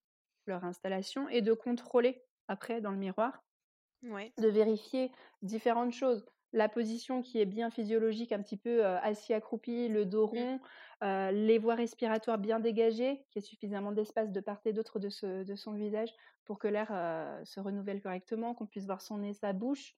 leur 0.49 0.65
installation 0.65 1.29
et 1.29 1.41
de 1.41 1.53
contrôler 1.53 2.21
après 2.49 2.81
dans 2.81 2.91
le 2.91 2.97
miroir, 2.97 3.43
de 4.03 4.47
vérifier 4.47 5.11
différentes 5.41 5.93
choses. 5.93 6.25
La 6.51 6.67
position 6.67 7.21
qui 7.21 7.39
est 7.39 7.45
bien 7.45 7.69
physiologique, 7.69 8.31
un 8.31 8.41
petit 8.41 8.57
peu 8.57 8.83
assis 8.83 9.33
accroupi, 9.33 9.87
le 9.87 10.05
dos 10.05 10.25
mmh. 10.25 10.37
rond, 10.37 10.59
les 11.31 11.59
voies 11.59 11.75
respiratoires 11.75 12.39
bien 12.39 12.59
dégagées, 12.59 13.23
qu'il 13.29 13.41
y 13.41 13.45
ait 13.45 13.47
suffisamment 13.47 13.91
d'espace 13.91 14.31
de 14.31 14.39
part 14.39 14.59
et 14.65 14.73
d'autre 14.73 14.99
de, 14.99 15.43
de 15.43 15.55
son 15.55 15.73
visage 15.73 16.13
pour 16.45 16.57
que 16.57 16.67
l'air 16.67 16.89
se 17.45 17.59
renouvelle 17.59 18.01
correctement, 18.01 18.55
qu'on 18.55 18.65
puisse 18.65 18.85
voir 18.85 19.01
son 19.01 19.19
nez, 19.19 19.33
sa 19.33 19.53
bouche, 19.53 19.95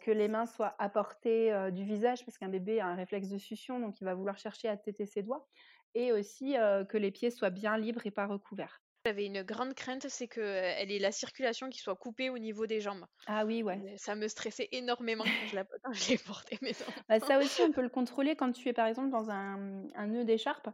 que 0.00 0.10
les 0.10 0.26
mains 0.26 0.46
soient 0.46 0.74
à 0.80 0.88
portée 0.88 1.70
du 1.70 1.84
visage, 1.84 2.24
parce 2.24 2.36
qu'un 2.38 2.48
bébé 2.48 2.80
a 2.80 2.86
un 2.86 2.96
réflexe 2.96 3.28
de 3.28 3.38
succion, 3.38 3.78
donc 3.78 4.00
il 4.00 4.04
va 4.04 4.14
vouloir 4.14 4.36
chercher 4.36 4.66
à 4.66 4.76
téter 4.76 5.06
ses 5.06 5.22
doigts, 5.22 5.46
et 5.94 6.10
aussi 6.10 6.56
que 6.88 6.98
les 6.98 7.12
pieds 7.12 7.30
soient 7.30 7.50
bien 7.50 7.78
libres 7.78 8.04
et 8.04 8.10
pas 8.10 8.26
recouverts. 8.26 8.82
J'avais 9.06 9.26
une 9.26 9.42
grande 9.42 9.74
crainte, 9.74 10.06
c'est 10.08 10.28
qu'elle 10.28 10.90
ait 10.90 10.98
la 10.98 11.12
circulation 11.12 11.70
qui 11.70 11.78
soit 11.78 11.96
coupée 11.96 12.30
au 12.30 12.38
niveau 12.38 12.66
des 12.66 12.80
jambes. 12.80 13.06
Ah 13.26 13.44
oui, 13.46 13.62
ouais. 13.62 13.94
ça 13.96 14.14
me 14.14 14.28
stressait 14.28 14.68
énormément 14.72 15.24
quand 15.24 15.46
je 15.46 15.56
la 15.56 15.64
l'ai 16.08 16.18
portée 16.18 16.58
mes 16.62 16.72
bah, 17.08 17.20
ça 17.20 17.38
aussi, 17.38 17.62
on 17.62 17.72
peut 17.72 17.82
le 17.82 17.88
contrôler 17.88 18.36
quand 18.36 18.52
tu 18.52 18.68
es 18.68 18.72
par 18.72 18.86
exemple 18.86 19.10
dans 19.10 19.30
un, 19.30 19.84
un 19.94 20.06
nœud 20.06 20.24
d'écharpe. 20.24 20.68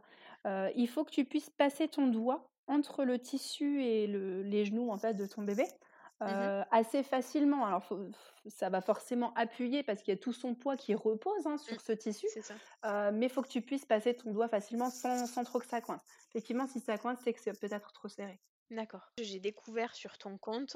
il 0.45 0.87
faut 0.87 1.03
que 1.05 1.11
tu 1.11 1.25
puisses 1.25 1.49
passer 1.49 1.87
ton 1.87 2.07
doigt 2.07 2.51
entre 2.67 3.05
le 3.05 3.19
tissu 3.19 3.83
et 3.83 4.07
le, 4.07 4.41
les 4.41 4.65
genoux 4.65 4.89
en 4.89 4.97
fait 4.97 5.13
de 5.13 5.25
ton 5.25 5.43
bébé. 5.43 5.65
Mmh 6.21 6.63
assez 6.71 7.03
facilement. 7.03 7.65
Alors, 7.65 7.87
ça 8.47 8.69
va 8.69 8.81
forcément 8.81 9.33
appuyer 9.33 9.83
parce 9.83 10.01
qu'il 10.01 10.13
y 10.13 10.17
a 10.17 10.19
tout 10.19 10.33
son 10.33 10.55
poids 10.55 10.77
qui 10.77 10.95
repose 10.95 11.45
hein, 11.45 11.57
sur 11.57 11.75
mmh. 11.75 11.79
ce 11.79 11.91
tissu. 11.91 12.27
mais 13.13 13.25
il 13.25 13.29
faut 13.29 13.41
que 13.41 13.49
tu 13.49 13.61
puisses 13.61 13.85
passer 13.85 14.15
ton 14.15 14.31
doigt 14.31 14.47
facilement 14.47 14.89
sans, 14.89 15.27
sans, 15.27 15.43
trop 15.43 15.59
que 15.59 15.65
ça 15.65 15.81
coince. 15.81 16.01
Effectivement, 16.29 16.67
si 16.67 16.79
ça 16.79 16.97
coince, 16.97 17.19
c'est 17.23 17.33
que 17.33 17.39
c'est 17.39 17.59
peut-être 17.59 17.91
trop 17.91 18.07
serré. 18.07 18.39
D'accord. 18.71 19.11
J'ai 19.19 19.39
découvert 19.39 19.93
sur 19.93 20.17
ton 20.17 20.37
compte 20.37 20.75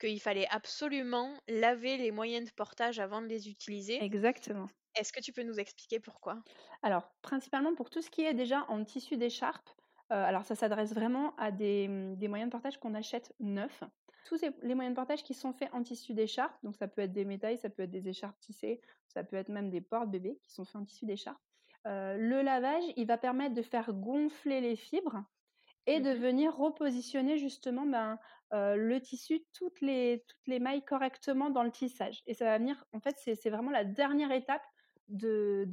qu'il 0.00 0.20
fallait 0.20 0.48
absolument 0.50 1.36
laver 1.48 1.96
les 1.96 2.10
moyens 2.10 2.48
de 2.48 2.54
portage 2.54 3.00
avant 3.00 3.20
de 3.20 3.26
les 3.26 3.48
utiliser. 3.48 4.02
Exactement. 4.02 4.68
Est-ce 4.94 5.12
que 5.12 5.20
tu 5.20 5.32
peux 5.32 5.42
nous 5.42 5.60
expliquer 5.60 6.00
pourquoi? 6.00 6.42
Alors, 6.82 7.10
principalement 7.22 7.74
pour 7.74 7.90
tout 7.90 8.02
ce 8.02 8.10
qui 8.10 8.22
est 8.22 8.34
déjà 8.34 8.64
en 8.68 8.84
tissu 8.84 9.16
d'écharpe, 9.16 9.68
alors 10.08 10.44
ça 10.44 10.54
s'adresse 10.54 10.94
vraiment 10.94 11.36
à 11.36 11.50
des, 11.50 11.86
des 12.16 12.28
moyens 12.28 12.48
de 12.48 12.52
portage 12.52 12.78
qu'on 12.78 12.94
achète 12.94 13.34
neufs 13.40 13.84
tous 14.28 14.44
les 14.62 14.74
moyens 14.74 14.94
de 14.94 14.96
portage 14.96 15.22
qui 15.22 15.32
sont 15.32 15.54
faits 15.54 15.70
en 15.72 15.82
tissu 15.82 16.12
d'écharpe, 16.12 16.54
donc 16.62 16.76
ça 16.76 16.86
peut 16.86 17.00
être 17.00 17.14
des 17.14 17.24
médailles, 17.24 17.56
ça 17.56 17.70
peut 17.70 17.84
être 17.84 17.90
des 17.90 18.08
écharpes 18.08 18.38
tissées, 18.40 18.82
ça 19.06 19.24
peut 19.24 19.36
être 19.36 19.48
même 19.48 19.70
des 19.70 19.80
portes-bébés 19.80 20.38
qui 20.44 20.52
sont 20.52 20.66
faits 20.66 20.76
en 20.76 20.84
tissu 20.84 21.06
d'écharpe. 21.06 21.40
Euh, 21.86 22.18
le 22.18 22.42
lavage, 22.42 22.84
il 22.96 23.06
va 23.06 23.16
permettre 23.16 23.54
de 23.54 23.62
faire 23.62 23.94
gonfler 23.94 24.60
les 24.60 24.76
fibres 24.76 25.24
et 25.86 26.00
de 26.00 26.10
mmh 26.10 26.18
venir 26.18 26.54
repositionner 26.54 27.38
justement 27.38 27.86
ben, 27.86 28.18
euh, 28.52 28.76
le 28.76 29.00
tissu, 29.00 29.46
toutes 29.54 29.80
les, 29.80 30.22
toutes 30.28 30.46
les 30.46 30.58
mailles 30.58 30.84
correctement 30.84 31.48
dans 31.48 31.62
le 31.62 31.70
tissage. 31.70 32.22
Et 32.26 32.34
ça 32.34 32.44
va 32.44 32.58
venir, 32.58 32.84
en 32.92 33.00
fait, 33.00 33.16
c'est 33.18 33.48
vraiment 33.48 33.70
la 33.70 33.84
dernière 33.84 34.32
étape 34.32 34.62
de, 35.08 35.68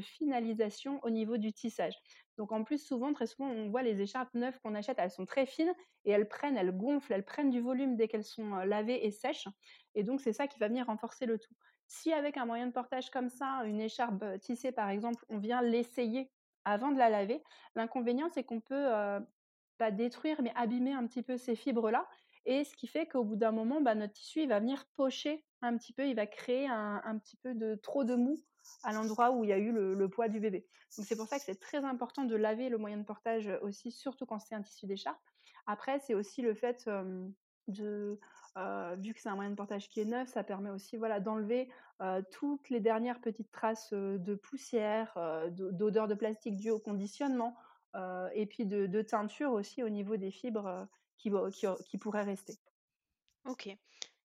finalisation 0.00 1.00
au 1.02 1.10
niveau 1.10 1.36
du 1.36 1.52
tissage. 1.52 1.94
Donc 2.38 2.52
en 2.52 2.64
plus, 2.64 2.78
souvent, 2.78 3.12
très 3.12 3.26
souvent, 3.26 3.48
on 3.48 3.68
voit 3.70 3.82
les 3.82 4.00
écharpes 4.00 4.34
neuves 4.34 4.58
qu'on 4.60 4.74
achète, 4.74 4.98
elles 4.98 5.10
sont 5.10 5.26
très 5.26 5.46
fines 5.46 5.72
et 6.04 6.10
elles 6.10 6.28
prennent, 6.28 6.56
elles 6.56 6.76
gonflent, 6.76 7.12
elles 7.12 7.24
prennent 7.24 7.50
du 7.50 7.60
volume 7.60 7.96
dès 7.96 8.08
qu'elles 8.08 8.24
sont 8.24 8.56
lavées 8.56 9.06
et 9.06 9.10
sèches. 9.10 9.48
Et 9.94 10.02
donc 10.02 10.20
c'est 10.20 10.32
ça 10.32 10.46
qui 10.46 10.58
va 10.58 10.68
venir 10.68 10.86
renforcer 10.86 11.26
le 11.26 11.38
tout. 11.38 11.54
Si 11.86 12.12
avec 12.12 12.36
un 12.36 12.46
moyen 12.46 12.66
de 12.66 12.72
portage 12.72 13.10
comme 13.10 13.28
ça, 13.28 13.62
une 13.64 13.80
écharpe 13.80 14.24
tissée 14.40 14.72
par 14.72 14.90
exemple, 14.90 15.24
on 15.28 15.38
vient 15.38 15.62
l'essayer 15.62 16.30
avant 16.64 16.90
de 16.90 16.98
la 16.98 17.08
laver, 17.08 17.42
l'inconvénient 17.74 18.28
c'est 18.34 18.42
qu'on 18.42 18.60
peut 18.60 18.90
pas 19.78 19.90
détruire 19.90 20.42
mais 20.42 20.52
abîmer 20.56 20.92
un 20.92 21.06
petit 21.06 21.22
peu 21.22 21.36
ces 21.36 21.54
fibres-là. 21.54 22.06
Et 22.44 22.64
ce 22.64 22.76
qui 22.76 22.86
fait 22.86 23.06
qu'au 23.06 23.24
bout 23.24 23.36
d'un 23.36 23.50
moment, 23.50 23.80
bah, 23.80 23.94
notre 23.94 24.12
tissu 24.12 24.42
il 24.42 24.48
va 24.48 24.60
venir 24.60 24.84
pocher 24.94 25.44
un 25.62 25.76
petit 25.76 25.92
peu, 25.92 26.06
il 26.06 26.14
va 26.14 26.26
créer 26.26 26.66
un, 26.68 27.18
petit 27.18 27.36
peu 27.36 27.54
de 27.54 27.74
trop 27.76 28.04
de 28.04 28.14
mou 28.14 28.38
à 28.82 28.92
l'endroit 28.92 29.30
où 29.30 29.44
il 29.44 29.50
y 29.50 29.52
a 29.52 29.58
eu 29.58 29.72
le, 29.72 30.08
poids 30.08 30.28
du 30.28 30.40
bébé. 30.40 30.66
Donc 30.96 31.06
c'est 31.06 31.16
pour 31.16 31.26
ça 31.26 31.38
que 31.38 31.44
c'est 31.44 31.60
très 31.60 31.84
important 31.84 32.24
de 32.24 32.36
laver 32.36 32.68
le 32.68 32.78
moyen 32.78 32.98
de 32.98 33.04
portage 33.04 33.50
aussi, 33.62 33.90
surtout 33.90 34.26
quand 34.26 34.38
c'est 34.38 34.54
un 34.54 34.62
tissu 34.62 34.86
d'écharpe. 34.86 35.18
Après, 35.66 35.98
c'est 36.00 36.14
aussi 36.14 36.42
le 36.42 36.54
fait 36.54 36.88
de, 37.68 38.18
vu 38.98 39.14
que 39.14 39.20
c'est 39.20 39.28
un 39.28 39.34
moyen 39.34 39.50
de 39.50 39.56
portage 39.56 39.88
qui 39.88 40.00
est 40.00 40.04
neuf, 40.04 40.28
ça 40.28 40.44
permet 40.44 40.70
aussi 40.70 40.96
voilà 40.96 41.20
d'enlever 41.20 41.68
toutes 42.30 42.68
les 42.70 42.80
dernières 42.80 43.20
petites 43.20 43.50
traces 43.50 43.92
de 43.92 44.34
poussière, 44.34 45.18
d'odeur 45.50 46.08
de 46.08 46.14
plastique 46.14 46.56
due 46.56 46.70
au 46.70 46.78
conditionnement, 46.78 47.56
et 48.34 48.46
puis 48.46 48.66
de, 48.66 49.02
teinture 49.02 49.52
aussi 49.52 49.82
au 49.82 49.88
niveau 49.88 50.16
des 50.16 50.30
fibres 50.30 50.86
qui, 51.18 51.32
qui, 51.88 51.98
pourraient 51.98 52.24
rester. 52.24 52.54
Ok. 53.46 53.76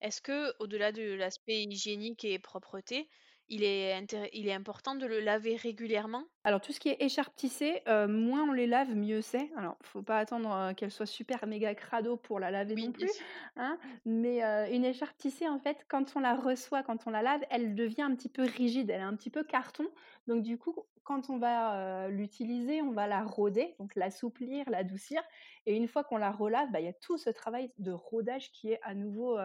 Est-ce 0.01 0.21
que, 0.21 0.53
au-delà 0.59 0.91
de 0.91 1.13
l'aspect 1.13 1.63
hygiénique 1.63 2.25
et 2.25 2.39
propreté, 2.39 3.09
il 3.53 3.65
est, 3.65 4.07
il 4.31 4.47
est 4.47 4.53
important 4.53 4.95
de 4.95 5.05
le 5.05 5.19
laver 5.19 5.57
régulièrement? 5.57 6.23
Alors 6.45 6.61
tout 6.61 6.71
ce 6.71 6.79
qui 6.79 6.87
est 6.87 7.01
écharpe 7.01 7.35
tissée, 7.35 7.81
euh, 7.87 8.07
moins 8.07 8.43
on 8.43 8.53
les 8.53 8.65
lave, 8.65 8.95
mieux 8.95 9.21
c'est. 9.21 9.51
Alors 9.57 9.77
faut 9.83 10.01
pas 10.01 10.19
attendre 10.19 10.51
euh, 10.53 10.73
qu'elle 10.73 10.89
soit 10.89 11.05
super 11.05 11.45
méga 11.47 11.75
crado 11.75 12.15
pour 12.15 12.39
la 12.39 12.49
laver 12.49 12.75
non 12.75 12.93
plus. 12.93 13.11
Hein 13.57 13.77
mais 14.05 14.41
euh, 14.43 14.71
une 14.71 14.85
écharpe 14.85 15.17
tissée, 15.17 15.49
en 15.49 15.59
fait, 15.59 15.85
quand 15.89 16.13
on 16.15 16.21
la 16.21 16.33
reçoit, 16.33 16.81
quand 16.81 17.07
on 17.07 17.09
la 17.09 17.21
lave, 17.21 17.41
elle 17.49 17.75
devient 17.75 18.03
un 18.03 18.15
petit 18.15 18.29
peu 18.29 18.43
rigide, 18.43 18.89
elle 18.89 19.01
est 19.01 19.03
un 19.03 19.17
petit 19.17 19.29
peu 19.29 19.43
carton. 19.43 19.85
Donc 20.27 20.43
du 20.43 20.57
coup, 20.57 20.73
quand 21.03 21.29
on 21.29 21.37
va 21.37 22.07
l'utiliser, 22.07 22.81
on 22.81 22.91
va 22.91 23.05
la 23.07 23.21
rôder, 23.21 23.75
donc 23.79 23.95
l'assouplir, 23.95 24.69
l'adoucir. 24.69 25.21
Et 25.65 25.75
une 25.75 25.89
fois 25.89 26.05
qu'on 26.05 26.17
la 26.17 26.31
relave, 26.31 26.71
bah, 26.71 26.79
il 26.79 26.85
y 26.85 26.89
a 26.89 26.93
tout 26.93 27.17
ce 27.17 27.29
travail 27.29 27.71
de 27.79 27.91
rodage 27.91 28.51
qui 28.53 28.71
est 28.71 28.79
à 28.83 28.93
nouveau 28.93 29.37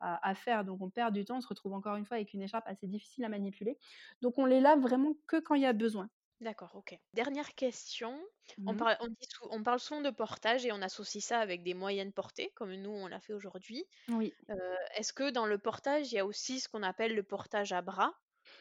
à, 0.00 0.34
faire. 0.34 0.64
Donc 0.64 0.80
on 0.82 0.90
perd 0.90 1.14
du 1.14 1.24
temps, 1.24 1.38
on 1.38 1.40
se 1.40 1.48
retrouve 1.48 1.72
encore 1.72 1.96
une 1.96 2.04
fois 2.04 2.16
avec 2.16 2.32
une 2.34 2.42
écharpe 2.42 2.66
assez 2.66 2.86
difficile 2.86 3.24
à 3.24 3.28
manipuler. 3.28 3.78
Donc 4.22 4.38
on 4.38 4.44
les 4.44 4.60
lave 4.60 4.80
vraiment 4.80 5.14
que 5.26 5.38
quand 5.38 5.54
il 5.54 5.62
y 5.62 5.66
a 5.66 5.72
besoin. 5.72 6.08
D'accord, 6.40 6.74
ok. 6.74 6.98
Dernière 7.14 7.54
question. 7.54 8.20
On, 8.66 8.74
mmh 8.74 8.76
parle, 8.76 8.96
on, 9.50 9.62
parle 9.62 9.80
souvent 9.80 10.02
de 10.02 10.10
portage 10.10 10.66
et 10.66 10.72
on 10.72 10.82
associe 10.82 11.24
ça 11.24 11.38
avec 11.38 11.62
des 11.62 11.72
moyennes 11.72 12.12
portées, 12.12 12.52
comme 12.54 12.74
nous 12.74 12.90
on 12.90 13.06
l'a 13.06 13.20
fait 13.20 13.32
aujourd'hui. 13.32 13.84
Oui. 14.08 14.34
Est-ce 14.96 15.14
que 15.14 15.30
dans 15.30 15.46
le 15.46 15.56
portage, 15.56 16.12
il 16.12 16.16
y 16.16 16.18
a 16.18 16.26
aussi 16.26 16.60
ce 16.60 16.68
qu'on 16.68 16.82
appelle 16.82 17.14
le 17.14 17.22
portage 17.22 17.72
à 17.72 17.80
bras, 17.80 18.14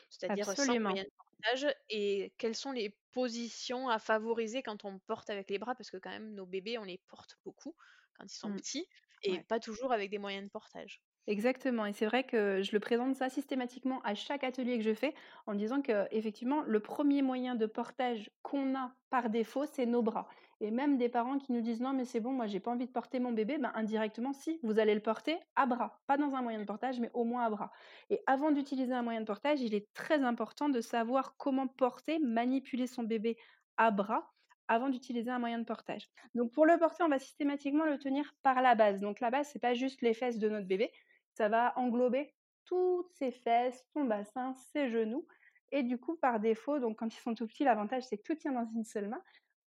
c'est-à-dire 0.10 0.46
sans 0.46 0.80
moyenne 0.80 1.08
portage 1.18 1.76
Et 1.90 2.34
quelles 2.38 2.56
sont 2.56 2.72
les 2.72 2.96
positions 3.12 3.90
à 3.90 4.00
favoriser 4.00 4.64
quand 4.64 4.86
on 4.86 5.00
porte 5.00 5.30
avec 5.30 5.50
les 5.50 5.60
bras? 5.60 5.76
Parce 5.76 5.92
que 5.92 5.98
quand 5.98 6.12
même, 6.12 6.34
nos 6.34 6.46
bébés, 6.46 6.78
on 6.78 6.86
les 6.86 7.02
porte 7.10 7.38
beaucoup 7.44 7.76
quand 8.18 8.24
ils 8.24 8.38
sont 8.38 8.50
mmh. 8.50 8.56
petits 8.56 8.88
et 9.26 9.42
pas 9.48 9.60
toujours 9.60 9.92
avec 9.94 10.10
des 10.12 10.20
moyens 10.20 10.46
de 10.46 10.50
portage. 10.52 11.00
Exactement 11.28 11.88
et 11.88 11.94
c'est 11.94 12.06
vrai 12.06 12.24
que 12.24 12.62
je 12.62 12.72
le 12.72 12.80
présente 12.80 13.16
ça 13.16 13.30
systématiquement 13.30 14.00
à 14.04 14.14
chaque 14.14 14.44
atelier 14.44 14.78
que 14.78 14.84
je 14.84 14.94
fais 14.94 15.16
en 15.48 15.56
disant 15.56 15.82
que 15.82 16.06
effectivement 16.12 16.62
le 16.62 16.80
premier 16.80 17.24
moyen 17.24 17.56
de 17.56 17.66
portage 17.66 18.30
qu'on 18.44 18.76
a 18.78 18.94
par 19.10 19.32
défaut, 19.32 19.66
c'est 19.66 19.88
nos 19.88 20.04
bras 20.04 20.28
et 20.62 20.70
même 20.70 20.98
des 21.00 21.10
parents 21.10 21.40
qui 21.40 21.52
nous 21.52 21.62
disent: 21.62 21.82
«Non 21.82 21.94
mais 21.94 22.06
c'est 22.06 22.20
bon, 22.20 22.32
moi 22.32 22.46
j'ai 22.46 22.60
pas 22.60 22.70
envie 22.70 22.86
de 22.86 22.92
porter 22.92 23.20
mon 23.20 23.32
bébé», 23.32 23.58
ben, 23.58 23.72
indirectement 23.74 24.34
si, 24.34 24.60
vous 24.62 24.78
allez 24.78 24.94
le 24.94 25.02
porter 25.02 25.40
à 25.56 25.66
bras, 25.66 26.04
pas 26.06 26.18
dans 26.18 26.36
un 26.36 26.44
moyen 26.44 26.60
de 26.60 26.66
portage 26.66 27.00
mais 27.00 27.10
au 27.16 27.24
moins 27.24 27.44
à 27.44 27.50
bras 27.50 27.72
et 28.12 28.22
avant 28.28 28.52
d'utiliser 28.52 28.94
un 28.94 29.02
moyen 29.02 29.22
de 29.22 29.26
portage, 29.26 29.62
il 29.62 29.74
est 29.74 29.92
très 29.96 30.22
important 30.22 30.70
de 30.70 30.80
savoir 30.80 31.38
comment 31.38 31.68
porter, 31.68 32.20
manipuler 32.20 32.86
son 32.86 33.02
bébé 33.02 33.36
à 33.78 33.90
bras 33.90 34.35
avant 34.68 34.90
d'utiliser 34.90 35.30
un 35.30 35.40
moyen 35.40 35.60
de 35.60 35.66
portage. 35.66 36.10
Donc 36.34 36.52
pour 36.52 36.66
le 36.66 36.78
porter, 36.78 37.04
on 37.04 37.10
va 37.10 37.20
systématiquement 37.20 37.86
le 37.86 37.98
tenir 37.98 38.36
par 38.42 38.62
la 38.62 38.76
base. 38.76 39.02
Donc 39.02 39.20
la 39.20 39.32
base, 39.32 39.50
c'est 39.52 39.60
pas 39.60 39.74
juste 39.74 40.02
les 40.02 40.14
fesses 40.14 40.40
de 40.40 40.50
notre 40.50 40.68
bébé, 40.68 40.92
ça 41.34 41.50
va 41.50 41.74
englober 41.78 42.34
toutes 42.66 43.12
ses 43.14 43.32
fesses, 43.32 43.86
son 43.94 44.06
bassin, 44.06 44.54
ses 44.56 44.90
genoux. 44.90 45.28
Et 45.72 45.84
du 45.84 45.98
coup, 45.98 46.16
par 46.16 46.40
défaut, 46.40 46.80
donc 46.80 46.98
quand 47.00 47.14
ils 47.14 47.20
sont 47.20 47.36
tout 47.36 47.48
petits, 47.48 47.64
l'avantage 47.64 48.04
c'est 48.04 48.18
que 48.18 48.24
tout 48.24 48.36
tient 48.36 48.54
dans 48.54 48.66
une 48.66 48.86
seule 48.86 49.10
main. 49.10 49.22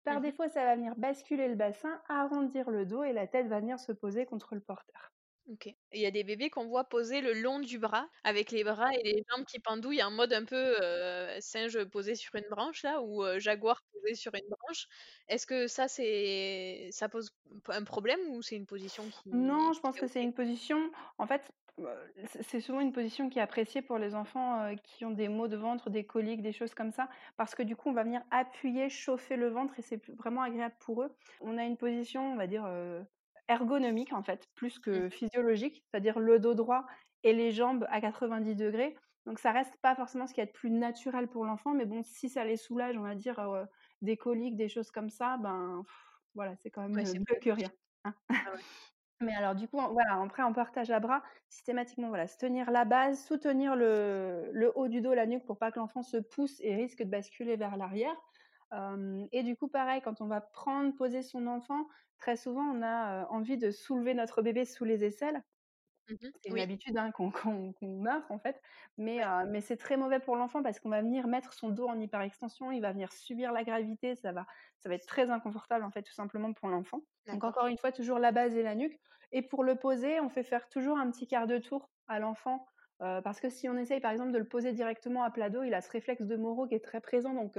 Par 0.05 0.21
mmh 0.21 0.23
défaut, 0.23 0.49
ça 0.49 0.65
va 0.65 0.77
venir 0.77 0.95
basculer 0.97 1.49
le 1.49 1.57
bassin, 1.57 2.01
arrondir 2.09 2.71
le 2.71 2.87
dos 2.87 3.03
et 3.03 3.13
la 3.13 3.27
tête 3.27 3.49
va 3.49 3.61
venir 3.61 3.81
se 3.81 3.93
poser 3.93 4.25
contre 4.25 4.55
le 4.55 4.61
porteur. 4.61 5.16
Ok. 5.49 5.77
Il 5.93 6.01
y 6.01 6.07
a 6.07 6.11
des 6.11 6.25
bébés 6.25 6.51
qu'on 6.51 6.67
voit 6.67 6.85
poser 6.89 7.21
le 7.21 7.33
long 7.33 7.61
du 7.61 7.79
bras, 7.79 8.09
avec 8.25 8.51
les 8.51 8.65
bras 8.65 8.93
et 8.95 9.03
les 9.05 9.23
jambes 9.31 9.45
qui 9.47 9.61
pendouillent, 9.61 10.03
en 10.03 10.11
mode 10.11 10.33
un 10.33 10.45
peu 10.45 10.75
singe 11.41 11.85
posé 11.85 12.15
sur 12.17 12.35
une 12.35 12.49
branche, 12.51 12.83
là, 12.83 13.01
ou 13.03 13.25
jaguar 13.39 13.83
posé 13.93 14.15
sur 14.15 14.35
une 14.35 14.49
branche. 14.49 14.87
Est-ce 15.29 15.47
que 15.47 15.69
ça, 15.69 15.87
c'est 15.89 16.89
ça 16.93 17.09
pose 17.09 17.31
un 17.69 17.85
problème 17.85 18.21
ou 18.31 18.43
c'est 18.43 18.57
une 18.57 18.67
position 18.67 19.09
qui. 19.09 19.31
Non, 19.33 19.73
je 19.73 19.81
pense 19.81 19.97
que 19.99 20.07
c'est 20.07 20.23
une 20.23 20.35
position. 20.35 20.91
En 21.19 21.27
fait, 21.27 21.53
c'est 22.41 22.61
souvent 22.61 22.81
une 22.81 22.93
position 22.93 23.29
qui 23.29 23.39
est 23.39 23.43
appréciée 23.43 23.83
pour 23.83 23.99
les 23.99 24.15
enfants 24.15 24.75
qui 24.85 25.05
ont 25.05 25.11
des 25.11 25.29
maux 25.29 25.49
de 25.49 25.57
ventre, 25.57 25.91
des 25.91 26.07
coliques, 26.07 26.43
des 26.43 26.53
choses 26.53 26.75
comme 26.75 26.93
ça, 26.93 27.09
parce 27.37 27.55
que 27.55 27.63
du 27.63 27.75
coup, 27.77 27.91
on 27.91 27.93
va 27.93 28.05
venir 28.05 28.23
appuyer, 28.31 28.89
chauffer 28.89 29.37
le 29.37 29.49
ventre 29.49 29.79
et 29.79 29.83
c'est 29.83 30.01
vraiment 30.15 30.43
agréable 30.43 30.77
pour 30.81 31.03
eux. 31.03 31.15
On 31.41 31.59
a 31.59 31.65
une 31.65 31.77
position, 31.77 32.33
on 32.33 32.37
va 32.37 32.47
dire, 32.47 32.65
ergonomique 33.49 34.13
en 34.13 34.23
fait, 34.23 34.49
plus 34.55 34.79
que 34.79 35.07
mmh 35.07 35.11
physiologique, 35.11 35.85
c'est-à-dire 35.91 36.19
le 36.19 36.39
dos 36.39 36.55
droit 36.55 36.87
et 37.23 37.33
les 37.33 37.53
jambes 37.53 37.87
à 37.91 38.01
90 38.01 38.55
degrés. 38.57 38.97
Donc 39.27 39.39
ça 39.41 39.53
reste 39.53 39.77
pas 39.83 39.95
forcément 39.97 40.27
ce 40.27 40.35
qui 40.35 40.41
est 40.41 40.47
plus 40.47 40.71
naturel 40.71 41.29
pour 41.29 41.45
l'enfant, 41.45 41.75
mais 41.75 41.85
bon, 41.85 42.03
si 42.05 42.29
ça 42.29 42.45
les 42.45 42.57
soulage, 42.57 42.97
on 42.97 43.03
va 43.03 43.15
dire 43.17 43.41
des 44.03 44.17
coliques, 44.17 44.57
des 44.57 44.69
choses 44.69 44.91
comme 44.91 45.11
ça, 45.11 45.37
ben 45.39 45.83
voilà, 46.35 46.55
c'est 46.57 46.71
quand 46.71 46.89
même 46.89 46.93
mieux 46.93 47.41
que 47.41 47.51
rien. 47.51 47.71
Hein. 48.05 48.15
Ah 48.29 48.35
mais 49.21 49.35
alors 49.35 49.55
du 49.55 49.67
coup, 49.67 49.79
voilà, 49.79 50.23
après 50.23 50.43
en 50.43 50.53
partage 50.53 50.91
à 50.91 51.01
bras, 51.01 51.23
systématiquement, 51.49 52.09
voilà, 52.09 52.29
se 52.29 52.37
tenir 52.37 52.71
la 52.71 52.85
base, 52.85 53.25
soutenir 53.25 53.75
le, 53.75 54.51
le 54.53 54.71
haut 54.77 54.89
du 54.89 55.01
dos, 55.01 55.15
la 55.15 55.27
nuque 55.27 55.45
pour 55.47 55.59
pas 55.59 55.73
que 55.73 55.79
l'enfant 55.79 56.03
se 56.03 56.19
pousse 56.19 56.61
et 56.61 56.77
risque 56.77 57.03
de 57.03 57.11
basculer 57.11 57.57
vers 57.57 57.77
l'arrière 57.77 58.15
et 59.33 59.43
du 59.43 59.57
coup, 59.57 59.69
pareil, 59.69 60.01
quand 60.03 60.21
on 60.21 60.27
va 60.27 60.41
prendre, 60.41 60.95
poser 60.95 61.23
son 61.23 61.47
enfant, 61.47 61.87
très 62.19 62.37
souvent, 62.37 62.63
on 62.65 62.83
a 62.83 63.27
envie 63.29 63.59
de 63.59 63.71
soulever 63.71 64.15
notre 64.15 64.43
bébé 64.43 64.65
sous 64.65 64.85
les 64.85 65.05
aisselles. 65.05 65.43
Mmh 66.09 66.31
c'est 66.41 66.51
une 66.51 66.61
habitude 66.61 66.97
hein, 66.99 67.11
qu'on 67.13 68.07
a 68.07 68.27
en 68.31 68.39
fait, 68.39 68.63
mais, 68.97 69.21
mais 69.49 69.61
c'est 69.61 69.77
très 69.77 69.97
mauvais 69.97 70.21
pour 70.21 70.37
l'enfant 70.37 70.63
parce 70.63 70.79
qu'on 70.79 70.89
va 70.91 71.03
venir 71.03 71.27
mettre 71.27 71.53
son 71.53 71.71
dos 71.71 71.89
en 71.89 71.99
hyperextension, 72.01 72.71
il 72.71 72.81
va 72.81 72.93
venir 72.93 73.13
subir 73.13 73.53
la 73.53 73.65
gravité, 73.65 74.15
ça 74.15 74.31
va, 74.33 74.47
ça 74.79 74.89
va 74.89 74.95
être 74.95 75.07
très 75.07 75.31
inconfortable 75.31 75.85
en 75.85 75.91
fait 75.91 76.03
tout 76.03 76.13
simplement 76.13 76.53
pour 76.53 76.69
l'enfant. 76.69 77.01
Donc 77.33 77.43
encore 77.45 77.67
une 77.67 77.77
fois, 77.79 77.91
toujours 77.93 78.21
la 78.21 78.31
base 78.33 78.57
et 78.57 78.63
la 78.63 78.77
nuque. 78.77 79.01
Et 79.33 79.43
pour 79.43 79.65
le 79.65 79.77
poser, 79.77 80.21
on 80.21 80.29
fait 80.29 80.45
faire 80.45 80.69
toujours 80.69 80.97
un 80.99 81.11
petit 81.11 81.27
quart 81.27 81.49
de 81.49 81.59
tour 81.59 81.91
à 82.07 82.21
l'enfant 82.21 82.67
parce 82.99 83.41
que 83.41 83.51
si 83.51 83.69
on 83.69 83.77
essaye 83.77 84.01
par 84.01 84.13
exemple 84.13 84.33
de 84.33 84.39
le 84.39 84.49
poser 84.49 84.73
directement 84.73 85.25
à 85.25 85.31
plat 85.31 85.51
dos, 85.51 85.65
il 85.65 85.75
a 85.75 85.81
ce 85.83 85.91
réflexe 85.91 86.23
de 86.23 86.37
Moro 86.37 86.67
qui 86.69 86.75
est 86.77 86.85
très 86.85 87.01
présent, 87.01 87.35
donc 87.35 87.59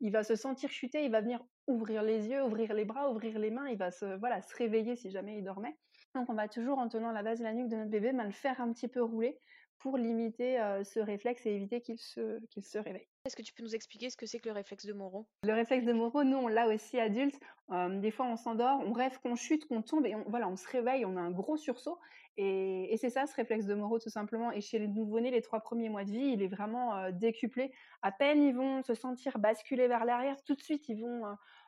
il 0.00 0.12
va 0.12 0.22
se 0.22 0.36
sentir 0.36 0.70
chuter, 0.70 1.04
il 1.04 1.10
va 1.10 1.20
venir 1.20 1.44
ouvrir 1.66 2.02
les 2.02 2.28
yeux, 2.28 2.42
ouvrir 2.44 2.72
les 2.74 2.84
bras, 2.84 3.10
ouvrir 3.10 3.38
les 3.38 3.50
mains, 3.50 3.68
il 3.68 3.76
va 3.76 3.90
se, 3.90 4.18
voilà, 4.18 4.42
se 4.42 4.54
réveiller 4.56 4.96
si 4.96 5.10
jamais 5.10 5.38
il 5.38 5.44
dormait. 5.44 5.76
Donc 6.14 6.30
on 6.30 6.34
va 6.34 6.48
toujours, 6.48 6.78
en 6.78 6.88
tenant 6.88 7.12
la 7.12 7.22
base 7.22 7.38
de 7.38 7.44
la 7.44 7.52
nuque 7.52 7.68
de 7.68 7.76
notre 7.76 7.90
bébé, 7.90 8.12
ben, 8.12 8.24
le 8.24 8.32
faire 8.32 8.60
un 8.60 8.72
petit 8.72 8.88
peu 8.88 9.02
rouler 9.02 9.38
pour 9.78 9.96
limiter 9.96 10.58
ce 10.84 10.98
réflexe 10.98 11.46
et 11.46 11.50
éviter 11.50 11.80
qu'il 11.80 11.98
se, 11.98 12.44
qu'il 12.46 12.64
se 12.64 12.78
réveille. 12.78 13.08
Est-ce 13.28 13.36
que 13.36 13.42
tu 13.42 13.52
peux 13.52 13.62
nous 13.62 13.74
expliquer 13.74 14.08
ce 14.08 14.16
que 14.16 14.24
c'est 14.24 14.38
que 14.38 14.48
le 14.48 14.54
réflexe 14.54 14.86
de 14.86 14.94
Moreau? 14.94 15.26
Le 15.44 15.52
réflexe 15.52 15.84
de 15.84 15.92
Moreau, 15.92 16.24
nous, 16.24 16.38
on 16.38 16.48
l'a 16.48 16.66
aussi 16.66 16.98
adulte. 16.98 17.38
des 17.70 18.10
fois, 18.10 18.24
on 18.24 18.36
s'endort, 18.36 18.80
on 18.86 18.92
rêve 18.92 19.18
qu'on 19.20 19.36
chute, 19.36 19.66
qu'on 19.66 19.82
tombe 19.82 20.06
et 20.06 20.14
on, 20.14 20.24
voilà, 20.28 20.48
on 20.48 20.56
se 20.56 20.66
réveille, 20.66 21.04
on 21.04 21.14
a 21.18 21.20
un 21.20 21.30
gros 21.30 21.58
sursaut. 21.58 21.98
Et, 22.38 22.96
c'est 22.98 23.10
ça, 23.10 23.26
ce 23.26 23.34
réflexe 23.34 23.66
de 23.66 23.74
Moreau, 23.74 23.98
tout 23.98 24.08
simplement. 24.08 24.50
Et 24.50 24.62
chez 24.62 24.78
les 24.78 24.88
nouveau-nés, 24.88 25.30
les 25.30 25.42
trois 25.42 25.60
premiers 25.60 25.90
mois 25.90 26.04
de 26.04 26.10
vie, 26.10 26.30
il 26.32 26.42
est 26.42 26.48
vraiment 26.48 27.10
décuplé. 27.10 27.70
À 28.00 28.12
peine 28.12 28.42
ils 28.42 28.54
vont 28.54 28.82
se 28.82 28.94
sentir 28.94 29.38
basculer 29.38 29.88
vers 29.88 30.06
l'arrière, 30.06 30.42
tout 30.44 30.54
de 30.54 30.62
suite, 30.62 30.88
ils 30.88 30.98
vont 30.98 31.24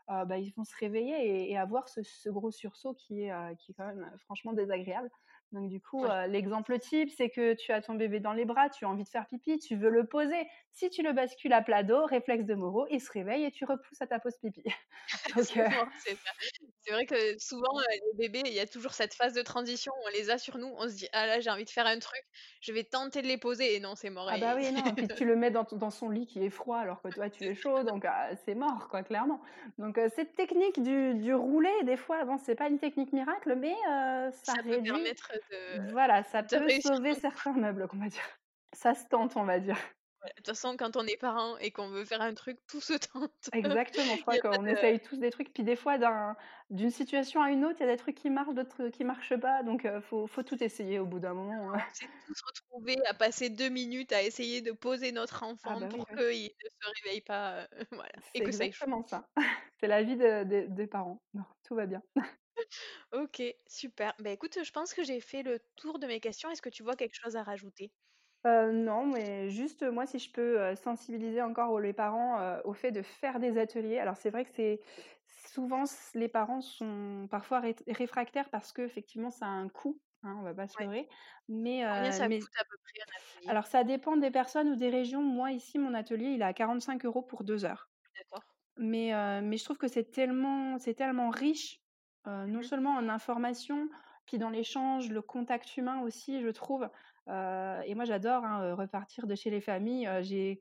bah, 0.08 0.38
ils 0.38 0.54
vont 0.56 0.64
se 0.64 0.74
réveiller 0.74 1.50
et, 1.50 1.58
avoir 1.58 1.90
ce, 1.90 2.30
gros 2.30 2.50
sursaut 2.50 2.94
qui 2.94 3.24
est, 3.24 3.56
qui 3.58 3.72
est 3.72 3.74
quand 3.74 3.86
même 3.86 4.10
franchement 4.24 4.54
désagréable. 4.54 5.10
Donc 5.52 5.68
du 5.68 5.80
coup, 5.80 6.04
l'exemple 6.28 6.78
type, 6.78 7.10
c'est 7.16 7.28
que 7.28 7.54
tu 7.54 7.72
as 7.72 7.82
ton 7.82 7.94
bébé 7.94 8.20
dans 8.20 8.32
les 8.32 8.44
bras, 8.44 8.68
tu 8.68 8.84
as 8.84 8.88
envie 8.88 9.04
de 9.04 9.08
faire 9.08 9.26
pipi, 9.26 9.58
tu 9.58 9.76
veux 9.76 9.90
le 9.90 10.06
poser. 10.06 10.46
Si 10.72 10.88
tu 10.88 11.02
le 11.02 11.12
bascules 11.12 11.52
à 11.52 11.60
plat 11.60 11.82
dos, 11.82 12.06
réflexe 12.06 12.44
de 12.44 12.54
Moreau, 12.54 12.86
il 12.90 13.00
se 13.00 13.10
réveille 13.10 13.44
et 13.44 13.50
tu 13.50 13.64
repousses 13.64 14.00
à 14.00 14.06
ta 14.06 14.20
pause 14.20 14.36
pipi. 14.38 14.62
c'est 15.34 16.92
vrai 16.92 17.06
que 17.06 17.38
souvent, 17.38 17.72
les 17.90 18.28
bébés, 18.28 18.42
il 18.46 18.52
y 18.52 18.60
a 18.60 18.66
toujours 18.66 18.92
cette 18.92 19.14
phase 19.14 19.34
de 19.34 19.42
transition, 19.42 19.92
on 20.06 20.10
les 20.10 20.30
a 20.30 20.38
sur 20.38 20.58
nous, 20.58 20.72
on 20.78 20.88
se 20.88 20.94
dit 20.94 21.08
ah 21.12 21.26
là 21.26 21.40
j'ai 21.40 21.50
envie 21.50 21.64
de 21.64 21.70
faire 21.70 21.86
un 21.86 21.98
truc, 21.98 22.22
je 22.60 22.72
vais 22.72 22.84
tenter 22.84 23.22
de 23.22 23.26
les 23.26 23.38
poser 23.38 23.74
et 23.74 23.80
non 23.80 23.96
c'est 23.96 24.10
mort. 24.10 24.28
Ah 24.30 24.38
bah 24.38 24.54
oui 24.56 24.70
non, 24.72 24.94
puis 24.94 25.08
tu 25.16 25.24
le 25.24 25.36
mets 25.36 25.50
dans, 25.50 25.66
dans, 25.72 25.90
son 25.90 26.08
lit 26.08 26.26
qui 26.26 26.44
est 26.44 26.50
froid 26.50 26.78
alors 26.78 27.02
que 27.02 27.08
toi 27.08 27.28
tu 27.28 27.44
es 27.44 27.54
chaud, 27.54 27.82
donc 27.82 28.04
ah, 28.04 28.30
c'est 28.44 28.54
mort 28.54 28.88
quoi 28.88 29.02
clairement. 29.02 29.40
Donc 29.78 29.98
cette 30.14 30.34
technique 30.36 30.82
du, 30.82 31.14
du 31.14 31.34
rouler, 31.34 31.74
des 31.84 31.96
fois, 31.96 32.24
bon 32.24 32.38
c'est 32.38 32.54
pas 32.54 32.68
une 32.68 32.78
technique 32.78 33.12
miracle, 33.12 33.56
mais 33.56 33.74
ça, 34.44 34.54
ça 34.54 34.62
réduit. 34.62 34.92
Voilà, 35.90 36.22
ça 36.24 36.42
peut 36.42 36.68
sauver 36.80 37.14
certains 37.14 37.52
meubles, 37.52 37.86
on 37.92 37.96
va 37.96 38.08
dire. 38.08 38.38
Ça 38.72 38.94
se 38.94 39.04
tente, 39.06 39.36
on 39.36 39.44
va 39.44 39.58
dire. 39.58 39.76
de 40.24 40.32
toute 40.36 40.46
façon, 40.46 40.76
quand 40.76 40.96
on 40.96 41.04
est 41.06 41.16
parent 41.16 41.56
et 41.58 41.70
qu'on 41.70 41.88
veut 41.88 42.04
faire 42.04 42.20
un 42.20 42.34
truc, 42.34 42.58
tout 42.68 42.80
se 42.80 42.92
tente. 42.92 43.32
Exactement, 43.52 44.16
je 44.16 44.22
crois 44.22 44.38
qu'on 44.38 44.64
essaye 44.66 45.00
tous 45.00 45.16
des 45.16 45.30
trucs. 45.30 45.52
Puis 45.52 45.64
des 45.64 45.76
fois, 45.76 45.98
d'une 46.70 46.90
situation 46.90 47.42
à 47.42 47.50
une 47.50 47.64
autre, 47.64 47.76
il 47.80 47.86
y 47.86 47.88
a 47.88 47.92
des 47.92 47.96
trucs 47.96 48.16
qui 48.16 48.30
marchent, 48.30 48.54
d'autres 48.54 48.88
qui 48.88 49.04
marchent 49.04 49.36
pas. 49.36 49.62
Donc, 49.62 49.82
il 49.84 50.00
faut, 50.02 50.28
tout 50.42 50.62
essayer 50.62 50.98
au 50.98 51.06
bout 51.06 51.18
d'un 51.18 51.34
moment. 51.34 51.74
Hein. 51.74 51.82
C'est 51.92 52.06
tous 52.26 52.40
retrouver 52.46 52.96
à 53.06 53.14
passer 53.14 53.50
deux 53.50 53.68
minutes 53.68 54.12
à 54.12 54.22
essayer 54.22 54.62
de 54.62 54.72
poser 54.72 55.12
notre 55.12 55.42
ah 55.42 55.48
enfant 55.48 55.80
bah 55.80 55.88
pour 55.88 56.06
qu'il 56.06 56.16
ne 56.16 56.68
se 56.70 57.02
réveille 57.02 57.22
pas. 57.22 57.66
voilà. 57.90 58.12
Et 58.34 58.40
que 58.42 58.52
ça 58.52 58.64
exactement 58.64 59.04
ça. 59.06 59.28
C'est 59.80 59.88
la 59.88 60.02
vie 60.02 60.16
des 60.16 60.86
parents. 60.86 61.20
tout 61.64 61.74
va 61.74 61.86
bien. 61.86 62.02
Ok, 63.12 63.42
super. 63.66 64.14
Bah, 64.18 64.30
écoute, 64.30 64.58
je 64.64 64.70
pense 64.72 64.94
que 64.94 65.04
j'ai 65.04 65.20
fait 65.20 65.42
le 65.42 65.60
tour 65.76 65.98
de 65.98 66.06
mes 66.06 66.20
questions. 66.20 66.50
Est-ce 66.50 66.62
que 66.62 66.68
tu 66.68 66.82
vois 66.82 66.96
quelque 66.96 67.14
chose 67.14 67.36
à 67.36 67.42
rajouter? 67.42 67.92
non, 68.44 69.06
mais 69.06 69.50
juste, 69.50 69.82
moi, 69.82 70.06
si 70.06 70.18
je 70.18 70.32
peux, 70.32 70.74
sensibiliser 70.74 71.42
encore 71.42 71.78
les 71.80 71.92
parents, 71.92 72.58
au 72.64 72.72
fait 72.72 72.90
de 72.92 73.02
faire 73.02 73.38
des 73.38 73.58
ateliers. 73.58 73.98
Alors 73.98 74.16
c'est 74.16 74.30
vrai 74.30 74.44
que 74.44 74.50
c'est 74.50 74.80
souvent 75.26 75.84
les 76.14 76.28
parents 76.28 76.60
sont 76.60 77.28
parfois 77.30 77.62
réfractaires 77.88 78.50
parce 78.50 78.72
qu'effectivement 78.72 79.30
ça 79.30 79.46
a 79.46 79.48
un 79.50 79.68
coût, 79.68 80.00
hein, 80.22 80.36
on 80.38 80.42
va 80.42 80.54
pas 80.54 80.68
se 80.68 80.82
leurrer. 80.82 81.08
Mais, 81.48 81.82
ça 82.12 82.28
coûte 82.28 82.56
à 82.56 82.64
peu 82.64 82.76
près 82.82 83.00
un 83.02 83.20
atelier? 83.20 83.48
alors 83.48 83.66
ça 83.66 83.84
dépend 83.84 84.16
des 84.16 84.30
personnes 84.30 84.68
ou 84.70 84.76
des 84.76 84.88
régions. 84.90 85.22
Moi 85.22 85.52
ici, 85.52 85.78
mon 85.78 85.94
atelier, 85.94 86.28
il 86.30 86.40
est 86.42 86.44
à 86.44 86.52
45 86.54 87.04
euros 87.04 87.22
pour 87.22 87.44
deux 87.44 87.64
heures. 87.64 87.90
D'accord. 88.16 88.44
Mais, 88.78 89.12
mais 89.42 89.56
je 89.58 89.64
trouve 89.64 89.78
que 89.78 89.88
c'est 89.88 90.10
tellement 90.10 90.78
c'est 90.78 90.94
tellement 90.94 91.30
riche 91.30 91.80
non 92.46 92.60
mmh 92.60 92.62
seulement 92.62 92.90
en 92.90 93.08
information, 93.08 93.88
puis 94.26 94.38
dans 94.38 94.50
l'échange, 94.50 95.10
le 95.10 95.22
contact 95.22 95.76
humain 95.76 96.02
aussi, 96.02 96.40
je 96.40 96.48
trouve. 96.48 96.88
et 97.28 97.94
moi, 97.94 98.04
j'adore 98.04 98.44
hein, 98.44 98.74
repartir 98.74 99.26
de 99.26 99.34
chez 99.34 99.50
les 99.50 99.60
familles. 99.60 100.08
j'ai, 100.20 100.60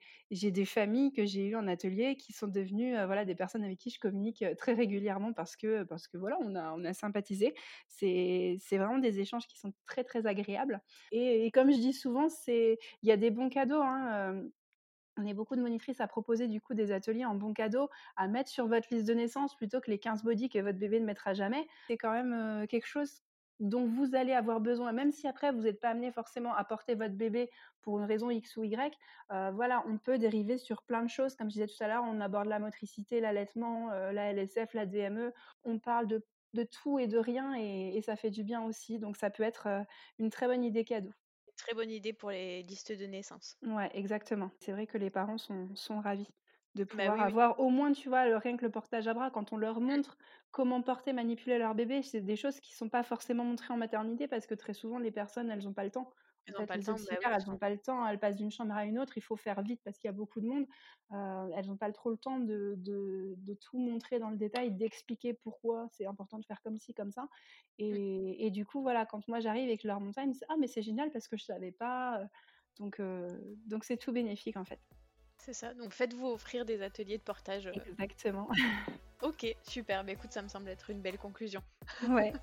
des 0.51 0.65
familles 0.65 1.11
que 1.11 1.26
j'ai 1.26 1.45
eues 1.45 1.55
en 1.55 1.67
atelier 1.67 2.15
qui 2.15 2.34
sont 2.34 2.47
devenues 2.47 2.93
voilà, 3.05 3.26
des 3.26 3.36
personnes 3.36 3.63
avec 3.63 3.78
qui 3.78 3.89
je 3.91 3.99
communique 3.99 4.43
très 4.57 4.74
régulièrement 4.74 5.34
parce 5.34 5.55
que, 5.55 5.84
parce 5.84 6.07
que 6.07 6.17
voilà, 6.17 6.38
on 6.41 6.55
a, 6.55 6.72
on 6.74 6.84
a 6.84 6.93
sympathisé. 6.93 7.53
C'est, 7.88 8.57
vraiment 8.72 8.97
des 8.97 9.20
échanges 9.20 9.45
qui 9.45 9.59
sont 9.59 9.74
très, 9.86 10.03
très 10.03 10.26
agréables. 10.26 10.82
Et, 11.11 11.51
comme 11.51 11.72
je 11.72 11.78
dis 11.78 11.93
souvent, 11.93 12.28
il 12.47 12.78
y 13.03 13.11
a 13.11 13.17
des 13.17 13.30
bons 13.30 13.49
cadeaux. 13.49 13.82
Hein, 13.82 14.43
on 15.20 15.26
est 15.26 15.34
beaucoup 15.34 15.55
de 15.55 15.61
monitrices 15.61 16.01
à 16.01 16.07
proposer 16.07 16.47
du 16.47 16.61
coup 16.61 16.74
des 16.74 16.91
ateliers 16.91 17.26
en 17.26 17.36
bon 17.36 17.53
cadeau 17.53 17.89
à 18.15 18.28
mettre 18.28 18.49
sur 18.49 18.67
votre 18.67 18.88
liste 18.91 19.07
de 19.07 19.13
naissance 19.13 19.55
plutôt 19.55 19.82
que 19.82 19.91
les 19.91 19.99
15 19.99 20.24
body 20.24 20.49
que 20.49 20.59
votre 20.59 20.80
bébé 20.80 20.99
ne 20.99 21.05
mettra 21.05 21.34
jamais. 21.34 21.67
C'est 21.88 21.97
quand 21.97 22.11
même 22.11 22.65
quelque 22.67 22.88
chose 22.88 23.22
dont 23.59 23.86
vous 23.86 24.15
allez 24.15 24.34
avoir 24.34 24.61
besoin, 24.61 24.91
même 24.93 25.11
si 25.11 25.28
après 25.28 25.51
vous 25.51 25.63
n'êtes 25.63 25.82
pas 25.82 25.89
amené 25.89 26.11
forcément 26.11 26.53
à 26.55 26.63
porter 26.63 26.95
votre 26.95 27.15
bébé 27.15 27.49
pour 27.82 27.99
une 27.99 28.05
raison 28.05 28.30
X 28.30 28.55
ou 28.57 28.63
Y. 28.63 28.97
voilà, 29.30 29.84
on 29.88 29.97
peut 29.97 30.17
dériver 30.17 30.57
sur 30.57 30.84
plein 30.84 31.03
de 31.03 31.09
choses. 31.09 31.36
Comme 31.36 31.49
je 31.49 31.55
disais 31.55 31.67
tout 31.67 31.84
à 31.84 31.88
l'heure, 31.88 32.03
on 32.05 32.22
aborde 32.22 32.47
la 32.47 32.59
motricité, 32.59 33.20
l'allaitement, 33.20 33.89
la 33.89 34.32
LSF, 34.32 34.74
la 34.74 34.86
DME. 34.86 35.34
On 35.65 35.80
parle 35.80 36.07
de, 36.07 36.24
tout 36.63 36.99
et 36.99 37.07
de 37.07 37.17
rien 37.17 37.53
et, 37.55 38.01
ça 38.01 38.15
fait 38.15 38.32
du 38.32 38.43
bien 38.43 38.61
aussi. 38.63 38.97
Donc 38.97 39.17
ça 39.17 39.30
peut 39.30 39.43
être 39.43 39.67
une 40.20 40.30
très 40.30 40.47
bonne 40.47 40.63
idée 40.63 40.86
cadeau 40.86 41.11
très 41.60 41.74
bonne 41.76 41.91
idée 41.91 42.14
pour 42.14 42.32
les 42.32 42.64
listes 42.64 42.91
de 42.91 43.05
naissance. 43.05 43.57
Ouais, 43.62 43.89
exactement. 43.93 44.51
C'est 44.60 44.72
vrai 44.72 44.88
que 44.88 44.97
les 44.97 45.10
parents 45.10 45.38
sont, 45.38 45.76
sont 45.76 45.99
ravis 45.99 46.28
de 46.76 46.84
bah 46.91 47.10
pouvoir 47.10 47.20
avoir 47.22 47.60
au 47.60 47.70
moins, 47.70 47.91
tu 47.91 48.07
vois, 48.10 48.22
rien 48.39 48.55
que 48.57 48.64
le 48.66 48.72
portage 48.72 49.07
à 49.07 49.14
bras, 49.14 49.32
quand 49.32 49.51
on 49.53 49.57
leur 49.57 49.82
montre 49.82 50.18
comment 50.51 50.82
porter, 50.82 51.12
manipuler 51.14 51.57
leur 51.57 51.76
bébé, 51.76 52.01
c'est 52.01 52.22
des 52.22 52.36
choses 52.38 52.60
qui 52.62 52.74
sont 52.74 52.89
pas 52.89 53.03
forcément 53.03 53.43
montrées 53.43 53.74
en 53.74 53.78
maternité 53.78 54.28
parce 54.28 54.45
que 54.47 54.55
très 54.55 54.74
souvent, 54.74 54.97
les 54.99 55.12
personnes, 55.12 55.49
elles 55.51 55.64
n'ont 55.66 55.74
pas 55.74 55.84
le 55.84 55.91
temps. 55.91 56.14
Elles 56.46 56.56
n'ont 56.60 56.66
pas, 56.66 56.78
le 56.78 56.84
temps, 56.84 56.94
bah 56.94 57.00
elles 57.12 57.60
pas 57.60 57.70
le 57.70 57.78
temps, 57.78 58.08
elles 58.08 58.20
passent 58.20 58.36
d'une 58.36 58.52
chambre 58.52 58.74
à 58.74 58.86
une 58.86 58.98
autre, 58.98 59.18
il 59.18 59.22
faut 59.22 59.36
faire 59.36 59.62
vite 59.62 59.82
parce 59.84 59.98
qu'il 59.98 60.08
y 60.08 60.10
a 60.10 60.14
beaucoup 60.14 60.42
de 60.42 60.48
monde. 60.48 60.66
elles 61.12 61.68
n'ont 61.68 61.78
pas 61.78 61.92
trop 61.92 62.10
le 62.10 62.18
temps 62.18 62.40
de, 62.40 62.74
de, 62.78 63.36
de, 63.38 63.54
tout 63.54 63.78
montrer 63.78 64.18
dans 64.18 64.32
le 64.32 64.38
détail, 64.38 64.72
d'expliquer 64.72 65.34
pourquoi 65.34 65.88
c'est 65.92 66.08
important 66.08 66.40
de 66.40 66.46
faire 66.46 66.62
comme 66.64 66.80
ci, 66.80 66.94
comme 66.94 67.12
ça. 67.12 67.24
Mmh. 67.24 67.28
Et, 67.78 68.46
et 68.48 68.52
du 68.52 68.66
coup, 68.66 68.82
voilà, 68.82 69.06
quand 69.06 69.28
moi 69.28 69.40
j'arrive 69.40 69.70
et 69.70 69.78
que 69.78 69.88
leur 69.88 70.00
montagne, 70.00 70.34
Ah, 70.50 70.56
mais 70.60 70.68
c'est 70.68 70.82
génial 70.82 71.12
parce 71.12 71.28
que 71.28 71.38
je 71.38 71.44
savais 71.44 71.72
pas. 71.72 72.22
Donc, 72.80 73.02
donc 73.68 73.84
c'est 73.84 73.98
tout 73.98 74.12
bénéfique 74.12 74.58
en 74.58 74.66
fait. 74.66 74.80
C'est 75.38 75.54
ça, 75.54 75.74
donc 75.74 75.94
faites-vous 75.94 76.28
offrir 76.28 76.66
des 76.66 76.82
ateliers 76.82 77.18
de 77.18 77.24
portage. 77.24 77.68
Exactement. 77.68 78.50
ok, 79.22 79.55
super, 79.63 80.03
bah, 80.03 80.11
écoute, 80.11 80.32
ça 80.32 80.41
me 80.41 80.47
semble 80.47 80.70
être 80.70 80.89
une 80.89 81.01
belle 81.01 81.17
conclusion. 81.17 81.61
ouais. 82.09 82.34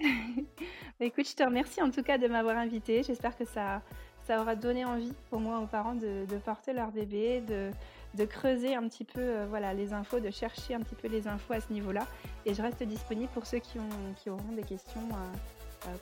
Bah, 0.99 1.05
écoute, 1.05 1.29
je 1.29 1.35
te 1.35 1.43
remercie 1.43 1.83
en 1.83 1.91
tout 1.91 2.03
cas 2.03 2.17
de 2.17 2.27
m'avoir 2.27 2.57
invité. 2.57 3.03
J'espère 3.03 3.37
que 3.37 3.45
ça, 3.45 3.83
ça 4.27 4.41
aura 4.41 4.57
donné 4.57 4.87
envie 4.87 5.13
pour 5.29 5.41
moi 5.41 5.59
aux 5.61 5.67
parents 5.67 5.95
de, 5.95 6.25
porter 6.43 6.73
leur 6.73 6.91
bébé, 6.91 7.43
de, 7.43 7.71
de, 8.15 8.25
creuser 8.25 8.75
un 8.75 8.89
petit 8.89 9.05
peu 9.05 9.45
voilà, 9.45 9.75
les 9.75 9.93
infos, 9.93 10.21
de 10.21 10.31
chercher 10.31 10.75
un 10.75 10.81
petit 10.81 10.95
peu 10.95 11.09
les 11.09 11.29
infos 11.29 11.53
à 11.53 11.61
ce 11.61 11.71
niveau-là. 11.71 12.07
Et 12.47 12.55
je 12.55 12.63
reste 12.63 12.83
disponible 12.83 13.31
pour 13.35 13.45
ceux 13.45 13.59
qui, 13.59 13.79
ont, 13.79 14.15
qui 14.17 14.31
auront 14.31 14.53
des 14.53 14.63
questions 14.63 15.07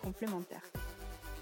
complémentaires. 0.00 0.62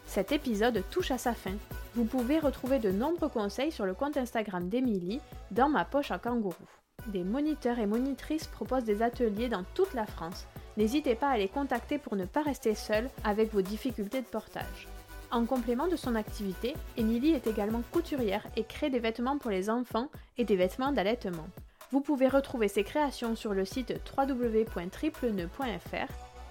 Cet 0.06 0.32
épisode 0.32 0.82
touche 0.90 1.10
à 1.10 1.18
sa 1.18 1.34
fin. 1.34 1.54
Vous 1.94 2.04
pouvez 2.04 2.38
retrouver 2.38 2.78
de 2.78 2.90
nombreux 2.90 3.28
conseils 3.28 3.72
sur 3.72 3.86
le 3.86 3.94
compte 3.94 4.16
Instagram 4.16 4.68
d'Emilie 4.68 5.20
dans 5.50 5.68
ma 5.68 5.84
poche 5.84 6.10
à 6.10 6.18
kangourou. 6.18 6.81
Des 7.08 7.24
moniteurs 7.24 7.78
et 7.78 7.86
monitrices 7.86 8.46
proposent 8.46 8.84
des 8.84 9.02
ateliers 9.02 9.48
dans 9.48 9.64
toute 9.74 9.92
la 9.92 10.06
France. 10.06 10.46
N'hésitez 10.76 11.16
pas 11.16 11.30
à 11.30 11.36
les 11.36 11.48
contacter 11.48 11.98
pour 11.98 12.14
ne 12.16 12.24
pas 12.24 12.42
rester 12.42 12.74
seul 12.74 13.10
avec 13.24 13.52
vos 13.52 13.60
difficultés 13.60 14.20
de 14.20 14.26
portage. 14.26 14.88
En 15.30 15.44
complément 15.44 15.88
de 15.88 15.96
son 15.96 16.14
activité, 16.14 16.74
Émilie 16.96 17.32
est 17.32 17.46
également 17.46 17.82
couturière 17.90 18.46
et 18.56 18.64
crée 18.64 18.88
des 18.88 19.00
vêtements 19.00 19.38
pour 19.38 19.50
les 19.50 19.68
enfants 19.68 20.08
et 20.38 20.44
des 20.44 20.56
vêtements 20.56 20.92
d'allaitement. 20.92 21.48
Vous 21.90 22.00
pouvez 22.00 22.28
retrouver 22.28 22.68
ses 22.68 22.84
créations 22.84 23.34
sur 23.34 23.52
le 23.52 23.64
site 23.64 23.92
www.tripleneu.fr 24.16 26.12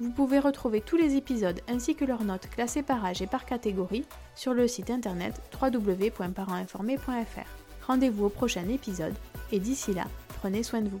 Vous 0.00 0.10
pouvez 0.10 0.40
retrouver 0.40 0.80
tous 0.80 0.96
les 0.96 1.16
épisodes 1.16 1.60
ainsi 1.68 1.94
que 1.94 2.04
leurs 2.04 2.24
notes 2.24 2.50
classées 2.50 2.82
par 2.82 3.04
âge 3.04 3.22
et 3.22 3.26
par 3.26 3.46
catégorie 3.46 4.04
sur 4.34 4.52
le 4.52 4.66
site 4.66 4.90
internet 4.90 5.40
www.parentinformé.fr. 5.60 7.86
Rendez-vous 7.86 8.24
au 8.24 8.30
prochain 8.30 8.68
épisode 8.68 9.14
et 9.52 9.60
d'ici 9.60 9.94
là, 9.94 10.04
prenez 10.40 10.62
soin 10.62 10.80
de 10.80 10.88
vous. 10.88 11.00